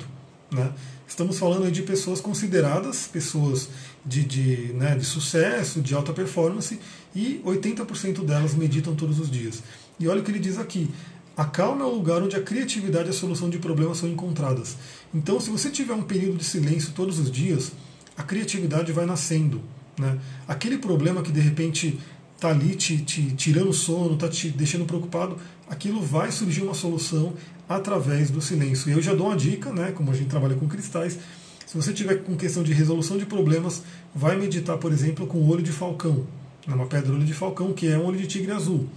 Né? 0.50 0.72
Estamos 1.06 1.38
falando 1.38 1.70
de 1.70 1.82
pessoas 1.82 2.20
consideradas 2.20 3.06
pessoas 3.06 3.68
de, 4.04 4.24
de, 4.24 4.72
né, 4.74 4.94
de 4.96 5.04
sucesso, 5.04 5.80
de 5.80 5.94
alta 5.94 6.12
performance, 6.12 6.78
e 7.14 7.40
80% 7.44 8.24
delas 8.24 8.54
meditam 8.54 8.94
todos 8.94 9.18
os 9.18 9.30
dias. 9.30 9.62
E 9.98 10.08
olha 10.08 10.20
o 10.20 10.24
que 10.24 10.30
ele 10.30 10.38
diz 10.38 10.58
aqui: 10.58 10.90
a 11.36 11.44
calma 11.44 11.84
é 11.84 11.86
o 11.86 11.94
lugar 11.94 12.22
onde 12.22 12.36
a 12.36 12.42
criatividade 12.42 13.08
e 13.08 13.10
a 13.10 13.14
solução 13.14 13.50
de 13.50 13.58
problemas 13.58 13.98
são 13.98 14.08
encontradas. 14.08 14.76
Então, 15.12 15.40
se 15.40 15.50
você 15.50 15.70
tiver 15.70 15.94
um 15.94 16.02
período 16.02 16.38
de 16.38 16.44
silêncio 16.44 16.92
todos 16.94 17.18
os 17.18 17.30
dias, 17.30 17.72
a 18.16 18.22
criatividade 18.22 18.92
vai 18.92 19.06
nascendo. 19.06 19.60
Né? 19.98 20.18
Aquele 20.46 20.78
problema 20.78 21.22
que 21.22 21.32
de 21.32 21.40
repente 21.40 21.98
está 22.40 22.48
ali 22.48 22.74
te, 22.74 22.98
te 22.98 23.32
tirando 23.32 23.72
sono, 23.72 24.14
está 24.14 24.28
te 24.28 24.48
deixando 24.48 24.86
preocupado, 24.86 25.36
aquilo 25.68 26.00
vai 26.00 26.32
surgir 26.32 26.62
uma 26.62 26.74
solução 26.74 27.34
através 27.68 28.30
do 28.30 28.40
silêncio. 28.40 28.88
E 28.88 28.92
eu 28.92 29.02
já 29.02 29.14
dou 29.14 29.26
uma 29.26 29.36
dica, 29.36 29.70
né, 29.72 29.92
como 29.92 30.10
a 30.10 30.14
gente 30.14 30.28
trabalha 30.28 30.54
com 30.54 30.66
cristais, 30.66 31.18
se 31.66 31.76
você 31.76 31.92
tiver 31.92 32.16
com 32.24 32.34
questão 32.34 32.62
de 32.62 32.72
resolução 32.72 33.16
de 33.16 33.26
problemas, 33.26 33.82
vai 34.14 34.36
meditar, 34.36 34.78
por 34.78 34.90
exemplo, 34.90 35.26
com 35.26 35.38
o 35.38 35.48
olho 35.48 35.62
de 35.62 35.70
falcão, 35.70 36.26
né, 36.66 36.74
uma 36.74 36.86
pedra 36.86 37.12
olho 37.12 37.24
de 37.24 37.34
falcão, 37.34 37.72
que 37.72 37.86
é 37.86 37.98
um 37.98 38.06
olho 38.06 38.18
de 38.18 38.26
tigre 38.26 38.50
azul 38.52 38.88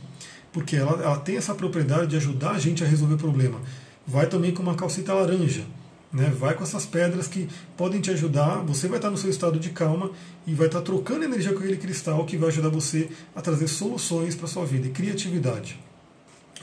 porque 0.53 0.75
ela, 0.75 1.03
ela 1.03 1.17
tem 1.17 1.35
essa 1.35 1.55
propriedade 1.55 2.07
de 2.07 2.15
ajudar 2.15 2.51
a 2.51 2.59
gente 2.59 2.83
a 2.83 2.87
resolver 2.87 3.15
o 3.15 3.17
problema. 3.17 3.59
Vai 4.05 4.27
também 4.27 4.53
com 4.53 4.61
uma 4.61 4.75
calcita 4.75 5.13
laranja, 5.13 5.63
né? 6.13 6.29
vai 6.29 6.53
com 6.53 6.63
essas 6.63 6.85
pedras 6.85 7.27
que 7.27 7.49
podem 7.75 7.99
te 7.99 8.11
ajudar. 8.11 8.63
Você 8.65 8.87
vai 8.87 8.99
estar 8.99 9.09
no 9.09 9.17
seu 9.17 9.29
estado 9.29 9.59
de 9.59 9.71
calma 9.71 10.11
e 10.45 10.53
vai 10.53 10.67
estar 10.67 10.81
trocando 10.81 11.25
energia 11.25 11.51
com 11.51 11.59
aquele 11.59 11.77
cristal 11.77 12.23
que 12.25 12.37
vai 12.37 12.49
ajudar 12.49 12.69
você 12.69 13.09
a 13.35 13.41
trazer 13.41 13.67
soluções 13.67 14.35
para 14.35 14.47
sua 14.47 14.65
vida 14.65 14.87
e 14.87 14.91
criatividade. 14.91 15.79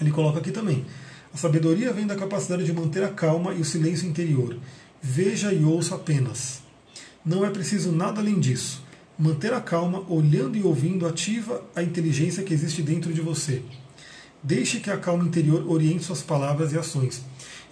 Ele 0.01 0.13
coloca 0.13 0.39
aqui 0.39 0.53
também: 0.53 0.87
a 1.35 1.37
sabedoria 1.37 1.93
vem 1.93 2.07
da 2.07 2.15
capacidade 2.15 2.65
de 2.65 2.73
manter 2.73 3.03
a 3.03 3.09
calma 3.09 3.53
e 3.53 3.61
o 3.61 3.65
silêncio 3.65 4.09
interior. 4.09 4.57
Veja 5.03 5.53
e 5.53 5.65
ouça 5.65 5.97
apenas. 5.97 6.63
Não 7.25 7.45
é 7.45 7.51
preciso 7.51 7.91
nada 7.91 8.21
além 8.21 8.39
disso. 8.39 8.83
Manter 9.19 9.53
a 9.53 9.61
calma, 9.61 10.03
olhando 10.09 10.57
e 10.57 10.63
ouvindo, 10.63 11.07
ativa 11.07 11.63
a 11.77 11.83
inteligência 11.83 12.43
que 12.43 12.55
existe 12.55 12.83
dentro 12.83 13.13
de 13.13 13.21
você. 13.21 13.63
Deixe 14.43 14.81
que 14.81 14.91
a 14.91 14.97
calma 14.97 15.25
interior 15.25 15.71
oriente 15.71 16.05
suas 16.05 16.23
palavras 16.23 16.73
e 16.73 16.79
ações. 16.79 17.23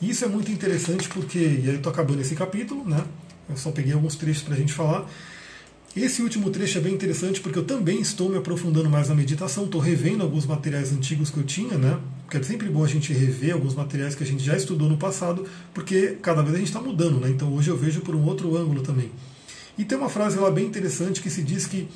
Isso 0.00 0.24
é 0.24 0.28
muito 0.28 0.52
interessante 0.52 1.08
porque, 1.08 1.38
e 1.38 1.42
aí 1.42 1.66
eu 1.66 1.76
estou 1.76 1.90
acabando 1.90 2.20
esse 2.20 2.34
capítulo, 2.34 2.88
né? 2.88 3.04
Eu 3.48 3.56
só 3.56 3.70
peguei 3.70 3.92
alguns 3.92 4.14
trechos 4.14 4.42
para 4.42 4.54
a 4.54 4.56
gente 4.56 4.72
falar. 4.72 5.08
Esse 5.96 6.22
último 6.22 6.50
trecho 6.50 6.78
é 6.78 6.80
bem 6.80 6.94
interessante 6.94 7.40
porque 7.40 7.58
eu 7.58 7.64
também 7.64 8.00
estou 8.00 8.28
me 8.28 8.36
aprofundando 8.36 8.88
mais 8.88 9.08
na 9.08 9.14
meditação, 9.14 9.64
estou 9.64 9.80
revendo 9.80 10.22
alguns 10.22 10.46
materiais 10.46 10.92
antigos 10.92 11.30
que 11.30 11.38
eu 11.38 11.42
tinha, 11.42 11.76
né? 11.76 11.98
Porque 12.24 12.36
é 12.36 12.42
sempre 12.42 12.68
bom 12.68 12.84
a 12.84 12.86
gente 12.86 13.12
rever 13.12 13.54
alguns 13.54 13.74
materiais 13.74 14.14
que 14.14 14.22
a 14.22 14.26
gente 14.26 14.44
já 14.44 14.56
estudou 14.56 14.88
no 14.88 14.96
passado, 14.96 15.46
porque 15.74 16.18
cada 16.22 16.42
vez 16.42 16.54
a 16.54 16.58
gente 16.58 16.68
está 16.68 16.80
mudando, 16.80 17.18
né? 17.18 17.30
Então 17.30 17.52
hoje 17.52 17.70
eu 17.70 17.76
vejo 17.76 18.02
por 18.02 18.14
um 18.14 18.24
outro 18.26 18.56
ângulo 18.56 18.82
também. 18.82 19.10
E 19.76 19.84
tem 19.84 19.98
uma 19.98 20.08
frase 20.08 20.38
lá 20.38 20.50
bem 20.50 20.66
interessante 20.66 21.20
que 21.20 21.30
se 21.30 21.42
diz 21.42 21.66
que 21.66 21.88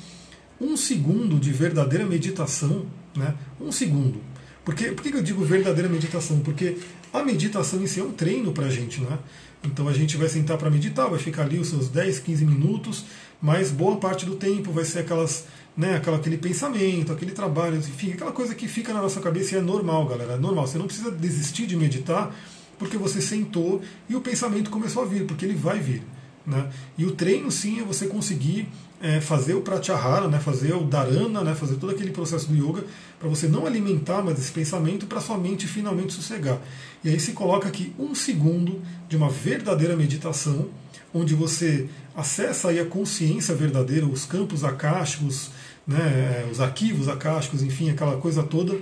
um 0.59 0.75
segundo 0.75 1.39
de 1.39 1.51
verdadeira 1.51 2.05
meditação, 2.05 2.85
né? 3.15 3.35
Um 3.61 3.71
segundo. 3.71 4.19
Porque, 4.63 4.91
por 4.91 5.03
que 5.03 5.13
eu 5.13 5.21
digo 5.21 5.43
verdadeira 5.43 5.89
meditação? 5.89 6.39
Porque 6.39 6.77
a 7.11 7.23
meditação 7.23 7.81
em 7.81 7.87
si 7.87 7.99
é 7.99 8.03
um 8.03 8.11
treino 8.11 8.51
para 8.51 8.67
a 8.67 8.69
gente, 8.69 9.01
né? 9.01 9.19
Então 9.63 9.87
a 9.87 9.93
gente 9.93 10.17
vai 10.17 10.27
sentar 10.27 10.57
para 10.57 10.69
meditar, 10.69 11.09
vai 11.09 11.19
ficar 11.19 11.43
ali 11.43 11.57
os 11.57 11.69
seus 11.69 11.87
10, 11.89 12.19
15 12.19 12.45
minutos, 12.45 13.05
mas 13.41 13.71
boa 13.71 13.97
parte 13.97 14.25
do 14.25 14.35
tempo 14.35 14.71
vai 14.71 14.83
ser 14.83 14.99
aquelas, 14.99 15.45
né, 15.75 15.95
aquela, 15.95 16.17
aquele 16.17 16.37
pensamento, 16.37 17.13
aquele 17.13 17.31
trabalho, 17.31 17.77
enfim, 17.77 18.11
aquela 18.11 18.31
coisa 18.31 18.53
que 18.53 18.67
fica 18.67 18.93
na 18.93 19.01
nossa 19.01 19.21
cabeça 19.21 19.55
e 19.55 19.57
é 19.57 19.61
normal, 19.61 20.05
galera. 20.05 20.33
É 20.33 20.37
normal. 20.37 20.67
Você 20.67 20.77
não 20.77 20.85
precisa 20.85 21.11
desistir 21.11 21.65
de 21.65 21.75
meditar 21.77 22.35
porque 22.77 22.97
você 22.97 23.21
sentou 23.21 23.81
e 24.09 24.15
o 24.15 24.21
pensamento 24.21 24.69
começou 24.69 25.03
a 25.03 25.05
vir, 25.05 25.25
porque 25.25 25.45
ele 25.45 25.55
vai 25.55 25.79
vir. 25.79 26.03
Né? 26.45 26.69
E 26.97 27.05
o 27.05 27.11
treino, 27.11 27.49
sim, 27.49 27.79
é 27.79 27.83
você 27.83 28.07
conseguir 28.07 28.67
é, 29.03 29.19
fazer 29.19 29.53
o 29.53 29.59
pratyahara, 29.59 30.29
né, 30.29 30.39
fazer 30.39 30.73
o 30.73 30.85
dharana, 30.85 31.43
né, 31.43 31.53
fazer 31.53 31.75
todo 31.75 31.91
aquele 31.91 32.11
processo 32.11 32.47
do 32.47 32.55
yoga, 32.55 32.85
para 33.19 33.27
você 33.27 33.49
não 33.49 33.67
alimentar 33.67 34.23
mais 34.23 34.39
esse 34.39 34.51
pensamento, 34.51 35.05
para 35.05 35.19
sua 35.19 35.37
mente 35.37 35.67
finalmente 35.67 36.13
sossegar. 36.13 36.57
E 37.03 37.09
aí 37.09 37.19
se 37.19 37.33
coloca 37.33 37.67
aqui 37.67 37.93
um 37.99 38.15
segundo 38.15 38.81
de 39.09 39.17
uma 39.17 39.29
verdadeira 39.29 39.93
meditação, 39.97 40.69
onde 41.13 41.35
você 41.35 41.89
acessa 42.15 42.69
aí 42.69 42.79
a 42.79 42.85
consciência 42.85 43.53
verdadeira, 43.53 44.05
os 44.05 44.25
campos 44.25 44.63
acásticos, 44.63 45.51
né, 45.85 46.47
os 46.49 46.61
arquivos 46.61 47.09
acásticos, 47.09 47.61
enfim, 47.61 47.89
aquela 47.89 48.15
coisa 48.15 48.41
toda. 48.41 48.79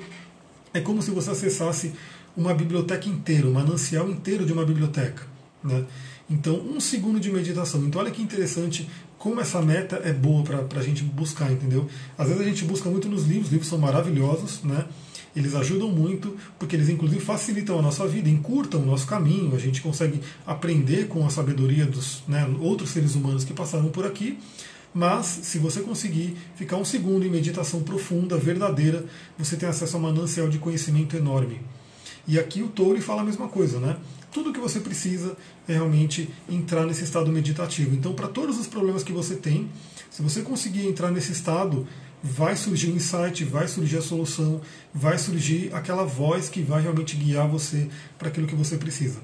É 0.71 0.79
como 0.79 1.01
se 1.01 1.09
você 1.09 1.31
acessasse 1.31 1.93
uma 2.37 2.53
biblioteca 2.53 3.09
inteira, 3.09 3.47
um 3.47 3.53
manancial 3.53 4.07
inteiro 4.07 4.45
de 4.45 4.53
uma 4.53 4.63
biblioteca. 4.63 5.25
Né? 5.63 5.83
Então, 6.29 6.55
um 6.61 6.79
segundo 6.79 7.19
de 7.19 7.29
meditação. 7.29 7.83
Então, 7.83 7.99
olha 7.99 8.11
que 8.11 8.21
interessante 8.21 8.87
como 9.21 9.39
essa 9.39 9.61
meta 9.61 10.01
é 10.03 10.11
boa 10.11 10.43
para 10.43 10.79
a 10.79 10.83
gente 10.83 11.03
buscar, 11.03 11.51
entendeu? 11.51 11.87
Às 12.17 12.27
vezes 12.27 12.41
a 12.41 12.45
gente 12.45 12.65
busca 12.65 12.89
muito 12.89 13.07
nos 13.07 13.27
livros, 13.27 13.45
os 13.45 13.51
livros 13.51 13.69
são 13.69 13.77
maravilhosos, 13.77 14.63
né? 14.63 14.85
Eles 15.35 15.53
ajudam 15.53 15.89
muito, 15.89 16.35
porque 16.57 16.75
eles 16.75 16.89
inclusive 16.89 17.21
facilitam 17.21 17.77
a 17.77 17.83
nossa 17.83 18.07
vida, 18.07 18.27
encurtam 18.27 18.81
o 18.81 18.85
nosso 18.85 19.05
caminho, 19.05 19.55
a 19.55 19.59
gente 19.59 19.79
consegue 19.79 20.19
aprender 20.43 21.07
com 21.07 21.23
a 21.23 21.29
sabedoria 21.29 21.85
dos 21.85 22.23
né, 22.27 22.49
outros 22.59 22.89
seres 22.89 23.13
humanos 23.13 23.43
que 23.43 23.53
passaram 23.53 23.89
por 23.89 24.07
aqui. 24.07 24.39
Mas, 24.91 25.27
se 25.27 25.59
você 25.59 25.81
conseguir 25.81 26.35
ficar 26.55 26.77
um 26.77 26.83
segundo 26.83 27.23
em 27.23 27.29
meditação 27.29 27.83
profunda, 27.83 28.37
verdadeira, 28.37 29.05
você 29.37 29.55
tem 29.55 29.69
acesso 29.69 29.97
a 29.97 29.99
um 29.99 30.01
manancial 30.01 30.49
de 30.49 30.57
conhecimento 30.57 31.15
enorme. 31.15 31.61
E 32.27 32.39
aqui 32.39 32.63
o 32.63 32.69
Toure 32.69 33.01
fala 33.01 33.21
a 33.21 33.25
mesma 33.25 33.47
coisa, 33.47 33.79
né? 33.79 33.97
Tudo 34.31 34.53
que 34.53 34.59
você 34.59 34.79
precisa 34.79 35.35
é 35.67 35.73
realmente 35.73 36.29
entrar 36.49 36.85
nesse 36.85 37.03
estado 37.03 37.31
meditativo. 37.31 37.95
Então, 37.95 38.13
para 38.13 38.27
todos 38.27 38.57
os 38.59 38.67
problemas 38.67 39.03
que 39.03 39.11
você 39.11 39.35
tem, 39.35 39.69
se 40.09 40.21
você 40.21 40.41
conseguir 40.41 40.87
entrar 40.87 41.11
nesse 41.11 41.31
estado, 41.31 41.87
vai 42.23 42.55
surgir 42.55 42.91
o 42.91 42.95
insight, 42.95 43.43
vai 43.43 43.67
surgir 43.67 43.97
a 43.97 44.01
solução, 44.01 44.61
vai 44.93 45.17
surgir 45.17 45.73
aquela 45.73 46.05
voz 46.05 46.49
que 46.49 46.61
vai 46.61 46.81
realmente 46.81 47.15
guiar 47.15 47.47
você 47.47 47.89
para 48.17 48.29
aquilo 48.29 48.47
que 48.47 48.55
você 48.55 48.77
precisa. 48.77 49.19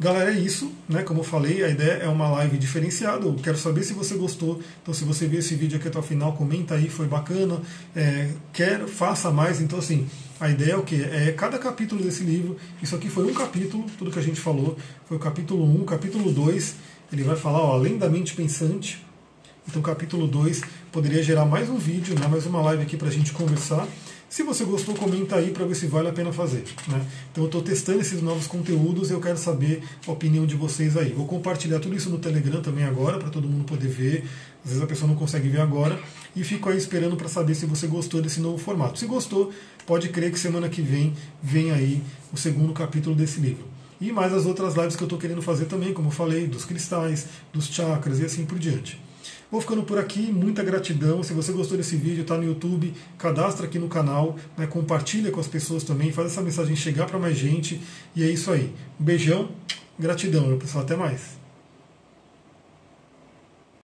Galera, 0.00 0.32
é 0.32 0.38
isso, 0.38 0.70
né? 0.88 1.02
Como 1.02 1.20
eu 1.20 1.24
falei, 1.24 1.64
a 1.64 1.68
ideia 1.68 1.94
é 2.04 2.08
uma 2.08 2.28
live 2.28 2.56
diferenciada. 2.56 3.26
Eu 3.26 3.34
quero 3.34 3.58
saber 3.58 3.82
se 3.82 3.92
você 3.92 4.14
gostou. 4.14 4.62
Então, 4.80 4.94
se 4.94 5.04
você 5.04 5.26
viu 5.26 5.40
esse 5.40 5.56
vídeo 5.56 5.76
aqui 5.76 5.88
até 5.88 5.98
o 5.98 6.02
final, 6.02 6.34
comenta 6.34 6.76
aí, 6.76 6.88
foi 6.88 7.08
bacana. 7.08 7.60
É, 7.96 8.30
quer, 8.52 8.86
faça 8.86 9.32
mais. 9.32 9.60
Então, 9.60 9.76
assim, 9.76 10.06
a 10.38 10.48
ideia 10.48 10.74
é 10.74 10.76
o 10.76 10.84
quê? 10.84 11.04
É 11.10 11.32
cada 11.32 11.58
capítulo 11.58 12.00
desse 12.00 12.22
livro. 12.22 12.56
Isso 12.80 12.94
aqui 12.94 13.08
foi 13.08 13.28
um 13.28 13.34
capítulo, 13.34 13.86
tudo 13.98 14.12
que 14.12 14.18
a 14.20 14.22
gente 14.22 14.40
falou. 14.40 14.76
Foi 15.08 15.16
o 15.16 15.20
capítulo 15.20 15.64
1, 15.82 15.84
capítulo 15.84 16.30
2. 16.30 16.76
Ele 17.12 17.24
vai 17.24 17.34
falar, 17.34 17.60
ó, 17.60 17.72
além 17.72 17.98
da 17.98 18.08
mente 18.08 18.34
pensante. 18.34 19.04
Então, 19.68 19.82
capítulo 19.82 20.28
2 20.28 20.62
poderia 20.92 21.22
gerar 21.22 21.44
mais 21.44 21.68
um 21.68 21.76
vídeo, 21.76 22.18
né, 22.18 22.26
mais 22.26 22.46
uma 22.46 22.62
live 22.62 22.82
aqui 22.82 22.96
para 22.96 23.08
a 23.08 23.10
gente 23.10 23.32
conversar. 23.32 23.86
Se 24.28 24.42
você 24.42 24.62
gostou, 24.62 24.94
comenta 24.94 25.36
aí 25.36 25.52
para 25.52 25.64
ver 25.64 25.74
se 25.74 25.86
vale 25.86 26.08
a 26.08 26.12
pena 26.12 26.30
fazer. 26.30 26.62
Né? 26.86 27.02
Então 27.32 27.44
eu 27.44 27.46
estou 27.46 27.62
testando 27.62 28.00
esses 28.00 28.20
novos 28.20 28.46
conteúdos 28.46 29.08
e 29.08 29.14
eu 29.14 29.20
quero 29.20 29.38
saber 29.38 29.82
a 30.06 30.12
opinião 30.12 30.44
de 30.44 30.54
vocês 30.54 30.98
aí. 30.98 31.12
Vou 31.12 31.26
compartilhar 31.26 31.80
tudo 31.80 31.96
isso 31.96 32.10
no 32.10 32.18
Telegram 32.18 32.60
também 32.60 32.84
agora, 32.84 33.18
para 33.18 33.30
todo 33.30 33.48
mundo 33.48 33.64
poder 33.64 33.88
ver. 33.88 34.24
Às 34.62 34.72
vezes 34.72 34.82
a 34.82 34.86
pessoa 34.86 35.08
não 35.08 35.16
consegue 35.16 35.48
ver 35.48 35.62
agora. 35.62 35.98
E 36.36 36.44
fico 36.44 36.68
aí 36.68 36.76
esperando 36.76 37.16
para 37.16 37.26
saber 37.26 37.54
se 37.54 37.64
você 37.64 37.86
gostou 37.86 38.20
desse 38.20 38.38
novo 38.38 38.58
formato. 38.58 38.98
Se 38.98 39.06
gostou, 39.06 39.50
pode 39.86 40.10
crer 40.10 40.30
que 40.30 40.38
semana 40.38 40.68
que 40.68 40.82
vem 40.82 41.14
vem 41.42 41.70
aí 41.70 42.02
o 42.30 42.36
segundo 42.36 42.74
capítulo 42.74 43.16
desse 43.16 43.40
livro. 43.40 43.64
E 43.98 44.12
mais 44.12 44.34
as 44.34 44.44
outras 44.44 44.74
lives 44.74 44.94
que 44.94 45.02
eu 45.02 45.06
estou 45.06 45.18
querendo 45.18 45.40
fazer 45.40 45.64
também, 45.64 45.94
como 45.94 46.08
eu 46.08 46.12
falei, 46.12 46.46
dos 46.46 46.66
cristais, 46.66 47.26
dos 47.50 47.66
chakras 47.66 48.20
e 48.20 48.26
assim 48.26 48.44
por 48.44 48.58
diante. 48.58 49.00
Vou 49.50 49.62
ficando 49.62 49.82
por 49.82 49.98
aqui, 49.98 50.30
muita 50.30 50.62
gratidão. 50.62 51.22
Se 51.22 51.32
você 51.32 51.52
gostou 51.52 51.78
desse 51.78 51.96
vídeo, 51.96 52.20
está 52.20 52.36
no 52.36 52.44
YouTube, 52.44 52.92
cadastra 53.16 53.64
aqui 53.64 53.78
no 53.78 53.88
canal, 53.88 54.36
né, 54.58 54.66
compartilha 54.66 55.30
com 55.30 55.40
as 55.40 55.46
pessoas 55.46 55.82
também, 55.82 56.12
faz 56.12 56.32
essa 56.32 56.42
mensagem 56.42 56.76
chegar 56.76 57.06
para 57.06 57.18
mais 57.18 57.36
gente. 57.36 57.80
E 58.14 58.22
é 58.22 58.30
isso 58.30 58.50
aí. 58.50 58.74
Um 59.00 59.04
beijão, 59.04 59.48
gratidão, 59.98 60.46
meu 60.46 60.58
pessoal. 60.58 60.84
Até 60.84 60.96
mais. 60.96 61.37